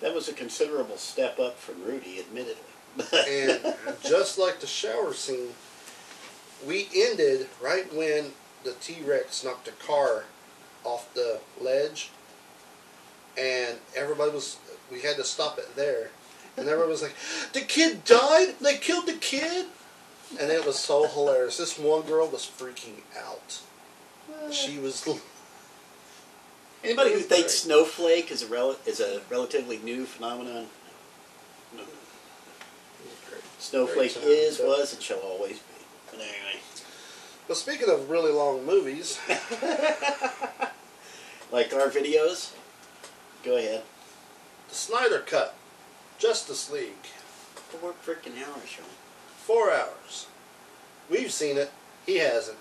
That 0.00 0.14
was 0.14 0.28
a 0.28 0.32
considerable 0.32 0.96
step 0.96 1.38
up 1.38 1.58
from 1.58 1.82
Rudy, 1.84 2.20
admittedly. 2.20 2.56
and 3.12 3.74
just 4.02 4.38
like 4.38 4.60
the 4.60 4.66
shower 4.66 5.12
scene, 5.12 5.50
we 6.66 6.88
ended 6.94 7.46
right 7.62 7.92
when 7.94 8.32
the 8.64 8.72
T 8.72 8.98
Rex 9.04 9.44
knocked 9.44 9.66
the 9.66 9.72
car 9.72 10.24
off 10.84 11.12
the 11.14 11.40
ledge, 11.60 12.10
and 13.36 13.78
everybody 13.96 14.32
was. 14.32 14.58
We 14.90 15.02
had 15.02 15.16
to 15.16 15.24
stop 15.24 15.58
it 15.58 15.76
there, 15.76 16.10
and 16.56 16.66
everybody 16.66 16.90
was 16.90 17.02
like, 17.02 17.14
"The 17.52 17.60
kid 17.60 18.04
died! 18.04 18.54
They 18.60 18.76
killed 18.76 19.06
the 19.06 19.12
kid!" 19.14 19.66
And 20.40 20.50
it 20.50 20.66
was 20.66 20.78
so 20.78 21.06
hilarious. 21.06 21.56
This 21.56 21.78
one 21.78 22.02
girl 22.02 22.28
was 22.28 22.42
freaking 22.42 23.00
out. 23.16 23.60
She 24.50 24.78
was. 24.78 25.06
Anybody 26.84 27.12
who 27.12 27.18
thinks 27.20 27.54
snowflake 27.54 28.30
is 28.30 28.42
a 28.42 28.46
rel- 28.46 28.76
is 28.86 29.00
a 29.00 29.20
relatively 29.30 29.78
new 29.78 30.04
phenomenon, 30.06 30.66
no. 31.76 31.82
snowflake 33.58 34.14
Great 34.14 34.24
is, 34.26 34.58
was, 34.60 34.92
and 34.94 35.02
shall 35.02 35.18
always 35.18 35.58
be. 35.58 35.64
But 36.10 36.20
anyway, 36.20 36.60
But 37.48 37.56
speaking 37.56 37.90
of 37.90 38.08
really 38.08 38.30
long 38.32 38.64
movies, 38.64 39.18
like 41.52 41.74
our 41.74 41.88
videos, 41.88 42.52
go 43.44 43.56
ahead. 43.56 43.82
the 44.68 44.74
Snyder 44.74 45.18
Cut, 45.20 45.54
Justice 46.18 46.70
League. 46.70 47.06
Four 47.54 47.92
freaking 48.04 48.36
hours, 48.38 48.68
Sean. 48.68 48.86
Four 49.36 49.70
hours. 49.72 50.26
We've 51.10 51.32
seen 51.32 51.58
it. 51.58 51.70
He 52.06 52.18
hasn't. 52.18 52.58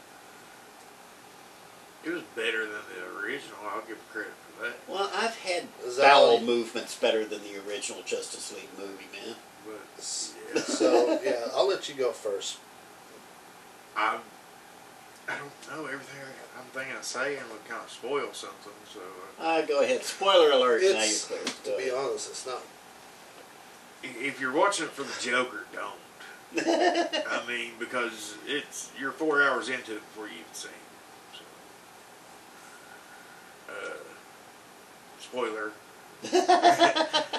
It 2.08 2.14
was 2.14 2.24
better 2.36 2.64
than 2.66 2.82
the 2.96 3.20
original. 3.20 3.58
I'll 3.70 3.82
give 3.82 3.98
credit 4.14 4.32
for 4.56 4.64
that. 4.66 4.76
Well, 4.88 5.12
I've 5.14 5.36
had 5.40 5.64
Is 5.86 5.98
bowel 5.98 6.40
movements 6.40 6.96
better 6.96 7.26
than 7.26 7.42
the 7.44 7.60
original 7.68 8.02
Justice 8.04 8.54
League 8.54 8.70
movie, 8.78 9.08
man. 9.12 9.36
But 9.66 9.82
yeah, 10.56 10.62
So 10.62 11.20
yeah, 11.24 11.48
I'll 11.54 11.68
let 11.68 11.90
you 11.90 11.96
go 11.96 12.12
first. 12.14 12.60
I 13.96 14.20
I 15.28 15.34
don't 15.38 15.78
know 15.78 15.86
everything 15.86 16.22
I, 16.22 16.60
I'm 16.60 16.66
thinking 16.68 16.96
of 16.96 17.04
saying 17.04 17.40
would 17.52 17.66
kind 17.68 17.82
of 17.84 17.92
spoil 17.92 18.30
something. 18.32 18.72
So 18.94 19.02
uh, 19.42 19.44
Uh, 19.44 19.62
go 19.66 19.82
ahead. 19.82 20.04
Spoiler 20.04 20.52
alert. 20.52 20.82
now 20.84 20.88
you're 20.90 20.98
It's 21.04 21.26
clear. 21.26 21.40
to 21.44 21.70
Go 21.72 21.78
be 21.78 21.90
ahead. 21.90 21.98
honest, 21.98 22.30
it's 22.30 22.46
not. 22.48 22.62
if 24.04 24.40
you're 24.40 24.54
watching 24.54 24.86
it 24.86 24.92
for 24.92 25.04
the 25.04 25.14
Joker, 25.22 25.66
don't. 25.74 26.00
I 26.66 27.46
mean, 27.46 27.72
because 27.78 28.36
it's 28.46 28.90
you're 28.98 29.12
four 29.12 29.44
hours 29.44 29.68
into 29.68 29.92
it 29.98 30.00
before 30.00 30.28
you 30.28 30.36
even 30.36 30.54
see 30.54 30.70
him. 30.70 30.74
So, 33.68 33.74
uh, 33.74 33.94
spoiler. 35.20 35.72
yeah. 36.34 37.04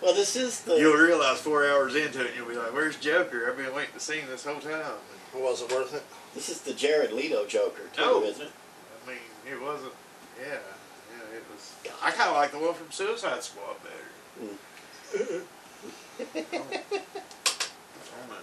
Well, 0.00 0.14
this 0.14 0.36
is 0.36 0.60
the. 0.60 0.76
You'll 0.76 0.96
realize 0.96 1.40
four 1.40 1.66
hours 1.66 1.96
into 1.96 2.20
it, 2.22 2.28
and 2.28 2.36
you'll 2.36 2.48
be 2.48 2.54
like, 2.54 2.72
"Where's 2.72 2.96
Joker? 2.96 3.50
I've 3.50 3.56
been 3.56 3.74
waiting 3.74 3.92
to 3.94 4.00
see 4.00 4.20
him 4.20 4.28
this 4.30 4.44
whole 4.44 4.60
time." 4.60 4.92
Was 5.34 5.60
it 5.62 5.72
worth 5.72 5.92
it? 5.92 6.04
This 6.34 6.48
is 6.48 6.60
the 6.60 6.72
Jared 6.72 7.12
Leto 7.12 7.44
Joker, 7.46 7.82
too, 7.92 8.00
No. 8.00 8.22
isn't 8.22 8.46
it? 8.46 8.52
I 9.04 9.08
mean, 9.10 9.18
it 9.52 9.60
wasn't. 9.60 9.92
Yeah, 10.40 10.54
yeah, 10.54 11.36
it 11.36 11.42
was. 11.52 11.74
I 12.02 12.12
kind 12.12 12.30
of 12.30 12.36
like 12.36 12.52
the 12.52 12.58
one 12.58 12.74
from 12.74 12.90
Suicide 12.92 13.42
Squad 13.42 13.76
better. 13.82 14.44
I 15.18 16.28
don't 16.46 18.30
know. 18.30 18.36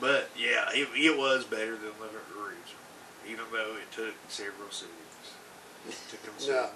But 0.00 0.30
yeah, 0.36 0.68
it, 0.72 0.88
it 0.96 1.16
was 1.18 1.44
better 1.44 1.72
than 1.76 1.92
the 2.00 2.06
original, 2.40 2.82
even 3.28 3.44
though 3.52 3.76
it 3.76 3.92
took 3.94 4.14
several 4.28 4.70
seasons 4.70 5.36
Yeah. 6.40 6.66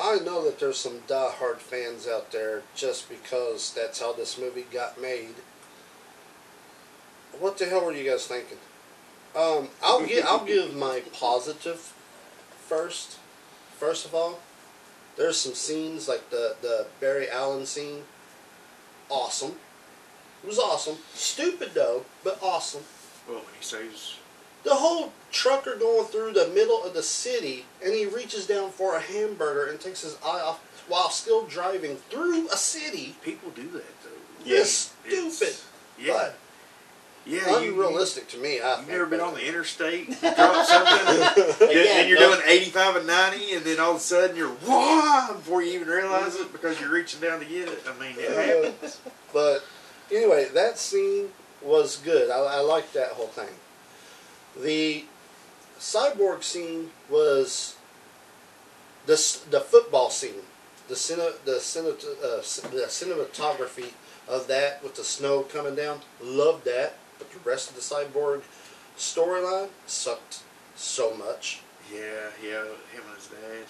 I 0.00 0.18
know 0.24 0.44
that 0.44 0.60
there's 0.60 0.78
some 0.78 1.00
die-hard 1.06 1.58
fans 1.58 2.06
out 2.06 2.32
there 2.32 2.62
just 2.74 3.08
because 3.08 3.72
that's 3.74 4.00
how 4.00 4.12
this 4.12 4.38
movie 4.38 4.66
got 4.72 5.00
made. 5.00 5.34
What 7.38 7.58
the 7.58 7.66
hell 7.66 7.84
were 7.84 7.92
you 7.92 8.08
guys 8.08 8.26
thinking? 8.26 8.58
Um, 9.36 9.68
I'll 9.82 10.04
give 10.04 10.24
I'll 10.26 10.44
give 10.44 10.74
my 10.74 11.02
positive 11.12 11.92
first. 12.66 13.18
First 13.78 14.04
of 14.04 14.14
all, 14.14 14.40
there's 15.16 15.38
some 15.38 15.54
scenes 15.54 16.08
like 16.08 16.30
the 16.30 16.56
the 16.60 16.86
Barry 17.00 17.30
Allen 17.30 17.66
scene. 17.66 18.02
Awesome. 19.08 19.56
It 20.42 20.46
was 20.46 20.58
awesome. 20.58 20.96
Stupid 21.14 21.70
though, 21.74 22.04
but 22.24 22.42
awesome. 22.42 22.82
Well, 23.28 23.38
when 23.38 23.54
he 23.58 23.62
saves, 23.62 24.16
The 24.62 24.74
whole 24.74 25.12
trucker 25.32 25.76
going 25.76 26.06
through 26.06 26.32
the 26.32 26.48
middle 26.48 26.82
of 26.84 26.92
the 26.94 27.02
city 27.02 27.64
and 27.84 27.94
he 27.94 28.04
reaches 28.06 28.46
down 28.46 28.70
for 28.70 28.96
a 28.96 29.00
hamburger 29.00 29.66
and 29.70 29.80
takes 29.80 30.02
his 30.02 30.16
eye 30.24 30.40
off 30.40 30.60
while 30.88 31.08
still 31.10 31.44
driving 31.46 31.96
through 32.10 32.48
a 32.48 32.56
city. 32.56 33.14
people 33.22 33.50
do 33.50 33.62
that 33.70 34.02
though. 34.02 34.10
Yeah. 34.44 34.58
It's 34.60 34.92
It's- 35.06 35.36
stupid. 35.36 35.56
Yeah, 35.98 36.12
But 36.14 36.36
yeah. 37.26 37.60
You, 37.60 37.72
unrealistic 37.72 38.28
to 38.28 38.38
me. 38.38 38.60
I 38.60 38.78
You've 38.80 38.88
never 38.88 39.06
been 39.06 39.20
on 39.20 39.34
the 39.34 39.46
interstate, 39.46 40.08
you 40.08 40.14
drop 40.16 40.66
something, 40.66 41.68
Again, 41.68 41.86
and 42.00 42.08
you're 42.08 42.18
no- 42.18 42.34
doing 42.34 42.40
85 42.46 42.96
and 42.96 43.06
90, 43.06 43.52
and 43.54 43.64
then 43.64 43.78
all 43.80 43.90
of 43.92 43.96
a 43.98 44.00
sudden 44.00 44.34
you're 44.36 44.52
wah 44.66 45.32
before 45.34 45.62
you 45.62 45.72
even 45.74 45.88
realize 45.88 46.36
it 46.36 46.50
because 46.52 46.80
you're 46.80 46.90
reaching 46.90 47.20
down 47.20 47.38
to 47.40 47.44
get 47.46 47.68
it. 47.68 47.82
I 47.86 47.98
mean, 48.00 48.14
it 48.18 48.30
Uh, 48.30 48.64
happens. 48.70 49.00
But 49.32 49.62
anyway, 50.10 50.48
that 50.54 50.78
scene 50.78 51.28
was 51.62 51.96
good. 51.98 52.30
I, 52.30 52.38
I 52.38 52.60
liked 52.60 52.94
that 52.94 53.10
whole 53.10 53.26
thing. 53.28 53.48
The 54.62 55.04
cyborg 55.78 56.42
scene 56.42 56.90
was 57.08 57.76
the 59.06 59.14
the 59.50 59.60
football 59.60 60.10
scene, 60.10 60.42
the 60.88 60.94
cine, 60.94 61.32
the 61.44 61.52
cine, 61.52 61.88
uh, 61.88 62.36
the 62.70 62.86
cinematography 62.88 63.92
of 64.28 64.46
that 64.48 64.82
with 64.82 64.94
the 64.96 65.04
snow 65.04 65.42
coming 65.42 65.74
down. 65.74 66.00
Loved 66.22 66.64
that, 66.66 66.96
but 67.18 67.30
the 67.32 67.38
rest 67.40 67.70
of 67.70 67.76
the 67.76 67.80
cyborg 67.80 68.42
storyline 68.96 69.68
sucked 69.86 70.42
so 70.76 71.14
much. 71.14 71.62
Yeah, 71.92 72.30
yeah, 72.42 72.62
him 72.92 73.02
and 73.06 73.16
his 73.16 73.28
dad. 73.28 73.66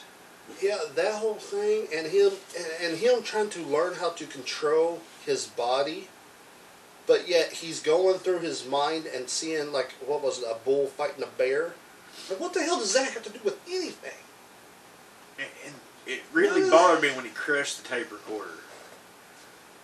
Yeah, 0.60 0.78
that 0.94 1.14
whole 1.14 1.34
thing, 1.34 1.86
and 1.94 2.06
him, 2.08 2.32
and, 2.56 2.66
and 2.82 2.98
him 2.98 3.22
trying 3.22 3.50
to 3.50 3.62
learn 3.62 3.94
how 3.94 4.10
to 4.10 4.26
control 4.26 5.00
his 5.24 5.46
body, 5.46 6.08
but 7.10 7.28
yet 7.28 7.50
he's 7.50 7.80
going 7.82 8.18
through 8.18 8.38
his 8.38 8.64
mind 8.68 9.04
and 9.04 9.28
seeing 9.28 9.72
like 9.72 9.90
what 10.06 10.22
was 10.22 10.38
it, 10.38 10.44
a 10.48 10.54
bull 10.64 10.86
fighting 10.86 11.24
a 11.24 11.26
bear. 11.26 11.72
Like, 12.28 12.38
what 12.38 12.54
the 12.54 12.62
hell 12.62 12.78
does 12.78 12.94
that 12.94 13.10
have 13.12 13.24
to 13.24 13.30
do 13.30 13.40
with 13.42 13.58
anything? 13.68 14.12
And, 15.36 15.48
and 15.66 15.74
it 16.06 16.20
really 16.32 16.62
Yeah. 16.62 16.70
bothered 16.70 17.02
me 17.02 17.08
when 17.16 17.24
he 17.24 17.32
crushed 17.32 17.82
the 17.82 17.88
tape 17.88 18.12
recorder. 18.12 18.52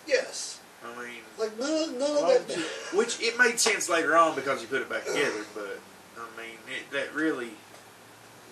Yes, 0.07 0.61
I 0.85 0.97
mean, 1.03 1.23
like 1.37 1.59
none, 1.59 1.99
none 1.99 2.17
of 2.17 2.47
that. 2.47 2.57
you- 2.57 2.63
which 2.97 3.21
it 3.21 3.37
made 3.37 3.59
sense 3.59 3.89
later 3.89 4.17
on 4.17 4.37
because 4.37 4.61
he 4.61 4.69
put 4.69 4.81
it 4.83 4.89
back 4.89 5.05
together, 5.05 5.45
but 5.53 5.81
I 6.17 6.41
mean, 6.41 6.59
it, 6.69 6.89
that 6.93 7.13
really, 7.13 7.51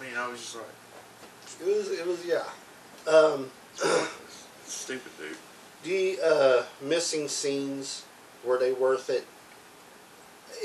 I 0.00 0.04
mean, 0.04 0.16
I 0.18 0.26
was 0.26 0.40
just 0.40 0.56
like, 0.56 0.64
It 1.60 1.76
was, 1.76 1.90
it 1.92 2.04
was, 2.04 2.24
yeah. 2.26 2.42
Um, 3.06 3.52
stupid 4.66 5.12
dude. 5.16 5.36
the 5.84 6.18
uh, 6.20 6.62
missing 6.82 7.28
scenes 7.28 8.02
were 8.44 8.58
they 8.58 8.72
worth 8.72 9.10
it? 9.10 9.26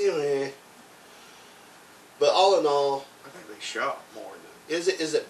Anyway, 0.00 0.52
but 2.18 2.30
all 2.30 2.58
in 2.58 2.66
all, 2.66 3.06
I 3.24 3.28
think 3.30 3.48
they 3.48 3.60
shot 3.64 4.02
more 4.14 4.24
than. 4.32 4.76
Is 4.76 4.88
it 4.88 5.00
is 5.00 5.14
it 5.14 5.26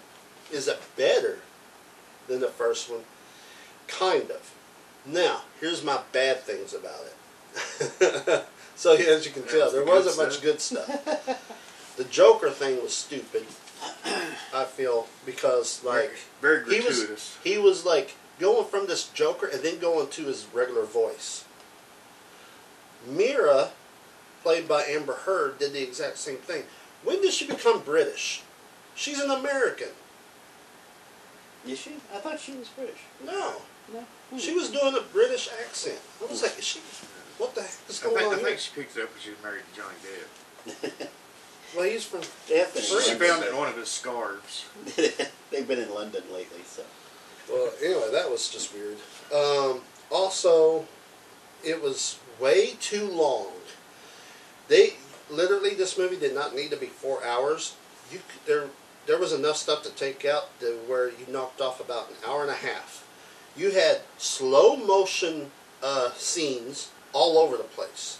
is 0.51 0.67
it 0.67 0.79
better 0.95 1.39
than 2.27 2.39
the 2.39 2.47
first 2.47 2.89
one? 2.89 3.01
Kind 3.87 4.29
of. 4.31 4.53
Now, 5.05 5.41
here's 5.59 5.83
my 5.83 5.99
bad 6.11 6.41
things 6.41 6.73
about 6.73 7.01
it. 7.05 8.45
so 8.75 8.93
as 8.93 9.25
you 9.25 9.31
can 9.31 9.43
tell, 9.43 9.71
there 9.71 9.83
the 9.83 9.91
wasn't 9.91 10.17
much 10.17 10.41
good 10.41 10.61
stuff. 10.61 10.87
the 11.97 12.03
Joker 12.05 12.49
thing 12.49 12.81
was 12.81 12.95
stupid. 12.95 13.45
I 14.53 14.65
feel 14.65 15.07
because 15.25 15.83
like 15.83 16.11
very, 16.39 16.63
very 16.63 16.75
he 16.75 16.85
was 16.85 16.97
gratuitous. 16.99 17.37
he 17.43 17.57
was 17.57 17.85
like 17.85 18.15
going 18.39 18.67
from 18.67 18.87
this 18.87 19.07
Joker 19.09 19.47
and 19.47 19.61
then 19.61 19.79
going 19.79 20.07
to 20.09 20.23
his 20.25 20.45
regular 20.53 20.83
voice. 20.83 21.45
Mera, 23.07 23.69
played 24.43 24.67
by 24.67 24.83
Amber 24.83 25.13
Heard, 25.13 25.59
did 25.59 25.73
the 25.73 25.81
exact 25.83 26.17
same 26.17 26.37
thing. 26.37 26.63
When 27.03 27.21
did 27.21 27.33
she 27.33 27.47
become 27.47 27.81
British? 27.81 28.43
She's 28.95 29.19
an 29.19 29.31
American. 29.31 29.89
Is 31.67 31.79
she? 31.79 31.91
I 32.13 32.17
thought 32.17 32.39
she 32.39 32.53
was 32.53 32.67
British. 32.69 32.99
No, 33.25 33.53
No. 33.93 34.03
she 34.37 34.53
was 34.53 34.69
doing 34.69 34.95
a 34.95 35.01
British 35.01 35.49
accent. 35.65 35.99
I 36.21 36.25
was 36.29 36.41
like, 36.41 36.57
is 36.57 36.65
she? 36.65 36.79
What 37.37 37.55
the 37.55 37.61
heck 37.61 37.71
is 37.89 38.01
I 38.01 38.05
going 38.05 38.17
think, 38.17 38.27
I 38.27 38.33
on 38.33 38.39
here? 38.39 38.47
think 38.49 38.59
she 38.59 38.71
picked 38.75 38.97
it 38.97 39.03
up 39.03 39.09
when 39.11 39.19
she 39.21 39.29
was 39.31 39.39
married 39.43 39.63
to 39.73 39.79
Johnny 39.81 40.91
Depp. 40.99 41.07
Well, 41.73 41.85
he's 41.85 42.03
from. 42.03 42.19
They. 42.49 42.65
She 42.81 43.11
in 43.13 43.17
found 43.17 43.43
it 43.45 43.51
in 43.51 43.55
one 43.57 43.69
of 43.69 43.77
his 43.77 43.87
scarves. 43.87 44.65
They've 45.51 45.65
been 45.65 45.79
in 45.79 45.93
London 45.93 46.21
lately, 46.33 46.59
so. 46.65 46.83
well, 47.49 47.71
anyway, 47.81 48.09
that 48.11 48.29
was 48.29 48.49
just 48.49 48.73
weird. 48.73 48.97
Um, 49.33 49.79
also, 50.09 50.85
it 51.63 51.81
was 51.81 52.19
way 52.41 52.73
too 52.79 53.07
long. 53.07 53.51
They 54.67 54.95
literally 55.29 55.75
this 55.75 55.97
movie 55.97 56.17
did 56.17 56.33
not 56.33 56.55
need 56.55 56.71
to 56.71 56.77
be 56.77 56.87
four 56.87 57.23
hours. 57.23 57.75
You 58.11 58.19
there 58.45 58.65
there 59.05 59.19
was 59.19 59.33
enough 59.33 59.57
stuff 59.57 59.83
to 59.83 59.91
take 59.91 60.25
out 60.25 60.59
to 60.59 60.77
where 60.87 61.09
you 61.09 61.25
knocked 61.29 61.61
off 61.61 61.79
about 61.79 62.09
an 62.09 62.15
hour 62.27 62.41
and 62.41 62.51
a 62.51 62.55
half. 62.55 63.07
You 63.55 63.71
had 63.71 64.01
slow 64.17 64.75
motion 64.75 65.51
uh, 65.83 66.11
scenes 66.13 66.91
all 67.13 67.37
over 67.37 67.57
the 67.57 67.63
place. 67.63 68.19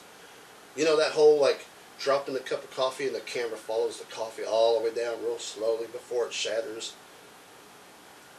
You 0.75 0.85
know 0.85 0.97
that 0.97 1.11
whole 1.11 1.39
like 1.39 1.65
dropping 1.99 2.33
the 2.33 2.39
cup 2.39 2.63
of 2.63 2.75
coffee 2.75 3.05
and 3.05 3.15
the 3.15 3.19
camera 3.21 3.57
follows 3.57 3.99
the 3.99 4.05
coffee 4.05 4.43
all 4.43 4.79
the 4.79 4.85
way 4.85 4.95
down 4.95 5.21
real 5.23 5.37
slowly 5.37 5.85
before 5.87 6.27
it 6.27 6.33
shatters. 6.33 6.93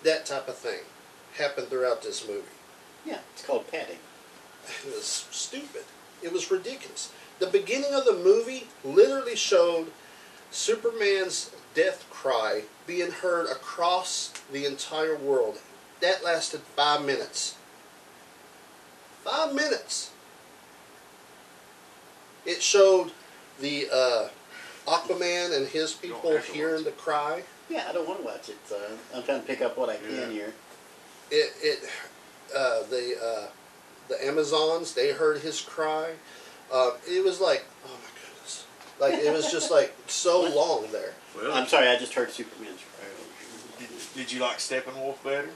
That 0.02 0.26
type 0.26 0.48
of 0.48 0.56
thing 0.56 0.80
happened 1.38 1.68
throughout 1.68 2.02
this 2.02 2.26
movie. 2.26 2.42
Yeah, 3.06 3.20
it's 3.32 3.44
called 3.44 3.70
padding. 3.70 3.98
It 4.66 4.94
was 4.94 5.26
stupid. 5.30 5.84
It 6.22 6.32
was 6.32 6.50
ridiculous. 6.50 7.12
The 7.38 7.46
beginning 7.46 7.92
of 7.94 8.04
the 8.04 8.14
movie 8.14 8.68
literally 8.84 9.36
showed 9.36 9.88
Superman's 10.50 11.50
death 11.74 12.04
cry 12.10 12.62
being 12.86 13.10
heard 13.10 13.46
across 13.50 14.32
the 14.52 14.66
entire 14.66 15.16
world. 15.16 15.58
That 16.00 16.22
lasted 16.24 16.60
five 16.76 17.04
minutes. 17.04 17.56
Five 19.24 19.54
minutes. 19.54 20.10
It 22.44 22.62
showed 22.62 23.12
the 23.60 23.88
uh, 23.92 24.28
Aquaman 24.86 25.56
and 25.56 25.66
his 25.68 25.92
people 25.92 26.36
hearing 26.38 26.84
the 26.84 26.90
cry. 26.92 27.42
Yeah, 27.68 27.86
I 27.88 27.92
don't 27.92 28.06
want 28.06 28.20
to 28.20 28.24
watch 28.26 28.48
it. 28.48 28.56
So 28.66 28.78
I'm 29.14 29.22
trying 29.22 29.40
to 29.40 29.46
pick 29.46 29.62
up 29.62 29.78
what 29.78 29.88
I 29.88 29.96
can 29.96 30.10
Yeah. 30.14 30.28
here. 30.28 30.52
it 31.30 31.52
it 31.62 31.78
uh, 32.54 32.82
the 32.90 33.16
uh, 33.22 33.46
the 34.08 34.24
Amazons 34.24 34.94
they 34.94 35.12
heard 35.12 35.40
his 35.40 35.60
cry. 35.60 36.12
Uh, 36.72 36.92
it 37.08 37.24
was 37.24 37.40
like 37.40 37.64
oh 37.84 37.90
my 37.90 38.10
goodness, 38.20 38.66
like 39.00 39.14
it 39.14 39.32
was 39.32 39.50
just 39.50 39.70
like 39.70 39.94
so 40.06 40.42
long 40.54 40.90
there. 40.92 41.14
Well, 41.36 41.52
I'm 41.52 41.66
sorry, 41.66 41.88
I 41.88 41.96
just 41.98 42.14
heard 42.14 42.30
Superman's 42.30 42.80
cry. 42.96 43.08
Did, 43.78 43.88
did 44.14 44.32
you 44.32 44.40
like 44.40 44.58
Steppenwolf 44.58 45.22
better? 45.24 45.50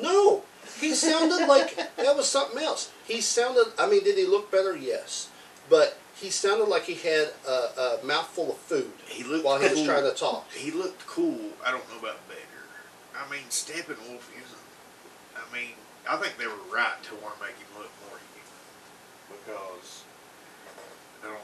No, 0.00 0.44
he 0.80 0.94
sounded 0.94 1.46
like 1.46 1.76
that 1.96 2.16
was 2.16 2.28
something 2.28 2.62
else. 2.62 2.92
He 3.06 3.20
sounded. 3.20 3.66
I 3.78 3.88
mean, 3.88 4.04
did 4.04 4.16
he 4.16 4.26
look 4.26 4.50
better? 4.50 4.76
Yes, 4.76 5.28
but 5.68 5.98
he 6.20 6.30
sounded 6.30 6.68
like 6.68 6.84
he 6.84 6.94
had 6.94 7.30
a, 7.48 7.50
a 7.50 7.98
mouthful 8.04 8.50
of 8.50 8.58
food 8.58 8.92
He 9.06 9.24
looked 9.24 9.44
while 9.44 9.58
he 9.58 9.68
was 9.68 9.82
trying 9.84 10.04
to 10.04 10.14
talk. 10.14 10.50
He 10.52 10.70
looked 10.70 11.06
cool. 11.06 11.40
I 11.64 11.70
don't 11.70 11.88
know 11.90 11.98
about 11.98 12.18
better. 12.28 12.40
I 13.16 13.30
mean, 13.30 13.44
Steppenwolf 13.48 14.28
isn't. 14.30 14.66
I 15.34 15.54
mean, 15.54 15.72
I 16.10 16.16
think 16.16 16.36
they 16.38 16.46
were 16.48 16.74
right 16.74 17.00
to 17.04 17.14
want 17.22 17.38
to 17.38 17.40
make 17.46 17.54
him 17.54 17.68
look 17.78 17.92
more 18.08 18.18
human 18.34 19.46
because 19.46 20.02
I 21.22 21.26
don't 21.26 21.34
know 21.34 21.40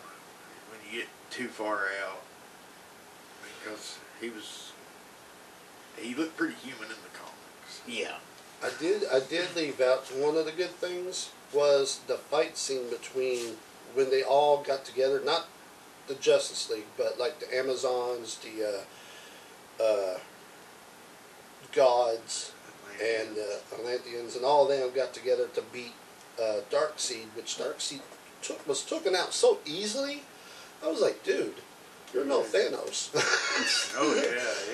when 0.73 0.81
you 0.91 0.99
get 0.99 1.09
too 1.31 1.47
far 1.47 1.85
out 2.03 2.23
because 3.63 3.99
he 4.21 4.29
was 4.29 4.73
he 5.97 6.17
looked 6.17 6.37
pretty 6.37 6.57
human 6.57 6.87
in 6.87 6.97
the 7.05 7.17
comics. 7.17 7.81
Yeah. 7.87 8.17
I 8.61 8.71
did. 8.81 9.05
I 9.07 9.21
did 9.21 9.55
leave 9.55 9.81
out 9.81 10.07
one 10.13 10.37
of 10.37 10.47
the 10.47 10.53
good 10.53 10.71
things 10.71 11.31
was 11.53 12.01
the 12.09 12.17
fight 12.17 12.57
scene 12.59 12.91
between 12.91 13.59
when 13.95 14.11
they 14.11 14.25
all 14.25 14.65
got 14.65 14.85
together. 14.85 15.21
Not 15.25 15.47
the 16.09 16.17
Justice 16.17 16.69
League, 16.69 16.87
but 16.97 17.21
like 17.21 17.39
the 17.39 17.57
Amazons, 17.57 18.39
the 18.39 18.85
uh, 19.81 19.83
uh, 19.83 20.19
gods, 21.73 22.51
and 23.03 23.37
uh, 23.39 23.75
Atlanteans, 23.75 24.37
and 24.37 24.45
all 24.45 24.71
of 24.71 24.79
them 24.79 24.91
got 24.95 25.13
together 25.13 25.49
to 25.55 25.63
beat 25.73 25.93
uh, 26.41 26.61
Darkseid, 26.71 27.27
which 27.35 27.57
Darkseid 27.59 28.01
took 28.43 28.67
was 28.67 28.83
taken 28.83 29.15
out 29.15 29.33
so 29.33 29.59
easily. 29.65 30.23
I 30.85 30.89
was 30.89 31.01
like, 31.01 31.23
dude, 31.25 31.55
you're 32.13 32.25
no 32.25 32.43
Thanos. 32.43 33.11
oh 33.97 34.15
yeah, 34.15 34.23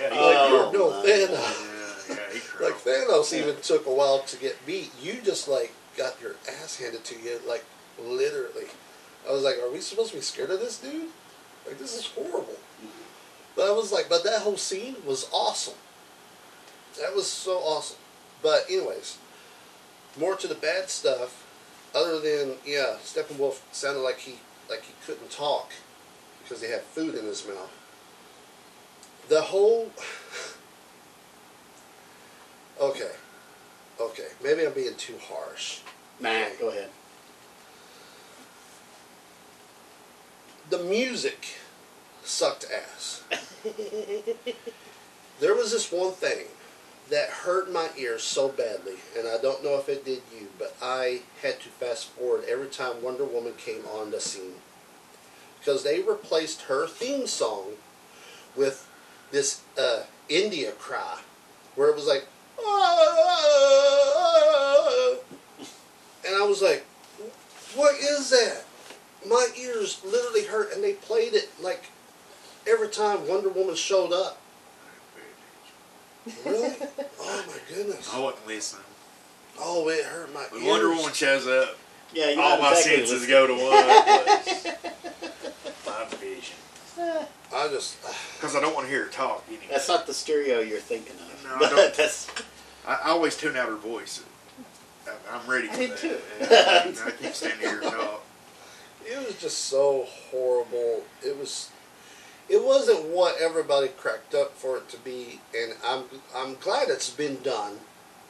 yeah, 0.00 0.14
he 0.14 0.20
like 0.20 0.36
Oh, 0.38 0.70
you're 0.72 0.80
no 0.80 0.90
my 0.90 1.06
Thanos. 1.06 2.08
yeah, 2.08 2.16
yeah. 2.16 2.40
Like 2.60 2.74
Thanos 2.74 3.32
even 3.32 3.56
took 3.62 3.86
a 3.86 3.92
while 3.92 4.20
to 4.20 4.36
get 4.36 4.64
beat. 4.66 4.90
You 5.00 5.20
just 5.24 5.48
like 5.48 5.72
got 5.96 6.20
your 6.20 6.34
ass 6.48 6.76
handed 6.76 7.04
to 7.04 7.14
you, 7.18 7.40
like 7.46 7.64
literally. 7.98 8.66
I 9.28 9.32
was 9.32 9.42
like, 9.42 9.56
are 9.62 9.70
we 9.70 9.80
supposed 9.80 10.10
to 10.10 10.16
be 10.16 10.22
scared 10.22 10.50
of 10.50 10.60
this 10.60 10.78
dude? 10.78 11.08
Like 11.66 11.78
this 11.78 11.96
is 11.96 12.06
horrible. 12.06 12.58
But 13.54 13.68
I 13.68 13.72
was 13.72 13.92
like, 13.92 14.08
but 14.08 14.24
that 14.24 14.40
whole 14.42 14.56
scene 14.56 14.96
was 15.06 15.28
awesome. 15.32 15.74
That 17.00 17.14
was 17.14 17.26
so 17.26 17.58
awesome. 17.58 17.98
But 18.42 18.66
anyways, 18.68 19.18
more 20.18 20.36
to 20.36 20.46
the 20.46 20.54
bad 20.54 20.90
stuff. 20.90 21.46
Other 21.94 22.18
than 22.18 22.56
yeah, 22.66 22.96
Steppenwolf 23.02 23.60
sounded 23.70 24.00
like 24.00 24.18
he 24.18 24.38
like 24.68 24.82
he 24.82 24.94
couldn't 25.06 25.30
talk 25.30 25.72
because 26.42 26.62
he 26.62 26.70
had 26.70 26.82
food 26.82 27.14
in 27.14 27.24
his 27.24 27.46
mouth. 27.46 27.70
The 29.28 29.42
whole 29.42 29.90
Okay. 32.80 33.10
Okay. 34.00 34.28
Maybe 34.42 34.66
I'm 34.66 34.72
being 34.72 34.96
too 34.96 35.14
harsh. 35.28 35.80
Nah, 36.18 36.46
go 36.58 36.70
ahead. 36.70 36.88
The 40.70 40.78
music 40.78 41.46
sucked 42.24 42.66
ass. 42.72 43.22
there 45.40 45.54
was 45.54 45.70
this 45.72 45.92
one 45.92 46.12
thing 46.12 46.46
that 47.12 47.28
hurt 47.28 47.70
my 47.70 47.90
ears 47.98 48.22
so 48.22 48.48
badly, 48.48 48.94
and 49.16 49.28
I 49.28 49.36
don't 49.36 49.62
know 49.62 49.78
if 49.78 49.86
it 49.90 50.02
did 50.02 50.22
you, 50.34 50.48
but 50.58 50.74
I 50.80 51.20
had 51.42 51.60
to 51.60 51.68
fast 51.68 52.06
forward 52.08 52.44
every 52.48 52.68
time 52.68 53.02
Wonder 53.02 53.24
Woman 53.24 53.52
came 53.58 53.84
on 53.84 54.10
the 54.10 54.18
scene. 54.18 54.54
Because 55.58 55.84
they 55.84 56.00
replaced 56.00 56.62
her 56.62 56.86
theme 56.86 57.26
song 57.26 57.72
with 58.56 58.88
this 59.30 59.60
uh, 59.78 60.04
India 60.30 60.72
cry, 60.72 61.18
where 61.74 61.90
it 61.90 61.94
was 61.94 62.06
like, 62.06 62.26
and 66.26 66.34
I 66.34 66.46
was 66.46 66.62
like, 66.62 66.86
what 67.74 67.94
is 67.96 68.30
that? 68.30 68.64
My 69.28 69.48
ears 69.60 70.00
literally 70.02 70.46
hurt, 70.46 70.72
and 70.72 70.82
they 70.82 70.94
played 70.94 71.34
it 71.34 71.50
like 71.60 71.84
every 72.66 72.88
time 72.88 73.28
Wonder 73.28 73.50
Woman 73.50 73.74
showed 73.74 74.14
up. 74.14 74.41
Really? 76.44 76.74
oh 77.20 77.44
my 77.46 77.74
goodness. 77.74 78.10
I 78.12 78.20
wasn't 78.20 78.46
listening. 78.46 78.84
Oh, 79.58 79.88
it 79.88 80.04
hurt 80.04 80.32
my 80.32 80.40
When 80.50 80.62
ears. 80.62 80.68
Wonder 80.70 80.88
Woman 80.90 81.12
shows 81.12 81.46
up, 81.46 81.76
Yeah, 82.14 82.30
you 82.30 82.40
all 82.40 82.58
my 82.60 82.70
exactly 82.72 83.06
senses 83.06 83.26
go 83.26 83.46
to 83.46 83.52
one 83.52 83.84
place. 84.36 84.66
my 85.86 86.04
vision. 86.16 86.56
I 87.54 87.68
just, 87.68 87.96
uh, 88.06 88.12
Because 88.36 88.56
I 88.56 88.60
don't 88.60 88.74
want 88.74 88.86
to 88.86 88.90
hear 88.92 89.04
her 89.04 89.10
talk 89.10 89.44
anyway. 89.48 89.64
That's 89.70 89.88
not 89.88 90.06
the 90.06 90.14
stereo 90.14 90.60
you're 90.60 90.78
thinking 90.80 91.12
of. 91.14 91.44
No, 91.60 91.66
I 91.66 91.70
don't. 91.76 91.94
that's 91.94 92.28
I, 92.86 92.94
I 92.94 93.08
always 93.10 93.36
tune 93.36 93.56
out 93.56 93.68
her 93.68 93.76
voice. 93.76 94.22
I- 95.06 95.10
I'm 95.36 95.50
ready 95.50 95.68
for 95.68 95.76
did 95.76 95.90
that. 95.90 95.98
too. 95.98 96.16
Yeah, 96.40 96.46
I, 97.04 97.08
I 97.08 97.10
can't 97.10 97.34
stand 97.34 97.60
to 97.60 97.68
hear 97.68 97.82
her 97.82 97.90
talk. 97.90 98.22
it 99.04 99.26
was 99.26 99.38
just 99.40 99.66
so 99.66 100.06
horrible. 100.30 101.02
It 101.24 101.36
was, 101.38 101.70
it 102.52 102.62
wasn't 102.62 103.06
what 103.06 103.40
everybody 103.40 103.88
cracked 103.88 104.34
up 104.34 104.54
for 104.54 104.76
it 104.76 104.88
to 104.90 104.98
be, 104.98 105.40
and 105.56 105.72
I'm, 105.82 106.04
I'm 106.36 106.56
glad 106.56 106.90
it's 106.90 107.08
been 107.08 107.38
done. 107.42 107.78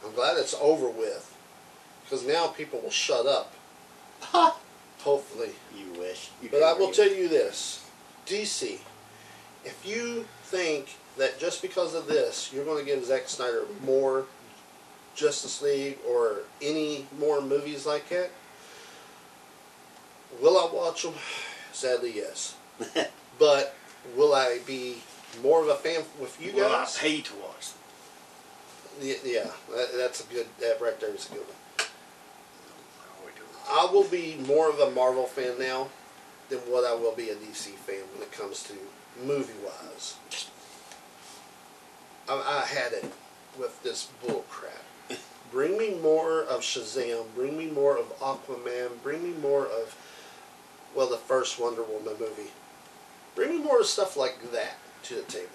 I'm 0.03 0.13
glad 0.13 0.37
it's 0.37 0.55
over 0.61 0.87
with, 0.87 1.37
because 2.03 2.25
now 2.25 2.47
people 2.47 2.79
will 2.79 2.89
shut 2.89 3.25
up. 3.25 3.53
Hopefully. 5.01 5.49
you 5.77 5.99
wish. 5.99 6.29
You 6.41 6.47
But 6.49 6.63
I 6.63 6.71
will 6.71 6.91
tell 6.91 7.11
you 7.11 7.27
this, 7.27 7.85
DC, 8.25 8.79
if 9.65 9.85
you 9.85 10.25
think 10.43 10.95
that 11.17 11.37
just 11.37 11.61
because 11.61 11.93
of 11.93 12.07
this 12.07 12.51
you're 12.53 12.63
going 12.63 12.79
to 12.79 12.89
give 12.89 13.03
Zack 13.03 13.27
Snyder 13.27 13.65
more 13.85 14.25
Justice 15.15 15.61
League 15.61 15.97
or 16.07 16.43
any 16.61 17.07
more 17.19 17.41
movies 17.41 17.85
like 17.85 18.07
that, 18.07 18.29
will 20.41 20.57
I 20.57 20.73
watch 20.73 21.03
them? 21.03 21.13
Sadly, 21.73 22.13
yes. 22.15 22.55
but 23.39 23.75
will 24.15 24.33
I 24.33 24.59
be 24.65 24.97
more 25.41 25.61
of 25.61 25.67
a 25.69 25.75
fan 25.75 26.03
with 26.19 26.37
you 26.41 26.53
well, 26.55 26.71
I 26.71 26.79
guys? 26.83 26.97
pay 26.97 27.21
to 27.21 27.33
watch 27.35 27.69
them. 27.71 29.15
Yeah, 29.25 29.47
that, 29.75 29.89
that's 29.97 30.23
a 30.23 30.33
good. 30.33 30.45
That 30.59 30.79
right 30.79 30.99
there 30.99 31.09
is 31.09 31.27
a 31.29 31.33
good 31.33 31.41
one. 31.41 31.87
I'll 33.19 33.25
wait 33.25 33.35
till 33.35 33.45
it's- 33.45 33.67
I 33.69 33.91
will 33.91 34.03
be 34.07 34.35
more 34.47 34.69
of 34.69 34.79
a 34.79 34.91
Marvel 34.91 35.25
fan 35.25 35.57
now 35.59 35.89
than 36.49 36.59
what 36.59 36.83
I 36.85 36.93
will 36.93 37.15
be 37.15 37.29
a 37.29 37.35
DC 37.35 37.71
fan 37.71 38.01
when 38.13 38.21
it 38.21 38.31
comes 38.31 38.63
to 38.63 38.73
movie 39.25 39.53
wise. 39.63 40.15
I, 42.29 42.61
I 42.63 42.65
had 42.65 42.93
it 42.93 43.11
with 43.57 43.81
this 43.83 44.09
bull 44.25 44.45
crap. 44.49 44.83
Bring 45.51 45.77
me 45.77 45.95
more 45.95 46.41
of 46.43 46.61
Shazam. 46.61 47.25
Bring 47.35 47.57
me 47.57 47.67
more 47.67 47.97
of 47.97 48.17
Aquaman. 48.19 49.01
Bring 49.01 49.23
me 49.23 49.31
more 49.41 49.65
of, 49.65 49.95
well, 50.95 51.09
the 51.09 51.17
first 51.17 51.59
Wonder 51.59 51.83
Woman 51.83 52.15
movie. 52.19 52.51
Bring 53.35 53.57
me 53.57 53.63
more 53.63 53.83
stuff 53.83 54.15
like 54.15 54.51
that 54.51 54.77
to 55.03 55.15
the 55.15 55.21
table. 55.23 55.49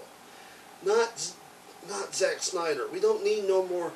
Not, 0.85 1.33
not 1.89 2.14
Zack 2.14 2.43
Snyder. 2.43 2.87
We 2.93 3.01
don't 3.01 3.24
need 3.24 3.47
no 3.47 3.64
more. 3.66 3.93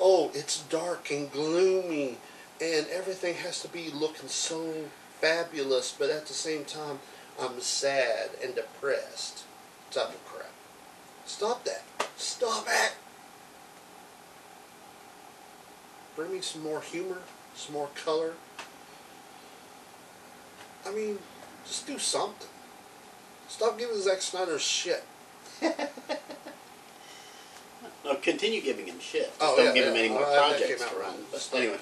Oh, 0.00 0.30
it's 0.34 0.62
dark 0.62 1.10
and 1.10 1.30
gloomy, 1.30 2.18
and 2.60 2.86
everything 2.88 3.34
has 3.34 3.60
to 3.62 3.68
be 3.68 3.90
looking 3.90 4.28
so 4.28 4.72
fabulous, 5.20 5.94
but 5.96 6.10
at 6.10 6.26
the 6.26 6.32
same 6.32 6.64
time, 6.64 6.98
I'm 7.40 7.60
sad 7.60 8.30
and 8.42 8.54
depressed. 8.54 9.44
Type 9.90 10.08
of 10.08 10.24
crap. 10.24 10.52
Stop 11.26 11.64
that. 11.64 11.82
Stop 12.16 12.66
it. 12.68 12.94
Bring 16.16 16.32
me 16.32 16.40
some 16.40 16.62
more 16.62 16.80
humor, 16.80 17.18
some 17.54 17.74
more 17.74 17.88
color. 17.94 18.34
I 20.86 20.92
mean, 20.92 21.18
just 21.64 21.86
do 21.86 21.98
something. 21.98 22.48
Stop 23.50 23.78
giving 23.78 24.00
Zack 24.00 24.22
Snyder 24.22 24.58
shit. 24.58 25.04
No, 28.02 28.14
continue 28.14 28.62
giving 28.62 28.86
him 28.86 28.98
shit. 28.98 29.26
Just 29.26 29.36
Oh, 29.42 29.56
don't 29.56 29.66
yeah, 29.66 29.72
give 29.74 29.86
him 29.88 29.94
any 29.96 30.08
more 30.08 30.20
that 30.20 30.56
projects 30.58 30.84
to 30.90 30.96
run. 30.98 31.14
But 31.30 31.40
Stop. 31.40 31.60
anyway, 31.60 31.78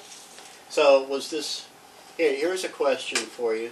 so 0.68 1.04
was 1.06 1.30
this? 1.30 1.68
Here, 2.16 2.34
here's 2.34 2.64
a 2.64 2.68
question 2.68 3.18
for 3.18 3.54
you. 3.54 3.70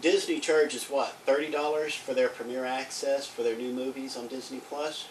Disney 0.00 0.38
charges 0.38 0.84
what? 0.84 1.12
Thirty 1.26 1.50
dollars 1.50 1.92
for 1.94 2.14
their 2.14 2.28
premiere 2.28 2.64
access 2.64 3.26
for 3.26 3.42
their 3.42 3.56
new 3.56 3.72
movies 3.72 4.16
on 4.16 4.28
Disney 4.28 4.60
Plus. 4.60 5.08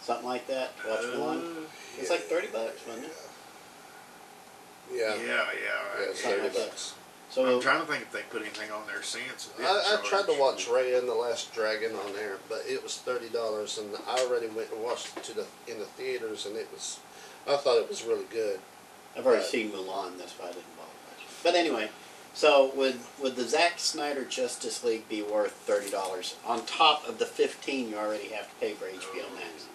Something 0.00 0.26
like 0.28 0.46
that. 0.46 0.70
Watch 0.88 1.00
Uh, 1.12 1.18
one. 1.20 1.66
It's 1.98 2.08
like 2.10 2.20
thirty 2.20 2.46
bucks, 2.46 2.80
wasn't 2.86 3.06
it? 3.06 3.16
Yeah. 4.94 5.14
Yeah, 5.16 5.16
yeah. 5.16 5.26
Yeah, 5.26 6.00
right. 6.00 6.08
it's 6.10 6.22
Something 6.22 6.40
30 6.40 6.42
like 6.48 6.52
that. 6.56 6.68
bucks. 6.68 6.94
So 7.30 7.56
I'm 7.56 7.60
trying 7.60 7.80
to 7.80 7.86
think 7.86 8.02
if 8.02 8.12
they 8.12 8.22
put 8.30 8.40
anything 8.40 8.70
on 8.70 8.86
there 8.86 9.02
since. 9.02 9.50
I, 9.60 9.98
I 9.98 10.02
tried 10.08 10.26
to 10.26 10.38
watch 10.40 10.66
Raya 10.66 10.98
and 10.98 11.08
the 11.08 11.14
Last 11.14 11.52
Dragon 11.52 11.94
on 12.06 12.12
there, 12.14 12.38
but 12.48 12.62
it 12.66 12.82
was 12.82 12.96
thirty 12.98 13.28
dollars, 13.28 13.76
and 13.78 13.90
I 14.08 14.18
already 14.24 14.46
went 14.48 14.70
and 14.72 14.82
watched 14.82 15.16
it 15.16 15.24
to 15.24 15.34
the 15.34 15.46
in 15.66 15.78
the 15.78 15.84
theaters, 15.84 16.46
and 16.46 16.56
it 16.56 16.68
was, 16.72 17.00
I 17.46 17.56
thought 17.56 17.76
it 17.78 17.88
was 17.88 18.02
really 18.04 18.24
good. 18.30 18.60
I've 19.16 19.26
already 19.26 19.42
Right. 19.42 19.50
seen 19.50 19.70
Mulan. 19.72 20.16
That's 20.18 20.32
why 20.32 20.46
I 20.46 20.52
didn't 20.52 20.76
bother 20.76 20.88
watching. 21.10 21.28
But 21.42 21.54
anyway, 21.54 21.90
so 22.32 22.72
would 22.74 23.00
would 23.20 23.36
the 23.36 23.44
Zack 23.46 23.74
Snyder 23.78 24.24
Justice 24.24 24.82
League 24.82 25.06
be 25.08 25.20
worth 25.22 25.52
thirty 25.52 25.90
dollars 25.90 26.36
on 26.46 26.64
top 26.64 27.06
of 27.06 27.18
the 27.18 27.26
fifteen 27.26 27.90
you 27.90 27.96
already 27.98 28.28
have 28.28 28.48
to 28.48 28.54
pay 28.58 28.72
for 28.72 28.86
HBO 28.86 29.34
Max? 29.34 29.66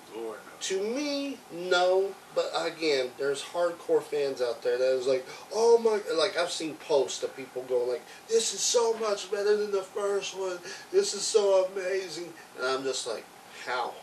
To 0.61 0.81
me, 0.81 1.37
no, 1.51 2.13
but 2.33 2.49
again, 2.55 3.09
there's 3.17 3.43
hardcore 3.43 4.01
fans 4.01 4.41
out 4.41 4.61
there 4.61 4.77
that 4.77 4.95
is 4.97 5.07
like, 5.07 5.25
oh 5.53 5.77
my, 5.77 5.99
like 6.15 6.37
I've 6.37 6.51
seen 6.51 6.75
posts 6.75 7.21
of 7.21 7.35
people 7.35 7.63
going 7.63 7.89
like, 7.89 8.03
this 8.29 8.53
is 8.53 8.61
so 8.61 8.93
much 8.97 9.29
better 9.29 9.57
than 9.57 9.71
the 9.71 9.81
first 9.81 10.37
one. 10.37 10.59
This 10.91 11.13
is 11.13 11.21
so 11.21 11.65
amazing, 11.65 12.31
and 12.57 12.65
I'm 12.65 12.83
just 12.83 13.05
like, 13.07 13.25
how? 13.65 13.93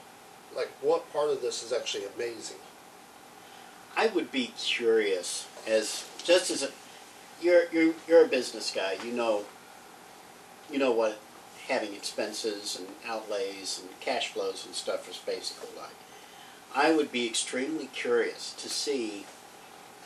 Like, 0.55 0.69
what 0.83 1.11
part 1.13 1.31
of 1.31 1.41
this 1.41 1.63
is 1.63 1.73
actually 1.73 2.05
amazing? 2.15 2.59
I 3.97 4.09
would 4.09 4.31
be 4.31 4.53
curious 4.59 5.47
as 5.67 6.07
just 6.25 6.51
as 6.51 6.63
a 6.63 6.69
you're 7.41 7.65
you're 7.73 7.95
you're 8.07 8.25
a 8.25 8.29
business 8.29 8.71
guy. 8.71 8.97
You 9.05 9.13
know. 9.13 9.45
You 10.71 10.79
know 10.79 10.93
what 10.93 11.19
having 11.71 11.95
expenses 11.95 12.77
and 12.79 12.89
outlays 13.07 13.81
and 13.81 14.01
cash 14.01 14.29
flows 14.33 14.67
and 14.67 14.75
stuff 14.75 15.09
is 15.09 15.17
basically 15.19 15.69
like. 15.77 15.95
I 16.75 16.95
would 16.95 17.11
be 17.11 17.27
extremely 17.27 17.87
curious 17.87 18.53
to 18.55 18.69
see 18.69 19.25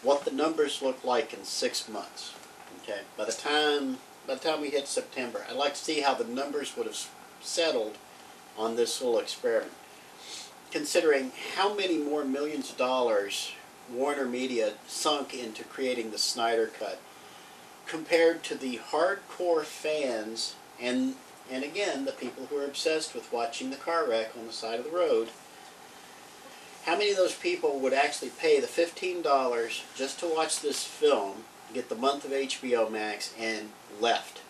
what 0.03 0.25
the 0.25 0.31
numbers 0.31 0.83
look 0.83 1.03
like 1.03 1.33
in 1.33 1.45
six 1.45 1.89
months. 1.89 2.35
Okay, 2.83 3.01
by 3.17 3.25
the 3.25 3.33
time 3.33 3.99
by 4.27 4.35
the 4.35 4.41
time 4.41 4.61
we 4.61 4.71
hit 4.71 4.87
September, 4.89 5.45
I'd 5.49 5.57
like 5.57 5.75
to 5.75 5.81
see 5.81 6.01
how 6.01 6.15
the 6.15 6.25
numbers 6.25 6.77
would 6.77 6.87
have 6.87 7.09
settled 7.41 7.97
on 8.57 8.77
this 8.77 9.01
little 9.01 9.19
experiment. 9.19 9.73
Considering 10.71 11.33
how 11.57 11.75
many 11.75 11.99
more 11.99 12.25
millions 12.25 12.71
of 12.71 12.77
dollars 12.77 13.53
Warner 13.91 14.27
Media 14.27 14.75
sunk 14.87 15.35
into 15.35 15.65
creating 15.65 16.11
the 16.11 16.19
Snyder 16.19 16.71
Cut, 16.79 17.01
compared 17.87 18.43
to 18.45 18.55
the 18.55 18.81
hardcore 18.91 19.65
fans 19.65 20.55
and 20.81 21.17
and 21.51 21.65
again 21.65 22.05
the 22.05 22.13
people 22.13 22.47
who 22.47 22.59
are 22.59 22.65
obsessed 22.65 23.15
with 23.15 23.33
watching 23.33 23.71
the 23.71 23.77
car 23.77 24.09
wreck 24.09 24.33
on 24.39 24.47
the 24.47 24.53
side 24.53 24.79
of 24.79 24.85
the 24.85 24.91
road. 24.91 25.29
How 26.85 26.93
many 26.99 27.11
of 27.11 27.17
those 27.17 27.35
people 27.35 27.79
would 27.81 27.95
actually 27.95 28.31
pay 28.31 28.61
the 28.61 28.67
fifteen 28.67 29.23
dollars 29.23 29.85
just 29.95 30.21
to 30.21 30.27
watch 30.27 30.61
this 30.61 30.85
film, 30.85 31.45
get 31.73 31.89
the 31.89 31.95
month 31.95 32.25
of 32.25 32.31
HBO 32.31 32.91
Max, 32.91 33.33
and 33.39 33.71
left? 34.01 34.41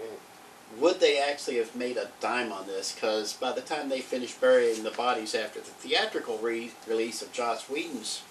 Mm. 0.00 0.80
Would 0.80 1.00
they 1.00 1.18
actually 1.18 1.56
have 1.56 1.74
made 1.74 1.96
a 1.96 2.10
dime 2.20 2.52
on 2.52 2.66
this? 2.66 2.92
Because 2.92 3.32
by 3.32 3.52
the 3.52 3.60
time 3.62 3.88
they 3.88 4.00
finished 4.00 4.40
burying 4.40 4.82
the 4.82 4.90
bodies 4.90 5.34
after 5.34 5.60
the 5.60 5.70
theatrical 5.70 6.38
re- 6.38 6.72
release 6.86 7.22
of 7.22 7.32
Joss 7.32 7.68
Whedon's 7.70 8.22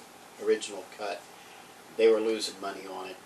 original 0.43 0.85
cut, 0.97 1.21
they 1.97 2.07
were 2.07 2.19
losing 2.19 2.59
money 2.61 2.81
on 2.91 3.07
it. 3.07 3.17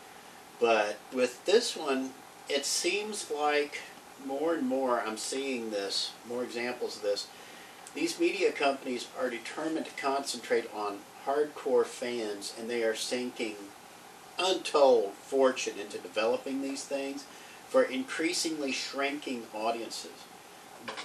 But 0.60 0.98
with 1.14 1.44
this 1.46 1.76
one, 1.76 2.12
it 2.48 2.66
seems 2.66 3.30
like 3.30 3.80
more 4.26 4.54
and 4.54 4.68
more 4.68 5.02
I'm 5.02 5.18
seeing 5.18 5.72
this, 5.72 6.14
more 6.28 6.44
examples 6.44 6.98
of 6.98 7.04
this. 7.04 7.28
These 7.94 8.20
media 8.20 8.52
companies 8.52 9.08
are 9.20 9.30
determined 9.30 9.86
to 9.86 10.02
concentrate 10.02 10.70
on 10.74 11.00
hardcore 11.26 11.86
fans, 11.86 12.54
and 12.58 12.70
they 12.70 12.84
are 12.84 12.96
sinking 12.96 13.56
untold 14.40 15.14
fortune 15.14 15.78
into 15.80 15.98
developing 15.98 16.62
these 16.62 16.84
things 16.84 17.26
for 17.68 17.84
increasingly 17.84 18.72
shrinking 18.72 19.44
audiences. 19.54 20.26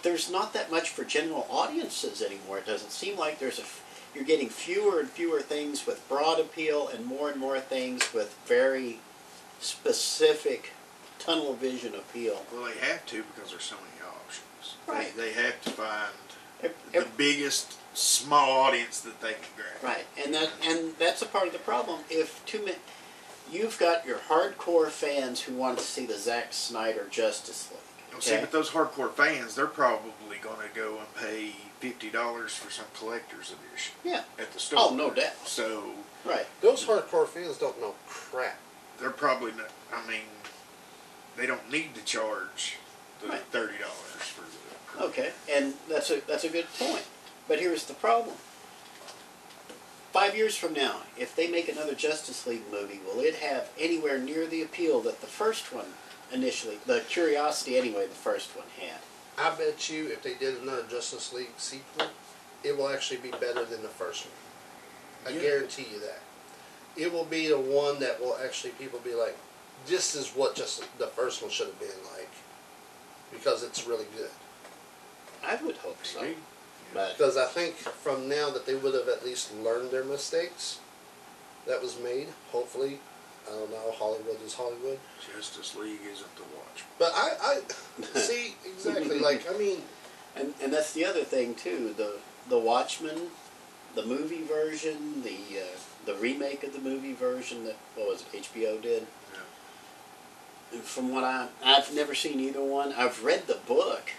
There's 0.03 0.31
not 0.31 0.53
that 0.55 0.71
much 0.71 0.91
for 0.91 1.05
general 1.05 1.47
audiences 1.51 2.23
anymore. 2.23 2.59
It 2.59 2.67
doesn't 2.67 2.93
seem 2.93 3.17
like 3.17 3.39
there's 3.39 3.59
a. 3.59 3.65
You're 4.15 4.25
getting 4.25 4.49
fewer 4.49 5.01
and 5.01 5.11
fewer 5.11 5.43
things 5.43 5.87
with 5.87 6.09
broad 6.09 6.41
appeal, 6.41 6.89
and 6.89 7.05
more 7.05 7.31
and 7.31 7.39
more 7.39 7.61
things 7.61 8.15
with 8.15 8.35
very 8.47 9.01
specific 9.61 10.73
tunnel 11.27 11.55
vision 11.55 11.95
appeal. 11.95 12.43
Well, 12.53 12.65
they 12.65 12.87
have 12.87 13.05
to 13.07 13.25
because 13.35 13.51
there's 13.51 13.65
so 13.65 13.77
many 13.77 14.09
options. 14.09 14.77
Right. 14.87 15.15
They, 15.17 15.33
they 15.33 15.43
have 15.43 15.61
to 15.63 15.71
find 15.71 16.13
the 16.93 16.99
ev- 16.99 17.17
biggest 17.17 17.75
small 17.95 18.61
audience 18.61 19.01
that 19.01 19.21
they 19.21 19.33
can 19.33 19.43
grab. 19.57 19.83
Right, 19.83 20.05
and 20.23 20.33
that 20.35 20.51
and 20.65 20.95
that's 20.99 21.23
a 21.23 21.27
part 21.27 21.47
of 21.47 21.53
the 21.53 21.59
problem. 21.59 22.01
If 22.11 22.45
too 22.47 22.65
many, 22.65 22.77
you've 23.51 23.79
got 23.79 24.07
your 24.07 24.19
hardcore 24.19 24.89
fans 24.89 25.43
who 25.43 25.55
want 25.55 25.79
to 25.79 25.85
see 25.85 26.07
the 26.07 26.19
Zack 26.19 26.53
Snyder 26.53 27.07
Justice 27.11 27.71
League. 27.71 27.81
Well, 28.13 28.21
See, 28.23 28.37
but 28.41 28.51
those 28.51 28.71
hardcore 28.71 29.13
fans, 29.13 29.55
they're 29.55 29.67
probably 29.67 30.39
going 30.41 30.67
to 30.67 30.75
go 30.75 30.99
and 30.99 31.15
pay 31.15 31.51
fifty 31.81 32.09
dollars 32.09 32.55
for 32.55 32.71
some 32.71 32.87
collector's 32.99 33.53
edition 33.53 33.95
Yeah. 34.05 34.23
at 34.39 34.53
the 34.53 34.57
oh, 34.57 34.59
store. 34.59 34.79
Oh, 34.81 34.95
no 34.95 35.11
doubt. 35.11 35.47
So 35.47 35.91
Right. 36.25 36.47
Those 36.61 36.85
hardcore 36.85 37.29
fans 37.29 37.57
don't 37.59 37.81
know 37.81 37.95
crap. 38.09 38.59
they're 38.99 39.11
probably 39.11 39.53
not. 39.53 39.71
I 39.95 40.07
mean, 40.09 40.23
they 41.37 41.47
don't 41.47 41.71
need 41.71 41.95
to 41.95 42.05
charge 42.05 42.77
the 43.21 43.29
Right. 43.29 43.43
thirty 43.51 43.79
dollars 43.79 44.23
for 44.35 44.43
the. 44.99 45.05
Okay, 45.05 45.33
and 45.51 45.75
that's 45.89 46.11
a 46.11 46.21
that's 46.27 46.45
a 46.45 46.49
good 46.49 46.67
point. 46.79 47.05
But 47.49 47.61
here's 47.61 47.85
the 47.85 47.95
problem. 47.95 48.37
Five 50.13 50.35
years 50.35 50.57
from 50.57 50.73
now, 50.73 51.03
if 51.19 51.37
they 51.37 51.47
make 51.49 51.69
another 51.69 51.95
Justice 51.95 52.47
League 52.47 52.63
movie, 52.73 53.01
will 53.05 53.21
it 53.21 53.37
have 53.37 53.69
anywhere 53.79 54.19
near 54.19 54.47
the 54.47 54.63
appeal 54.63 55.01
that 55.03 55.21
the 55.21 55.27
first 55.27 55.73
one 55.75 55.85
initially, 56.33 56.79
the 56.87 57.01
curiosity 57.01 57.77
anyway, 57.77 58.07
the 58.07 58.15
first 58.15 58.57
one 58.57 58.67
had? 58.81 59.01
I 59.39 59.55
bet 59.55 59.91
you 59.91 60.09
if 60.09 60.23
they 60.23 60.33
did 60.35 60.63
another 60.63 60.85
Justice 60.85 61.35
League 61.35 61.51
sequel, 61.59 62.09
it 62.65 62.77
will 62.77 62.89
actually 62.89 63.19
be 63.19 63.31
better 63.31 63.65
than 63.67 63.83
the 63.83 63.89
first 63.89 64.25
one. 64.25 64.33
I 65.27 65.37
Yeah. 65.37 65.43
guarantee 65.51 65.87
you 65.93 66.01
that. 66.01 66.21
It 66.97 67.13
will 67.13 67.27
be 67.27 67.49
the 67.49 67.59
one 67.61 67.99
that 68.01 68.19
will 68.19 68.39
actually 68.43 68.71
people 68.71 68.99
be 69.01 69.15
like, 69.15 69.37
this 69.87 70.15
is 70.15 70.29
what 70.31 70.55
just 70.55 70.85
the 70.99 71.07
first 71.09 71.43
one 71.43 71.51
should 71.51 71.67
have 71.69 71.79
been 71.81 71.89
like, 72.17 72.31
because 73.33 73.63
it's 73.63 73.87
really 73.87 74.07
good. 74.17 74.31
I 75.45 75.57
would 75.65 75.77
hope 75.77 76.05
so. 76.05 76.27
But 76.95 77.17
Because 77.17 77.37
I 77.37 77.47
think 77.47 77.75
from 77.77 78.29
now 78.29 78.51
that 78.51 78.67
they 78.67 78.75
would 78.75 78.95
have 78.95 79.09
at 79.09 79.25
least 79.25 79.55
learned 79.57 79.91
their 79.91 80.05
mistakes 80.05 80.81
that 81.67 81.83
was 81.83 81.99
made. 82.03 82.29
Hopefully, 82.53 83.01
I 83.49 83.51
don't 83.53 83.71
know. 83.71 83.93
Hollywood 83.93 84.41
is 84.45 84.55
Hollywood, 84.55 84.99
Justice 85.35 85.77
League 85.77 86.01
isn't 86.11 86.37
to 86.37 86.43
watch. 86.57 86.85
but 86.99 87.13
I, 87.15 87.61
I 88.15 88.19
see 88.19 88.55
exactly 88.65 89.19
like 89.19 89.47
I 89.53 89.57
mean, 89.59 89.83
And 90.37 90.55
and 90.63 90.73
that's 90.73 90.93
the 90.93 91.05
other 91.05 91.23
thing 91.25 91.55
too. 91.55 91.95
The 91.97 92.15
the 92.49 92.59
Watchmen, 92.59 93.29
the 93.95 94.05
movie 94.05 94.43
version, 94.43 95.23
the 95.23 95.61
uh, 95.61 95.77
the 96.07 96.15
remake 96.15 96.63
of 96.65 96.73
the 96.73 96.79
movie 96.81 97.13
version 97.15 97.65
that 97.65 97.77
what 97.97 98.09
was 98.09 98.25
it 98.33 98.43
HBO 98.53 98.81
did. 98.81 99.07
And 100.73 100.83
from 100.83 101.13
what 101.13 101.25
I 101.25 101.49
I've 101.65 101.95
never 101.95 102.15
seen 102.15 102.41
either 102.41 102.63
one. 102.63 102.93
I've 102.93 103.23
read 103.25 103.47
the 103.47 103.59
book 103.67 104.11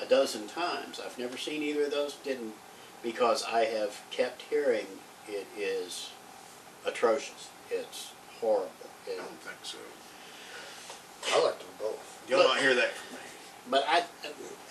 a 0.00 0.04
dozen 0.06 0.46
times. 0.46 1.00
I've 1.04 1.18
never 1.18 1.36
seen 1.36 1.62
either 1.62 1.84
of 1.84 1.90
those. 1.90 2.14
Didn't 2.16 2.54
because 3.02 3.44
I 3.44 3.64
have 3.64 4.00
kept 4.10 4.42
hearing 4.42 4.86
it 5.28 5.46
is 5.58 6.10
atrocious. 6.84 7.48
It's 7.70 8.10
horrible. 8.40 8.70
I 9.06 9.16
don't 9.16 9.40
think 9.40 9.56
so. 9.62 9.78
I 11.32 11.42
like 11.44 11.58
them 11.58 11.68
both. 11.78 12.22
You'll 12.28 12.40
But- 12.42 12.48
not 12.48 12.58
hear 12.60 12.74
that 12.74 12.92
from 12.92 13.16
me. 13.16 13.22
but 13.70 13.84
I 13.88 14.04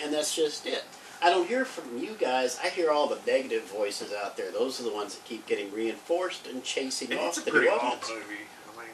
and 0.02 0.14
that's 0.14 0.36
just 0.36 0.66
it. 0.66 0.84
I 1.22 1.30
don't 1.30 1.48
hear 1.48 1.66
from 1.66 1.98
you 1.98 2.14
guys. 2.20 2.60
I 2.62 2.70
hear 2.70 2.92
all 2.92 3.08
the 3.08 3.20
negative 3.26 3.64
voices 3.64 4.14
out 4.14 4.36
there. 4.38 4.52
Those 4.52 4.80
are 4.80 4.84
the 4.84 4.92
ones 4.94 5.16
that 5.16 5.26
keep 5.26 5.46
getting 5.48 5.72
reinforced 5.72 6.46
and 6.46 6.64
chasing 6.64 7.12
And 7.12 7.20
off 7.22 7.30
it's 7.30 7.38
a 7.40 7.42
the 7.42 7.52
pretty 7.52 7.68
new 7.68 7.72
long 7.72 7.80
audience. 7.94 8.10
movie. 8.10 8.42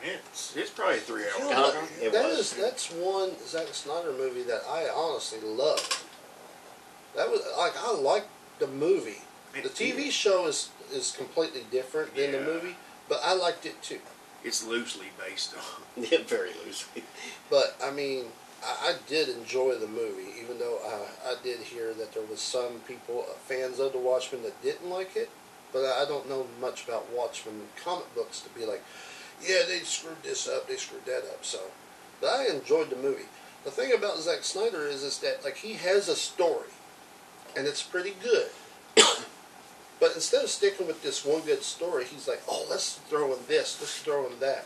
I 0.04 0.08
it's 0.30 0.56
it's 0.56 0.70
probably 0.72 0.98
three 1.00 1.24
hours. 1.24 1.34
Yeah. 1.50 1.60
long. 1.62 1.88
it 2.02 2.12
that 2.14 2.26
was. 2.30 2.40
is- 2.40 2.54
that's 2.54 2.92
one 2.92 3.32
Zack 3.46 3.68
Snyder 3.74 4.12
movie 4.14 4.44
that 4.44 4.62
I 4.70 4.88
honestly 4.96 5.40
loved. 5.42 5.98
That 7.16 7.30
was 7.30 7.42
like 7.58 7.74
I 7.78 7.92
liked 7.94 8.28
the 8.60 8.68
movie. 8.68 9.22
It 9.56 9.64
The 9.64 9.70
TV 9.70 10.08
is. 10.08 10.14
show 10.14 10.48
is 10.48 10.70
is 10.94 11.12
completely 11.12 11.64
different 11.72 12.16
than 12.16 12.32
the 12.32 12.42
movie, 12.42 12.76
but 13.10 13.20
I 13.24 13.34
liked 13.34 13.66
it 13.66 13.82
too. 13.82 14.00
It's 14.44 14.66
loosely 14.66 15.08
based 15.20 15.54
on. 15.56 15.62
Yeah, 16.10 16.20
very 16.26 16.52
loosely. 16.66 17.04
But 17.50 17.76
I 17.84 17.92
mean, 17.92 18.26
I, 18.66 18.92
I 18.92 18.96
did 19.08 19.28
enjoy 19.30 19.76
the 19.76 19.88
movie, 19.88 20.32
even 20.42 20.58
though 20.58 20.80
I, 20.86 21.32
I 21.32 21.36
did 21.44 21.60
hear 21.60 21.94
that 21.94 22.14
there 22.14 22.24
was 22.24 22.40
some 22.40 22.80
people, 22.88 23.26
uh, 23.30 23.34
fans 23.46 23.78
of 23.80 23.92
the 23.92 23.98
Watchmen, 24.00 24.42
that 24.44 24.60
didn't 24.64 24.90
like 24.90 25.16
it. 25.18 25.30
But 25.74 25.80
I 25.86 26.04
I 26.04 26.06
don't 26.06 26.28
know 26.30 26.48
much 26.62 26.86
about 26.88 27.12
Watchmen 27.12 27.68
comic 27.84 28.14
books 28.16 28.40
to 28.42 28.50
be 28.58 28.66
like, 28.66 28.82
yeah, 29.48 29.64
they 29.68 29.80
screwed 29.80 30.22
this 30.24 30.48
up, 30.48 30.68
they 30.68 30.76
screwed 30.76 31.06
that 31.06 31.24
up. 31.32 31.44
So, 31.44 31.60
but 32.20 32.28
I 32.28 32.48
enjoyed 32.48 32.90
the 32.90 32.96
movie. 32.96 33.26
The 33.64 33.72
thing 33.72 33.94
about 33.94 34.18
Zack 34.18 34.44
Snyder 34.44 34.88
is, 34.88 35.04
is 35.04 35.20
that 35.20 35.44
like 35.44 35.58
he 35.58 35.74
has 35.74 36.08
a 36.08 36.16
story, 36.16 36.70
and 37.56 37.68
it's 37.68 37.84
pretty 37.84 38.16
good. 38.24 38.50
but 40.00 40.16
instead 40.16 40.44
of 40.44 40.50
sticking 40.50 40.88
with 40.88 41.04
this 41.04 41.26
one 41.26 41.42
good 41.42 41.64
story, 41.64 42.06
he's 42.06 42.28
like, 42.28 42.42
oh, 42.48 42.66
let's 42.70 42.96
throw 43.10 43.34
in 43.34 43.40
this, 43.48 43.80
let's 43.80 44.00
throw 44.00 44.26
in 44.28 44.40
that 44.40 44.66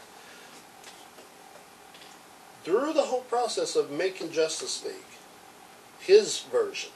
through 2.66 2.94
the 2.94 3.04
whole 3.04 3.22
process 3.22 3.76
of 3.76 3.92
making 3.92 4.32
Justice 4.32 4.84
League, 4.84 4.96
his 6.00 6.40
version, 6.40 6.90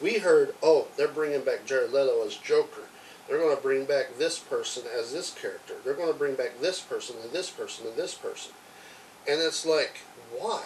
we 0.00 0.18
heard, 0.18 0.54
oh, 0.60 0.88
they're 0.96 1.06
bringing 1.06 1.42
back 1.42 1.64
Jared 1.64 1.92
Leto 1.92 2.26
as 2.26 2.34
Joker. 2.34 2.85
They're 3.28 3.38
going 3.38 3.56
to 3.56 3.62
bring 3.62 3.84
back 3.86 4.16
this 4.18 4.38
person 4.38 4.84
as 4.98 5.12
this 5.12 5.32
character. 5.32 5.74
They're 5.84 5.94
going 5.94 6.12
to 6.12 6.18
bring 6.18 6.34
back 6.36 6.60
this 6.60 6.80
person 6.80 7.16
and 7.22 7.32
this 7.32 7.50
person 7.50 7.86
and 7.86 7.96
this 7.96 8.14
person. 8.14 8.52
And 9.28 9.40
it's 9.40 9.66
like, 9.66 9.98
why? 10.36 10.62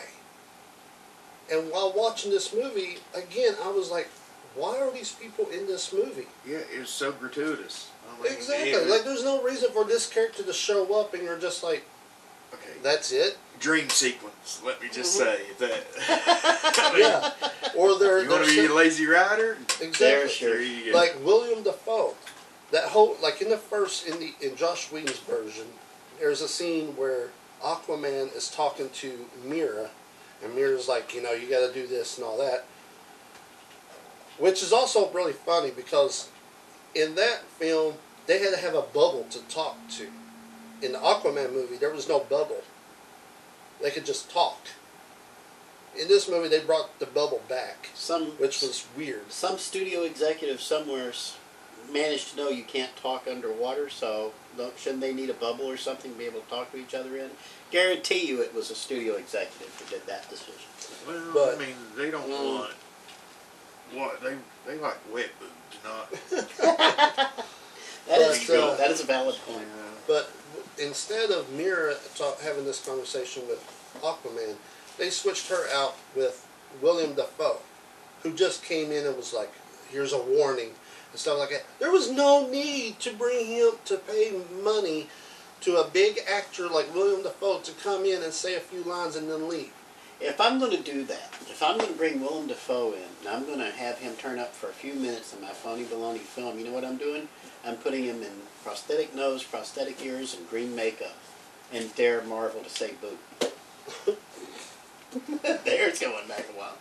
And 1.50 1.70
while 1.70 1.92
watching 1.96 2.30
this 2.30 2.54
movie, 2.54 2.98
again, 3.14 3.54
I 3.64 3.70
was 3.70 3.90
like, 3.90 4.08
why 4.54 4.78
are 4.78 4.90
these 4.92 5.12
people 5.12 5.46
in 5.48 5.66
this 5.66 5.92
movie? 5.92 6.26
Yeah, 6.46 6.58
it 6.74 6.78
was 6.80 6.90
so 6.90 7.12
gratuitous. 7.12 7.88
Mean, 8.22 8.32
Exactly. 8.32 8.72
was- 8.72 8.86
Like, 8.90 9.04
there's 9.04 9.24
no 9.24 9.42
reason 9.42 9.70
for 9.72 9.84
this 9.84 10.06
character 10.08 10.42
to 10.42 10.52
show 10.52 11.00
up 11.00 11.14
and 11.14 11.22
you're 11.22 11.38
just 11.38 11.62
like, 11.62 11.84
okay, 12.52 12.72
that's 12.82 13.12
it? 13.12 13.36
dream 13.60 13.90
sequence. 13.90 14.62
Let 14.64 14.80
me 14.80 14.88
just 14.90 15.20
Mhm. 15.20 15.24
say 15.24 15.40
that. 15.58 15.84
I 16.78 16.92
mean, 16.92 17.00
Yeah. 17.02 17.32
Or 17.76 17.98
they're, 17.98 18.22
You 18.22 18.30
want 18.30 18.46
to 18.48 18.50
be 18.54 18.66
a 18.66 18.74
lazy 18.74 19.04
rider? 19.06 19.58
Exactly. 19.82 20.46
There 20.48 20.60
you 20.62 20.92
go. 20.92 20.98
like 20.98 21.16
William 21.22 21.62
Dafoe. 21.62 22.14
That 22.72 22.84
whole 22.84 23.16
like 23.22 23.42
in 23.42 23.48
the 23.50 23.56
first 23.56 24.06
in 24.06 24.18
the 24.20 24.32
in 24.40 24.56
Joss 24.56 24.92
Whedon's 24.92 25.18
version, 25.18 25.66
there's 26.18 26.40
a 26.40 26.48
scene 26.48 26.96
where 26.96 27.30
Aquaman 27.62 28.34
is 28.36 28.48
talking 28.50 28.88
to 28.90 29.26
Mera, 29.44 29.90
and 30.42 30.54
Mera's 30.54 30.88
like, 30.88 31.14
you 31.14 31.22
know, 31.22 31.32
you 31.32 31.48
got 31.50 31.66
to 31.66 31.72
do 31.74 31.86
this 31.86 32.16
and 32.16 32.24
all 32.24 32.38
that. 32.38 32.64
Which 34.38 34.62
is 34.62 34.72
also 34.72 35.10
really 35.10 35.32
funny 35.32 35.70
because 35.70 36.28
in 36.94 37.14
that 37.16 37.42
film 37.58 37.94
they 38.26 38.38
had 38.38 38.54
to 38.54 38.60
have 38.60 38.74
a 38.74 38.82
bubble 38.82 39.26
to 39.30 39.40
talk 39.48 39.76
to. 39.90 40.06
In 40.82 40.92
the 40.92 40.98
Aquaman 40.98 41.52
movie, 41.52 41.76
there 41.76 41.90
was 41.92 42.08
no 42.08 42.20
bubble. 42.20 42.62
They 43.82 43.90
could 43.90 44.06
just 44.06 44.30
talk. 44.30 44.58
In 46.00 46.06
this 46.08 46.28
movie, 46.28 46.48
they 46.48 46.60
brought 46.60 46.98
the 47.00 47.06
bubble 47.06 47.42
back, 47.48 47.88
Some 47.94 48.26
which 48.38 48.62
was 48.62 48.86
weird. 48.96 49.30
some 49.32 49.58
studio 49.58 50.02
executive 50.02 50.60
somewhere 50.60 51.08
s- 51.10 51.36
managed 51.92 52.30
to 52.32 52.36
know 52.36 52.48
you 52.48 52.64
can't 52.64 52.94
talk 52.96 53.26
underwater, 53.30 53.88
so 53.88 54.32
don't, 54.56 54.76
shouldn't 54.78 55.00
they 55.00 55.12
need 55.14 55.30
a 55.30 55.34
bubble 55.34 55.66
or 55.66 55.76
something 55.76 56.12
to 56.12 56.18
be 56.18 56.24
able 56.24 56.40
to 56.40 56.48
talk 56.50 56.70
to 56.72 56.78
each 56.78 56.94
other 56.94 57.16
in? 57.16 57.30
Guarantee 57.70 58.26
you, 58.26 58.42
it 58.42 58.54
was 58.54 58.70
a 58.70 58.74
studio 58.74 59.14
executive 59.14 59.74
who 59.78 59.90
did 59.90 60.06
that 60.06 60.28
decision. 60.28 60.54
Well, 61.06 61.30
But- 61.32 61.54
I 61.56 61.58
mean, 61.58 61.76
they 61.96 62.10
don't 62.10 62.28
Mm. 62.28 62.58
want 62.58 62.72
what 63.92 64.20
they 64.22 64.36
they 64.66 64.76
like 64.78 64.98
wet 65.12 65.30
boobs, 65.40 65.78
not. 65.84 67.34
That 68.08 68.20
is 68.22 68.40
true. 68.42 68.56
uh, 68.60 68.76
that 68.76 68.90
is 68.90 69.00
a 69.00 69.04
valid 69.04 69.36
point. 69.46 69.66
But 70.08 70.30
instead 70.78 71.30
of 71.30 71.48
Mera 71.52 71.94
talk, 72.16 72.40
having 72.40 72.64
this 72.64 72.84
conversation 72.84 73.46
with 73.46 73.60
Aquaman, 74.02 74.56
they 74.98 75.10
switched 75.10 75.48
her 75.48 75.68
out 75.72 75.94
with 76.16 76.44
William 76.80 77.14
Dafoe, 77.14 77.58
who 78.22 78.32
just 78.32 78.64
came 78.64 78.90
in 78.90 79.06
and 79.06 79.16
was 79.16 79.32
like, 79.32 79.52
"Here's 79.90 80.12
a 80.12 80.18
warning" 80.18 80.74
and 81.10 81.20
stuff 81.20 81.38
like 81.38 81.50
that. 81.50 81.64
There 81.78 81.92
was 81.92 82.10
no 82.10 82.48
need 82.48 82.98
to 83.00 83.12
bring 83.12 83.46
him 83.46 83.72
to 83.86 83.96
pay 83.96 84.40
money 84.62 85.08
to 85.62 85.76
a 85.76 85.88
big 85.88 86.20
actor 86.28 86.68
like 86.68 86.94
William 86.94 87.22
Dafoe 87.22 87.60
to 87.60 87.72
come 87.72 88.04
in 88.04 88.22
and 88.22 88.32
say 88.32 88.54
a 88.56 88.60
few 88.60 88.82
lines 88.82 89.16
and 89.16 89.30
then 89.30 89.48
leave. 89.48 89.72
If 90.20 90.40
I'm 90.40 90.58
going 90.58 90.76
to 90.76 90.82
do 90.82 91.04
that, 91.04 91.30
if 91.48 91.62
I'm 91.62 91.78
going 91.78 91.92
to 91.92 91.98
bring 91.98 92.20
Willem 92.20 92.46
Dafoe 92.46 92.92
in, 92.92 93.02
and 93.20 93.28
I'm 93.28 93.46
going 93.46 93.58
to 93.58 93.70
have 93.70 93.98
him 93.98 94.14
turn 94.16 94.38
up 94.38 94.54
for 94.54 94.68
a 94.68 94.72
few 94.72 94.92
minutes 94.94 95.34
in 95.34 95.40
my 95.40 95.48
phony 95.48 95.84
baloney 95.84 96.18
film, 96.18 96.58
you 96.58 96.66
know 96.66 96.72
what 96.72 96.84
I'm 96.84 96.98
doing? 96.98 97.28
I'm 97.64 97.76
putting 97.76 98.04
him 98.04 98.22
in 98.22 98.30
prosthetic 98.62 99.14
nose, 99.14 99.42
prosthetic 99.42 100.04
ears, 100.04 100.36
and 100.36 100.48
green 100.48 100.74
makeup, 100.74 101.16
and 101.72 101.94
dare 101.94 102.22
Marvel 102.22 102.62
to 102.62 102.68
say 102.68 102.92
boo. 103.00 103.16
There's 105.64 105.98
going 105.98 106.28
back 106.28 106.46
a 106.54 106.58
while. 106.58 106.76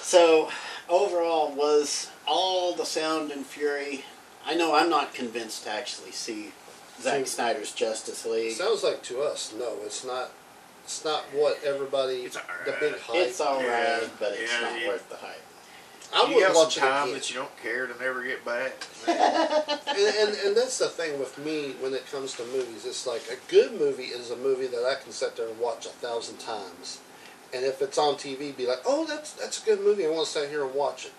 So, 0.00 0.50
overall, 0.88 1.52
was 1.52 2.10
all 2.26 2.74
the 2.74 2.84
sound 2.84 3.30
and 3.30 3.44
fury? 3.44 4.04
I 4.46 4.54
know 4.54 4.74
I'm 4.74 4.90
not 4.90 5.14
convinced 5.14 5.64
to 5.64 5.70
actually 5.70 6.10
see 6.12 6.52
Zack 7.00 7.26
Snyder's 7.26 7.72
Justice 7.72 8.26
League. 8.26 8.52
Sounds 8.52 8.82
like 8.82 9.02
to 9.04 9.20
us, 9.22 9.54
no, 9.58 9.76
it's 9.84 10.04
not. 10.04 10.30
It's 10.84 11.02
not 11.02 11.22
what 11.32 11.64
everybody. 11.64 12.16
It's 12.24 12.36
the 12.36 12.42
alright. 12.42 12.80
big 12.80 12.98
hype. 13.00 13.16
It's 13.16 13.40
all 13.40 13.56
right, 13.56 13.64
Yeah, 14.02 14.08
but 14.20 14.32
it's 14.32 14.52
yeah, 14.52 14.60
not 14.60 14.80
yeah. 14.80 14.88
worth 14.88 15.08
the 15.08 15.16
hype. 15.16 15.40
I 16.14 16.28
you 16.28 16.36
would 16.36 16.44
have 16.44 16.54
watch 16.54 16.76
time 16.76 17.12
that 17.12 17.30
you 17.30 17.36
don't 17.36 17.56
care 17.62 17.86
to 17.86 17.98
never 17.98 18.22
get 18.22 18.44
back. 18.44 18.72
and, 19.08 19.18
and, 19.18 20.36
and 20.44 20.56
that's 20.56 20.78
the 20.78 20.88
thing 20.88 21.18
with 21.18 21.36
me 21.44 21.74
when 21.80 21.94
it 21.94 22.06
comes 22.10 22.34
to 22.34 22.44
movies. 22.44 22.84
It's 22.84 23.06
like 23.06 23.22
a 23.32 23.50
good 23.50 23.80
movie 23.80 24.04
is 24.04 24.30
a 24.30 24.36
movie 24.36 24.66
that 24.68 24.84
I 24.84 25.02
can 25.02 25.10
sit 25.10 25.36
there 25.36 25.48
and 25.48 25.58
watch 25.58 25.86
a 25.86 25.88
thousand 25.88 26.36
times. 26.38 27.00
And 27.54 27.64
if 27.64 27.80
it's 27.80 27.98
on 27.98 28.14
TV, 28.14 28.54
be 28.56 28.66
like, 28.66 28.80
oh, 28.84 29.06
that's 29.06 29.32
that's 29.32 29.62
a 29.62 29.64
good 29.64 29.80
movie. 29.80 30.04
I 30.04 30.10
want 30.10 30.26
to 30.26 30.32
sit 30.32 30.50
here 30.50 30.64
and 30.64 30.74
watch 30.74 31.06
it. 31.06 31.12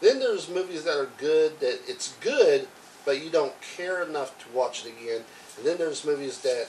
Then 0.00 0.20
there's 0.20 0.48
movies 0.48 0.84
that 0.84 0.96
are 0.96 1.08
good 1.18 1.58
that 1.58 1.80
it's 1.88 2.14
good, 2.20 2.68
but 3.04 3.22
you 3.22 3.30
don't 3.30 3.52
care 3.60 4.02
enough 4.02 4.38
to 4.44 4.56
watch 4.56 4.86
it 4.86 4.92
again. 4.92 5.22
And 5.56 5.66
then 5.66 5.78
there's 5.78 6.04
movies 6.04 6.40
that, 6.42 6.68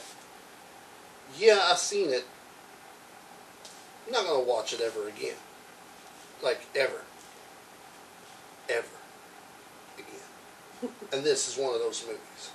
yeah, 1.38 1.60
I've 1.64 1.78
seen 1.78 2.10
it. 2.10 2.26
I'm 4.08 4.14
not 4.14 4.26
gonna 4.26 4.44
watch 4.44 4.74
it 4.74 4.82
ever 4.82 5.08
again. 5.08 5.38
Like 6.44 6.62
ever. 6.76 7.02
Ever. 8.68 8.88
Again. 9.98 10.92
and 11.14 11.24
this 11.24 11.48
is 11.48 11.64
one 11.64 11.74
of 11.74 11.80
those 11.80 12.04
movies. 12.06 12.50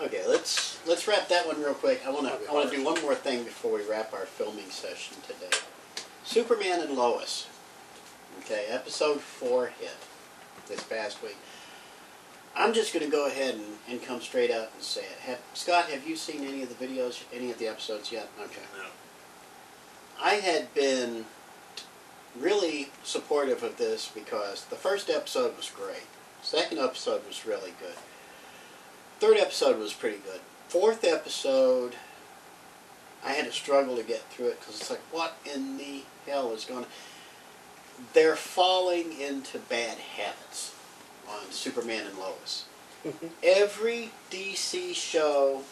Okay, 0.00 0.22
let's 0.26 0.84
let's 0.86 1.06
wrap 1.06 1.28
that 1.28 1.46
one 1.46 1.60
real 1.62 1.74
quick. 1.74 2.02
I 2.04 2.10
want 2.10 2.26
to 2.26 2.50
I 2.50 2.52
want 2.52 2.68
to 2.68 2.76
do 2.76 2.84
one 2.84 3.00
more 3.02 3.14
thing 3.14 3.44
before 3.44 3.72
we 3.72 3.88
wrap 3.88 4.12
our 4.12 4.26
filming 4.26 4.70
session 4.70 5.16
today. 5.22 5.56
Superman 6.24 6.80
and 6.80 6.96
Lois. 6.96 7.46
Okay, 8.40 8.66
episode 8.68 9.20
four 9.20 9.68
hit 9.78 9.96
this 10.66 10.82
past 10.82 11.22
week. 11.22 11.36
I'm 12.56 12.72
just 12.72 12.92
going 12.92 13.04
to 13.04 13.10
go 13.10 13.26
ahead 13.26 13.54
and, 13.54 13.64
and 13.88 14.02
come 14.02 14.20
straight 14.20 14.50
out 14.50 14.70
and 14.74 14.82
say 14.82 15.02
it. 15.02 15.18
Have, 15.22 15.40
Scott, 15.54 15.86
have 15.86 16.06
you 16.06 16.14
seen 16.14 16.44
any 16.44 16.62
of 16.62 16.76
the 16.76 16.86
videos, 16.86 17.22
any 17.32 17.50
of 17.50 17.58
the 17.58 17.66
episodes 17.66 18.12
yet? 18.12 18.28
Okay. 18.40 18.62
No. 18.76 18.86
I 20.22 20.34
had 20.34 20.72
been 20.72 21.26
really 22.38 22.90
supportive 23.02 23.62
of 23.62 23.76
this 23.76 24.10
because 24.12 24.64
the 24.66 24.76
first 24.76 25.10
episode 25.10 25.56
was 25.56 25.70
great. 25.70 26.06
Second 26.42 26.78
episode 26.78 27.26
was 27.26 27.44
really 27.46 27.72
good. 27.80 27.96
Third 29.24 29.38
episode 29.38 29.78
was 29.78 29.94
pretty 29.94 30.18
good. 30.18 30.42
Fourth 30.68 31.02
episode, 31.02 31.94
I 33.24 33.32
had 33.32 33.46
to 33.46 33.52
struggle 33.52 33.96
to 33.96 34.02
get 34.02 34.20
through 34.24 34.48
it 34.48 34.60
because 34.60 34.78
it's 34.78 34.90
like, 34.90 35.00
what 35.10 35.38
in 35.50 35.78
the 35.78 36.02
hell 36.26 36.52
is 36.52 36.66
going 36.66 36.80
on? 36.80 36.90
They're 38.12 38.36
falling 38.36 39.18
into 39.18 39.60
bad 39.60 39.96
habits 39.96 40.74
on 41.26 41.50
Superman 41.50 42.06
and 42.06 42.18
Lois. 42.18 42.66
Every 43.42 44.10
DC 44.30 44.94
show, 44.94 45.62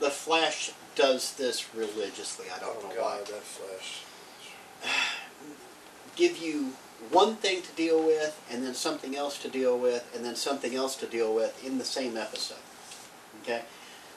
The 0.00 0.10
Flash 0.10 0.72
does 0.96 1.34
this 1.34 1.72
religiously. 1.76 2.46
I 2.52 2.58
don't 2.58 2.76
oh 2.76 2.88
know 2.88 2.96
God, 2.96 2.98
why 2.98 3.18
that 3.18 3.44
flash. 3.44 4.02
give 6.16 6.38
you 6.38 6.72
one 7.10 7.36
thing 7.36 7.62
to 7.62 7.70
deal 7.76 8.04
with 8.04 8.40
and 8.50 8.64
then 8.64 8.74
something 8.74 9.14
else 9.14 9.40
to 9.42 9.48
deal 9.48 9.78
with 9.78 10.10
and 10.12 10.24
then 10.24 10.34
something 10.34 10.74
else 10.74 10.96
to 10.96 11.06
deal 11.06 11.32
with 11.32 11.64
in 11.64 11.78
the 11.78 11.84
same 11.84 12.16
episode. 12.16 12.58
Okay? 13.44 13.62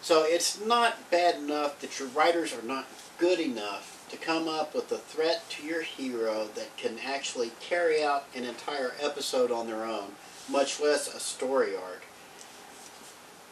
So 0.02 0.24
it's 0.26 0.60
not 0.64 1.12
bad 1.12 1.36
enough 1.36 1.80
that 1.82 2.00
your 2.00 2.08
writers 2.10 2.54
are 2.54 2.66
not 2.66 2.88
good 3.18 3.40
enough 3.40 4.06
to 4.10 4.18
come 4.18 4.48
up 4.48 4.74
with 4.74 4.92
a 4.92 4.98
threat 4.98 5.50
to 5.50 5.66
your 5.66 5.82
hero 5.82 6.48
that 6.56 6.76
can 6.78 6.98
actually 7.06 7.52
carry 7.60 8.02
out 8.04 8.26
an 8.34 8.46
entire 8.46 8.94
episode 9.02 9.52
on 9.52 9.68
their 9.68 9.84
own, 9.84 10.12
much 10.50 10.80
less 10.80 11.14
a 11.14 11.20
story 11.20 11.76
arc. 11.76 12.04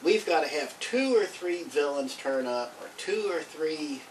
We've 0.01 0.25
got 0.25 0.43
to 0.43 0.49
have 0.49 0.79
two 0.79 1.17
or 1.17 1.25
three 1.25 1.63
villains 1.63 2.15
turn 2.15 2.45
up, 2.45 2.73
or 2.81 2.87
two 2.97 3.29
or 3.31 3.41
three 3.41 4.01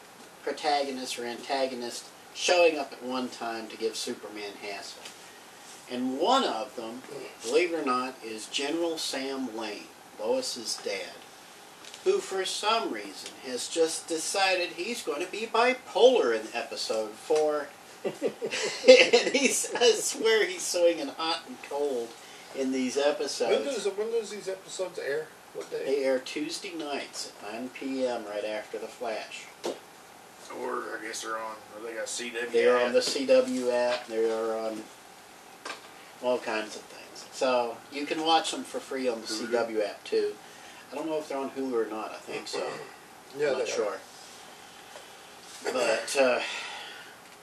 protagonists 0.42 1.18
or 1.18 1.24
antagonists 1.24 2.10
showing 2.34 2.78
up 2.78 2.92
at 2.92 3.02
one 3.02 3.28
time 3.28 3.68
to 3.68 3.76
give 3.76 3.96
Superman 3.96 4.52
hassle. 4.60 5.02
And 5.90 6.18
one 6.18 6.44
of 6.44 6.74
them, 6.76 7.02
believe 7.42 7.72
it 7.72 7.80
or 7.80 7.84
not, 7.84 8.16
is 8.24 8.46
General 8.46 8.98
Sam 8.98 9.56
Lane, 9.56 9.84
Lois's 10.18 10.78
dad, 10.84 11.14
who 12.04 12.18
for 12.18 12.44
some 12.44 12.92
reason 12.92 13.30
has 13.46 13.68
just 13.68 14.06
decided 14.06 14.70
he's 14.70 15.02
going 15.02 15.24
to 15.24 15.30
be 15.30 15.46
bipolar 15.46 16.38
in 16.38 16.46
episode 16.52 17.10
four. 17.10 17.68
and 18.04 19.34
he's, 19.34 19.72
I 19.74 19.92
swear 19.92 20.44
he's 20.46 20.62
swinging 20.62 21.08
hot 21.08 21.40
and 21.48 21.56
cold 21.62 22.08
in 22.56 22.70
these 22.70 22.96
When 22.96 23.06
episodes. 23.06 23.64
does 23.64 23.96
when 23.96 24.10
does 24.10 24.30
these 24.30 24.48
episodes 24.48 24.98
air? 24.98 25.28
What 25.54 25.70
day? 25.70 25.84
They 25.86 26.04
air 26.04 26.18
Tuesday 26.18 26.74
nights 26.74 27.32
at 27.42 27.52
9 27.52 27.70
p.m. 27.70 28.24
right 28.26 28.44
after 28.44 28.78
The 28.78 28.86
Flash. 28.86 29.46
Or 30.60 30.98
I 30.98 30.98
guess 31.02 31.22
they're 31.22 31.38
on. 31.38 31.56
Or 31.76 31.86
they 31.86 31.94
got 31.94 32.06
CW. 32.06 32.52
They're 32.52 32.76
app. 32.76 32.86
on 32.86 32.92
the 32.92 32.98
CW 33.00 33.72
app. 33.72 34.06
They're 34.06 34.58
on 34.58 34.82
all 36.22 36.38
kinds 36.38 36.76
of 36.76 36.82
things. 36.82 37.26
So 37.32 37.76
you 37.92 38.04
can 38.04 38.24
watch 38.24 38.50
them 38.50 38.64
for 38.64 38.80
free 38.80 39.08
on 39.08 39.20
the 39.20 39.26
mm-hmm. 39.26 39.54
Hulu. 39.54 39.78
CW 39.78 39.88
app 39.88 40.04
too. 40.04 40.32
I 40.92 40.94
don't 40.94 41.06
know 41.06 41.18
if 41.18 41.28
they're 41.28 41.38
on 41.38 41.50
Hulu 41.50 41.86
or 41.86 41.90
not. 41.90 42.12
I 42.12 42.16
think 42.16 42.48
so. 42.48 42.62
yeah, 43.38 43.48
I'm 43.48 43.52
not 43.58 43.66
they 43.66 43.72
are. 43.72 43.74
sure. 43.74 43.98
But 45.64 46.16
uh, 46.20 46.40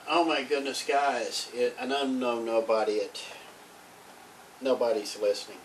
oh 0.08 0.24
my 0.24 0.42
goodness, 0.42 0.84
guys! 0.86 1.50
It, 1.54 1.76
I 1.80 1.86
know 1.86 2.40
nobody 2.40 3.00
at 3.00 3.20
nobody's 4.60 5.18
listening. 5.20 5.58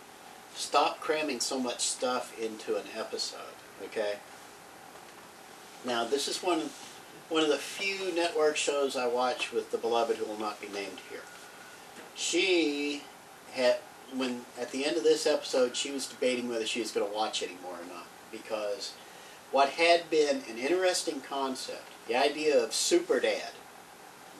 Stop 0.55 0.99
cramming 0.99 1.39
so 1.39 1.59
much 1.59 1.81
stuff 1.81 2.37
into 2.39 2.75
an 2.75 2.85
episode. 2.97 3.39
Okay. 3.85 4.15
Now 5.85 6.03
this 6.03 6.27
is 6.27 6.41
one 6.41 6.69
one 7.29 7.43
of 7.43 7.49
the 7.49 7.57
few 7.57 8.13
network 8.15 8.57
shows 8.57 8.95
I 8.95 9.07
watch 9.07 9.51
with 9.51 9.71
the 9.71 9.77
beloved 9.77 10.17
who 10.17 10.25
will 10.25 10.39
not 10.39 10.59
be 10.61 10.67
named 10.67 10.99
here. 11.09 11.21
She 12.15 13.03
had 13.53 13.77
when 14.15 14.45
at 14.59 14.71
the 14.71 14.85
end 14.85 14.97
of 14.97 15.03
this 15.03 15.27
episode 15.27 15.75
she 15.75 15.91
was 15.91 16.07
debating 16.07 16.47
whether 16.49 16.65
she 16.65 16.79
was 16.79 16.91
going 16.91 17.07
to 17.07 17.15
watch 17.15 17.43
anymore 17.43 17.73
or 17.73 17.93
not 17.93 18.07
because 18.31 18.93
what 19.51 19.69
had 19.69 20.09
been 20.09 20.41
an 20.49 20.57
interesting 20.57 21.21
concept, 21.21 21.83
the 22.07 22.15
idea 22.15 22.61
of 22.61 22.73
super 22.73 23.19
dad, 23.19 23.51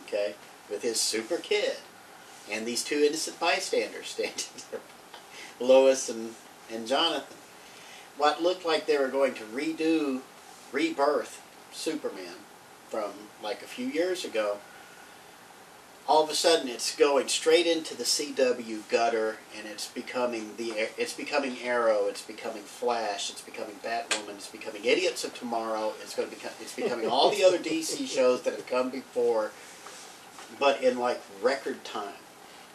okay, 0.05 0.35
with 0.69 0.81
his 0.81 0.99
super 0.99 1.37
kid, 1.37 1.77
and 2.51 2.65
these 2.65 2.83
two 2.83 2.99
innocent 2.99 3.39
bystanders 3.39 4.07
standing 4.09 4.45
there, 4.71 4.81
Lois 5.59 6.09
and, 6.09 6.35
and 6.71 6.87
Jonathan. 6.87 7.37
What 8.17 8.41
looked 8.41 8.65
like 8.65 8.85
they 8.85 8.97
were 8.97 9.07
going 9.07 9.33
to 9.35 9.43
redo, 9.43 10.21
rebirth 10.71 11.41
Superman 11.71 12.35
from 12.89 13.11
like 13.43 13.61
a 13.61 13.67
few 13.67 13.87
years 13.87 14.25
ago. 14.25 14.57
All 16.09 16.23
of 16.23 16.29
a 16.29 16.35
sudden, 16.35 16.69
it's 16.69 16.95
going 16.95 17.27
straight 17.27 17.67
into 17.67 17.93
the 17.93 18.05
CW 18.05 18.87
gutter, 18.87 19.39
and 19.57 19.67
it's 19.67 19.89
becoming 19.89 20.51
the 20.55 20.89
it's 20.97 21.13
becoming 21.13 21.57
Arrow, 21.61 22.05
it's 22.07 22.21
becoming 22.21 22.61
Flash, 22.61 23.29
it's 23.29 23.41
becoming 23.41 23.75
Batwoman, 23.83 24.35
it's 24.35 24.47
becoming 24.47 24.85
Idiots 24.85 25.25
of 25.25 25.33
Tomorrow. 25.33 25.93
It's 26.01 26.15
going 26.15 26.29
to 26.29 26.33
become 26.33 26.53
it's 26.61 26.73
becoming 26.73 27.09
all 27.09 27.29
the 27.29 27.43
other 27.43 27.57
DC 27.57 28.07
shows 28.15 28.43
that 28.43 28.53
have 28.53 28.65
come 28.67 28.89
before, 28.89 29.51
but 30.57 30.81
in 30.81 30.97
like 30.97 31.19
record 31.41 31.83
time, 31.83 32.23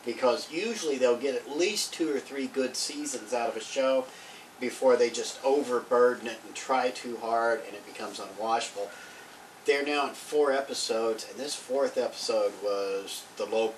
because 0.04 0.52
usually 0.52 0.98
they'll 0.98 1.16
get 1.16 1.34
at 1.34 1.56
least 1.56 1.94
two 1.94 2.14
or 2.14 2.20
three 2.20 2.46
good 2.46 2.76
seasons 2.76 3.32
out 3.32 3.48
of 3.48 3.56
a 3.56 3.64
show 3.64 4.04
before 4.60 4.96
they 4.96 5.08
just 5.08 5.42
overburden 5.42 6.26
it 6.26 6.38
and 6.46 6.54
try 6.54 6.90
too 6.90 7.16
hard, 7.22 7.62
and 7.66 7.74
it 7.74 7.86
becomes 7.86 8.20
unwatchable 8.20 8.88
they're 9.64 9.84
now 9.84 10.08
in 10.08 10.14
four 10.14 10.52
episodes, 10.52 11.26
and 11.30 11.38
this 11.38 11.54
fourth 11.54 11.96
episode 11.98 12.52
was 12.62 13.24
the 13.36 13.46
low, 13.46 13.74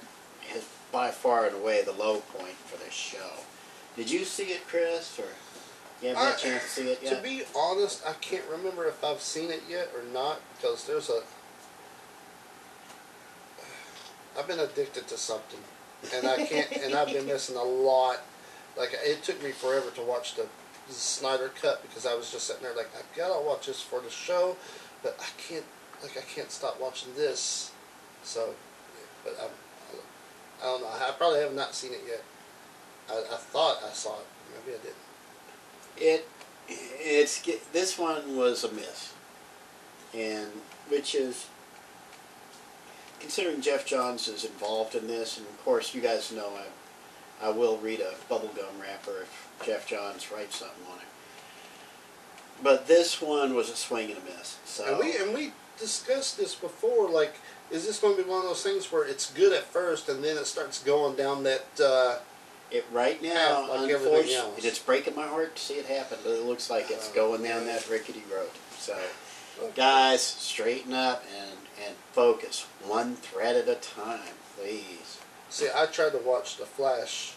is 0.54 0.64
by 0.92 1.10
far 1.10 1.46
and 1.46 1.56
away 1.56 1.82
the 1.82 1.92
low 1.92 2.20
point 2.20 2.54
for 2.54 2.76
this 2.78 2.94
show. 2.94 3.30
Did 3.96 4.10
you 4.10 4.24
see 4.24 4.44
it, 4.44 4.66
Chris, 4.66 5.18
or 5.18 5.24
you 6.02 6.08
haven't 6.14 6.22
had 6.24 6.32
a 6.32 6.36
I- 6.36 6.38
chance 6.38 6.62
to 6.62 6.68
see 6.68 6.88
it 6.90 7.00
yet? 7.02 7.16
To 7.16 7.22
be 7.22 7.42
honest, 7.56 8.02
I 8.06 8.12
can't 8.14 8.44
remember 8.50 8.86
if 8.86 9.02
I've 9.04 9.20
seen 9.20 9.50
it 9.50 9.62
yet 9.68 9.90
or 9.94 10.02
not 10.12 10.40
because 10.56 10.86
there's 10.86 11.10
a. 11.10 11.20
I've 14.38 14.48
been 14.48 14.58
addicted 14.60 15.06
to 15.08 15.16
something, 15.16 15.60
and 16.14 16.26
I 16.26 16.44
can't. 16.44 16.70
and 16.72 16.94
I've 16.94 17.08
been 17.12 17.26
missing 17.34 17.56
a 17.56 17.62
lot. 17.62 18.20
Like 18.76 18.90
it 19.04 19.22
took 19.22 19.40
me 19.42 19.50
forever 19.50 19.90
to 19.94 20.02
watch 20.02 20.34
the 20.34 20.46
Snyder 20.88 21.50
cut 21.60 21.82
because 21.82 22.04
I 22.06 22.14
was 22.14 22.30
just 22.32 22.46
sitting 22.46 22.62
there 22.62 22.74
like 22.74 22.90
I 22.96 23.02
gotta 23.16 23.40
watch 23.40 23.66
this 23.66 23.80
for 23.80 24.00
the 24.00 24.10
show, 24.10 24.56
but 25.02 25.16
I 25.20 25.26
can't. 25.40 25.64
Like 26.02 26.16
I 26.16 26.22
can't 26.22 26.50
stop 26.50 26.80
watching 26.80 27.14
this. 27.14 27.72
So, 28.22 28.54
but 29.22 29.36
I'm, 29.40 29.50
I 30.62 30.64
don't 30.64 30.80
know. 30.82 30.88
I 30.88 31.10
probably 31.16 31.40
have 31.40 31.54
not 31.54 31.74
seen 31.74 31.92
it 31.92 32.02
yet. 32.06 32.22
I, 33.10 33.34
I 33.34 33.36
thought 33.36 33.78
I 33.84 33.92
saw 33.92 34.14
it. 34.14 34.26
Maybe 34.66 34.76
I 34.76 34.82
didn't. 34.82 34.96
It, 35.96 36.28
it's 36.68 37.42
this 37.72 37.98
one 37.98 38.36
was 38.36 38.64
a 38.64 38.72
miss, 38.72 39.12
and 40.14 40.50
which 40.88 41.14
is 41.14 41.46
considering 43.20 43.60
Geoff 43.60 43.86
Johns 43.86 44.28
is 44.28 44.44
involved 44.44 44.94
in 44.94 45.06
this, 45.06 45.38
and 45.38 45.46
of 45.46 45.64
course 45.64 45.94
you 45.94 46.00
guys 46.00 46.32
know 46.32 46.50
I, 47.40 47.46
I 47.46 47.50
will 47.50 47.78
read 47.78 48.00
a 48.00 48.14
bubblegum 48.30 48.80
wrapper 48.80 49.22
if 49.22 49.62
Geoff 49.64 49.86
Johns 49.86 50.30
writes 50.32 50.58
something 50.58 50.86
on 50.90 50.98
it. 50.98 51.04
But 52.62 52.86
this 52.86 53.20
one 53.20 53.54
was 53.54 53.70
a 53.70 53.76
swing 53.76 54.10
and 54.10 54.20
a 54.20 54.24
miss. 54.24 54.58
So 54.64 54.84
And 54.86 54.98
we 54.98 55.16
and 55.16 55.34
we 55.34 55.52
discussed 55.78 56.36
this 56.38 56.54
before. 56.54 57.08
Like, 57.08 57.34
is 57.70 57.86
this 57.86 57.98
going 57.98 58.16
to 58.16 58.22
be 58.22 58.28
one 58.28 58.40
of 58.42 58.44
those 58.48 58.62
things 58.62 58.90
where 58.92 59.04
it's 59.04 59.30
good 59.32 59.52
at 59.52 59.64
first 59.64 60.08
and 60.08 60.22
then 60.22 60.36
it 60.36 60.46
starts 60.46 60.82
going 60.82 61.16
down 61.16 61.42
that? 61.44 61.64
Uh, 61.80 62.18
It 62.70 62.86
right 62.90 63.22
now, 63.22 63.68
like 63.68 63.90
unfortunately, 63.92 64.66
it's 64.66 64.78
breaking 64.80 65.14
my 65.14 65.26
heart 65.28 65.54
to 65.54 65.62
see 65.62 65.74
it 65.74 65.86
happen, 65.86 66.18
but 66.24 66.32
it 66.32 66.42
looks 66.44 66.70
like 66.70 66.90
it's 66.90 67.10
Oh, 67.10 67.14
going 67.14 67.42
down 67.42 67.66
that 67.66 67.88
rickety 67.88 68.24
road. 68.32 68.50
So, 68.78 68.96
Okay. 69.60 69.72
guys, 69.76 70.22
straighten 70.22 70.92
up 70.92 71.22
and 71.38 71.58
and 71.86 71.94
focus 72.12 72.66
one 72.86 73.14
thread 73.16 73.54
at 73.56 73.68
a 73.68 73.74
time, 73.76 74.34
please. 74.56 75.18
see, 75.50 75.68
I 75.72 75.86
tried 75.86 76.12
to 76.12 76.18
watch 76.18 76.56
The 76.56 76.66
Flash 76.66 77.34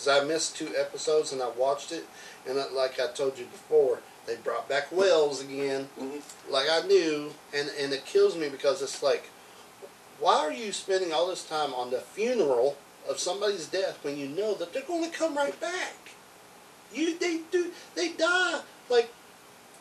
because 0.00 0.22
I 0.22 0.26
missed 0.26 0.56
two 0.56 0.70
episodes 0.76 1.32
and 1.32 1.42
I 1.42 1.48
watched 1.50 1.92
it, 1.92 2.06
and 2.48 2.58
it, 2.58 2.72
like 2.72 2.98
I 2.98 3.08
told 3.08 3.38
you 3.38 3.44
before, 3.46 4.00
they 4.26 4.36
brought 4.36 4.68
back 4.68 4.90
Wells 4.92 5.42
again. 5.42 5.88
Mhm. 5.98 6.22
Like 6.48 6.68
I 6.70 6.86
knew, 6.86 7.34
and 7.54 7.70
and 7.78 7.92
it 7.92 8.06
kills 8.06 8.36
me 8.36 8.48
because 8.48 8.82
it's 8.82 9.02
like, 9.02 9.24
why 10.18 10.38
are 10.38 10.52
you 10.52 10.72
spending 10.72 11.12
all 11.12 11.28
this 11.28 11.44
time 11.44 11.74
on 11.74 11.90
the 11.90 12.00
funeral 12.00 12.76
of 13.08 13.18
somebody's 13.18 13.66
death 13.66 13.98
when 14.02 14.16
you 14.16 14.28
know 14.28 14.54
that 14.54 14.72
they're 14.72 14.82
going 14.82 15.10
to 15.10 15.16
come 15.16 15.36
right 15.36 15.58
back? 15.60 15.96
You 16.92 17.18
they 17.18 17.40
do 17.50 17.72
they 17.94 18.12
die 18.12 18.62
like 18.88 19.12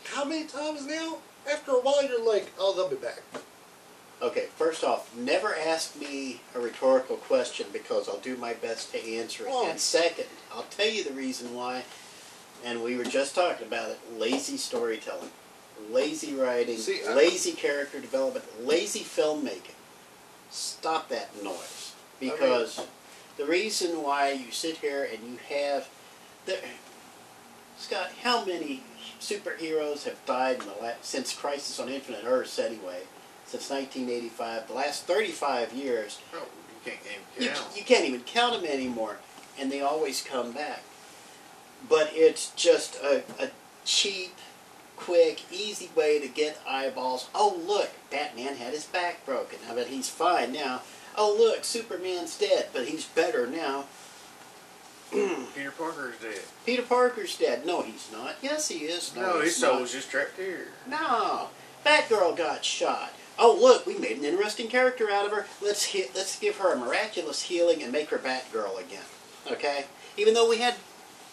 how 0.05 0.25
many 0.25 0.45
times 0.45 0.85
now? 0.85 1.17
After 1.49 1.71
a 1.71 1.79
while, 1.79 2.03
you're 2.03 2.23
like, 2.23 2.51
oh, 2.59 2.75
they'll 2.75 2.89
be 2.89 2.97
back. 2.97 3.23
Okay, 4.21 4.47
first 4.57 4.83
off, 4.83 5.15
never 5.15 5.55
ask 5.55 5.97
me 5.99 6.41
a 6.53 6.59
rhetorical 6.59 7.15
question 7.15 7.67
because 7.71 8.09
I'll 8.09 8.19
do 8.19 8.35
my 8.35 8.53
best 8.53 8.91
to 8.91 9.15
answer 9.15 9.45
it. 9.45 9.49
Oh. 9.51 9.69
And 9.69 9.79
second, 9.79 10.25
I'll 10.53 10.63
tell 10.63 10.89
you 10.89 11.03
the 11.03 11.13
reason 11.13 11.53
why. 11.53 11.83
And 12.65 12.83
we 12.83 12.97
were 12.97 13.05
just 13.05 13.35
talking 13.35 13.65
about 13.65 13.91
it: 13.91 13.99
lazy 14.17 14.57
storytelling, 14.57 15.31
lazy 15.89 16.35
writing, 16.35 16.77
See, 16.77 17.01
lazy 17.07 17.53
character 17.53 18.01
development, 18.01 18.45
lazy 18.67 18.99
filmmaking. 18.99 19.75
Stop 20.49 21.07
that 21.09 21.41
noise 21.41 21.93
because 22.19 22.85
the 23.37 23.45
reason 23.45 24.03
why 24.03 24.31
you 24.31 24.51
sit 24.51 24.77
here 24.77 25.07
and 25.09 25.23
you 25.23 25.37
have 25.47 25.87
the 26.45 26.57
Scott, 27.77 28.11
how 28.23 28.43
many 28.43 28.83
superheroes 29.21 30.03
have 30.03 30.23
died 30.25 30.59
in 30.59 30.65
the 30.65 30.75
la- 30.81 30.91
since 31.01 31.33
Crisis 31.33 31.79
on 31.79 31.87
Infinite 31.87 32.25
Earths 32.25 32.59
anyway? 32.59 33.03
Since 33.49 33.69
1985, 33.71 34.67
the 34.67 34.73
last 34.73 35.05
35 35.05 35.73
years, 35.73 36.19
Oh, 36.35 36.43
you 36.85 36.91
can't 36.91 36.99
even 37.39 37.53
count. 37.55 37.77
you 37.77 37.83
can't 37.83 38.05
even 38.05 38.21
count 38.21 38.61
them 38.61 38.71
anymore, 38.71 39.17
and 39.57 39.71
they 39.71 39.81
always 39.81 40.21
come 40.21 40.51
back. 40.51 40.83
But 41.89 42.11
it's 42.13 42.51
just 42.51 42.95
a, 43.01 43.23
a 43.41 43.49
cheap, 43.85 44.35
quick, 44.97 45.41
easy 45.51 45.89
way 45.95 46.19
to 46.19 46.27
get 46.27 46.59
eyeballs. 46.67 47.27
Oh, 47.33 47.59
look, 47.65 47.89
Batman 48.11 48.55
had 48.57 48.73
his 48.73 48.85
back 48.85 49.25
broken. 49.25 49.57
I 49.67 49.73
bet 49.73 49.87
he's 49.87 50.09
fine 50.09 50.51
now. 50.51 50.81
Oh, 51.17 51.35
look, 51.35 51.63
Superman's 51.63 52.37
dead, 52.37 52.67
but 52.71 52.87
he's 52.87 53.05
better 53.05 53.47
now. 53.47 53.85
Peter 55.11 55.71
Parker's 55.75 56.17
dead. 56.21 56.41
Peter 56.67 56.83
Parker's 56.83 57.35
dead. 57.35 57.65
No, 57.65 57.81
he's 57.81 58.09
not. 58.11 58.35
Yes, 58.43 58.67
he 58.67 58.79
is. 58.85 59.15
No, 59.15 59.39
his 59.41 59.55
he's 59.55 59.61
not. 59.63 59.77
soul's 59.79 59.91
just 59.93 60.11
trapped 60.11 60.37
here. 60.37 60.67
No, 60.87 61.47
Batgirl 61.83 62.37
got 62.37 62.63
shot. 62.63 63.11
Oh, 63.41 63.57
look, 63.59 63.85
we 63.85 63.97
made 63.97 64.17
an 64.17 64.25
interesting 64.25 64.67
character 64.67 65.09
out 65.09 65.25
of 65.25 65.31
her. 65.31 65.47
Let's 65.61 65.85
he- 65.85 66.11
let's 66.13 66.37
give 66.37 66.57
her 66.57 66.73
a 66.73 66.77
miraculous 66.77 67.43
healing 67.43 67.81
and 67.81 67.91
make 67.91 68.09
her 68.09 68.17
Batgirl 68.17 68.79
again. 68.79 69.05
Okay? 69.49 69.85
Even 70.17 70.33
though 70.33 70.49
we 70.49 70.57
had 70.57 70.75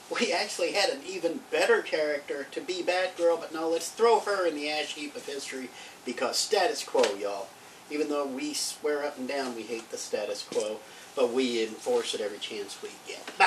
we 0.08 0.32
actually 0.32 0.72
had 0.72 0.90
an 0.90 1.00
even 1.04 1.40
better 1.50 1.82
character 1.82 2.46
to 2.52 2.60
be 2.60 2.82
Batgirl, 2.82 3.40
but 3.40 3.52
no, 3.52 3.68
let's 3.68 3.88
throw 3.88 4.20
her 4.20 4.46
in 4.46 4.54
the 4.54 4.70
ash 4.70 4.94
heap 4.94 5.16
of 5.16 5.26
history 5.26 5.68
because 6.04 6.36
status 6.36 6.84
quo, 6.84 7.02
y'all. 7.18 7.48
Even 7.90 8.08
though 8.08 8.26
we 8.26 8.54
swear 8.54 9.04
up 9.04 9.18
and 9.18 9.26
down 9.28 9.56
we 9.56 9.62
hate 9.62 9.90
the 9.90 9.96
status 9.96 10.42
quo, 10.48 10.78
but 11.16 11.32
we 11.32 11.62
enforce 11.62 12.14
it 12.14 12.20
every 12.20 12.38
chance 12.38 12.80
we 12.82 12.90
get. 13.06 13.30
Bah! 13.38 13.45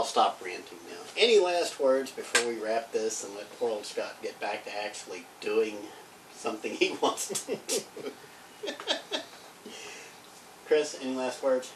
I'll 0.00 0.06
stop 0.06 0.40
ranting 0.42 0.78
now. 0.88 0.96
Any 1.18 1.38
last 1.38 1.78
words 1.78 2.10
before 2.10 2.48
we 2.48 2.58
wrap 2.58 2.90
this 2.90 3.22
and 3.22 3.34
let 3.34 3.54
poor 3.58 3.68
old 3.68 3.84
Scott 3.84 4.16
get 4.22 4.40
back 4.40 4.64
to 4.64 4.70
actually 4.82 5.26
doing 5.42 5.76
something 6.34 6.72
he 6.72 6.96
wants 7.02 7.28
to 7.44 7.58
do? 7.68 7.80
Chris, 10.66 10.96
any 11.02 11.14
last 11.14 11.42
words? 11.42 11.70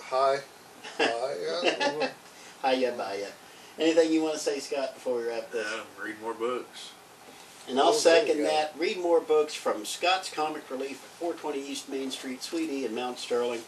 Hi. 0.00 0.38
Hi. 0.98 1.64
Yeah. 1.66 2.08
Hiya, 2.64 2.92
bye 2.92 3.16
ya. 3.22 3.26
Anything 3.76 4.12
you 4.12 4.22
want 4.22 4.34
to 4.34 4.40
say, 4.40 4.60
Scott, 4.60 4.94
before 4.94 5.16
we 5.16 5.24
wrap 5.24 5.50
this? 5.50 5.66
Read 6.00 6.22
more 6.22 6.34
books. 6.34 6.92
And 7.68 7.80
I'll 7.80 7.88
Oh, 7.88 7.92
second 7.92 8.44
that. 8.44 8.74
Read 8.78 8.98
more 9.00 9.20
books 9.20 9.54
from 9.54 9.84
Scott's 9.84 10.30
Comic 10.32 10.70
Relief 10.70 11.02
at 11.02 11.10
420 11.18 11.58
East 11.68 11.88
Main 11.88 12.12
Street, 12.12 12.44
Sweetie, 12.44 12.84
in 12.84 12.94
Mount 12.94 13.18
Sterling. 13.18 13.62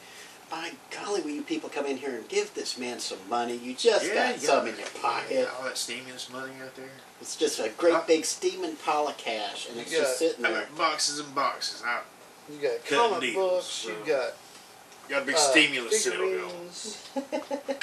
By 0.52 0.72
golly, 0.90 1.22
will 1.22 1.30
you 1.30 1.40
people 1.40 1.70
come 1.70 1.86
in 1.86 1.96
here 1.96 2.14
and 2.14 2.28
give 2.28 2.52
this 2.52 2.76
man 2.76 2.98
some 3.00 3.16
money? 3.30 3.56
You 3.56 3.72
just 3.72 4.12
got 4.12 4.34
you 4.34 4.40
some 4.46 4.66
in 4.66 4.76
your 4.76 4.86
pocket. 5.00 5.48
All 5.58 5.64
that 5.64 5.78
stimulus 5.78 6.30
money 6.30 6.52
out 6.62 6.76
there. 6.76 6.90
It's 7.22 7.36
just 7.36 7.58
a 7.58 7.70
great 7.70 7.94
Huh? 7.94 8.02
big 8.06 8.26
steaming 8.26 8.76
pile 8.76 9.08
of 9.08 9.16
cash, 9.16 9.66
and 9.70 9.80
it's 9.80 9.90
Yeah. 9.90 10.00
just 10.00 10.18
sitting 10.18 10.44
I 10.44 10.50
there. 10.50 10.68
boxes 10.76 11.20
and 11.20 11.34
boxes. 11.34 11.82
I 11.82 12.00
You 12.50 12.58
got 12.58 12.84
Cutting 12.84 12.98
comic 12.98 13.20
deals, 13.22 13.34
books. 13.34 13.84
You 13.86 13.96
so- 14.00 14.04
got 14.04 14.32
got 15.08 15.22
a 15.22 15.24
big 15.24 15.34
uh, 15.36 15.38
stimulus 15.38 16.04
sale 16.04 16.18
going. 16.18 16.70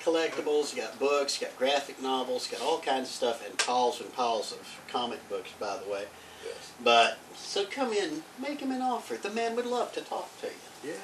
Collectibles, 0.00 0.74
you 0.76 0.82
got 0.82 0.96
books, 1.00 1.40
you 1.40 1.46
got 1.48 1.58
graphic 1.58 2.00
novels, 2.00 2.46
you 2.50 2.56
got 2.56 2.64
all 2.64 2.78
kinds 2.80 3.08
of 3.08 3.14
stuff, 3.16 3.44
and 3.44 3.58
piles 3.58 4.00
and 4.00 4.12
piles 4.14 4.52
of 4.52 4.60
comic 4.88 5.28
books, 5.28 5.50
by 5.58 5.76
the 5.76 5.90
way. 5.90 6.04
Yes. 6.46 6.70
But, 6.84 7.18
so 7.36 7.64
come 7.64 7.92
in, 7.92 8.22
make 8.38 8.60
him 8.60 8.70
an 8.70 8.80
offer. 8.80 9.16
The 9.16 9.28
man 9.30 9.56
would 9.56 9.66
love 9.66 9.92
to 9.94 10.00
talk 10.02 10.30
to 10.40 10.46
you. 10.46 10.92
Yeah. 10.92 11.00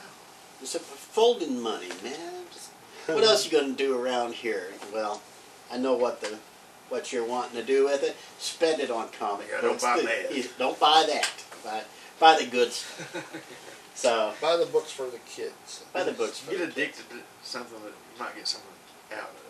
It's 0.62 0.74
a 0.74 0.78
folding 0.80 1.60
money, 1.60 1.88
man. 2.02 2.44
Just- 2.52 2.70
what 3.06 3.22
else 3.24 3.44
you 3.44 3.50
gonna 3.58 3.72
do 3.74 3.96
around 3.98 4.34
here? 4.34 4.72
Well, 4.92 5.22
I 5.70 5.76
know 5.78 5.94
what 5.94 6.20
the 6.20 6.38
what 6.88 7.12
you're 7.12 7.24
wanting 7.24 7.56
to 7.56 7.64
do 7.64 7.84
with 7.84 8.02
it. 8.04 8.16
Spend 8.38 8.80
it 8.80 8.90
on 8.92 9.08
comic 9.10 9.48
Yeah, 9.50 9.60
don't 9.60 9.70
books. 9.72 9.82
buy 9.82 9.96
The- 9.98 10.02
that. 10.04 10.32
you- 10.34 10.48
Don't 10.58 10.78
buy 10.78 11.04
that. 11.06 11.28
Buy 11.64 11.82
buy 12.18 12.38
the 12.38 12.46
goods. 12.46 12.84
So 13.94 14.34
Buy 14.42 14.56
the 14.58 14.66
books 14.66 14.92
for 14.92 15.06
the 15.08 15.16
kids. 15.20 15.80
buy 15.94 16.02
the 16.02 16.12
books. 16.12 16.38
For 16.40 16.50
Get 16.50 16.58
the 16.60 16.66
kids. 16.66 16.76
addicted 17.00 17.08
to 17.10 17.16
something 17.42 17.80
that 17.82 17.88
you 17.88 18.18
might 18.22 18.36
get 18.36 18.46
something 18.46 18.68
out 19.10 19.20
of. 19.30 19.45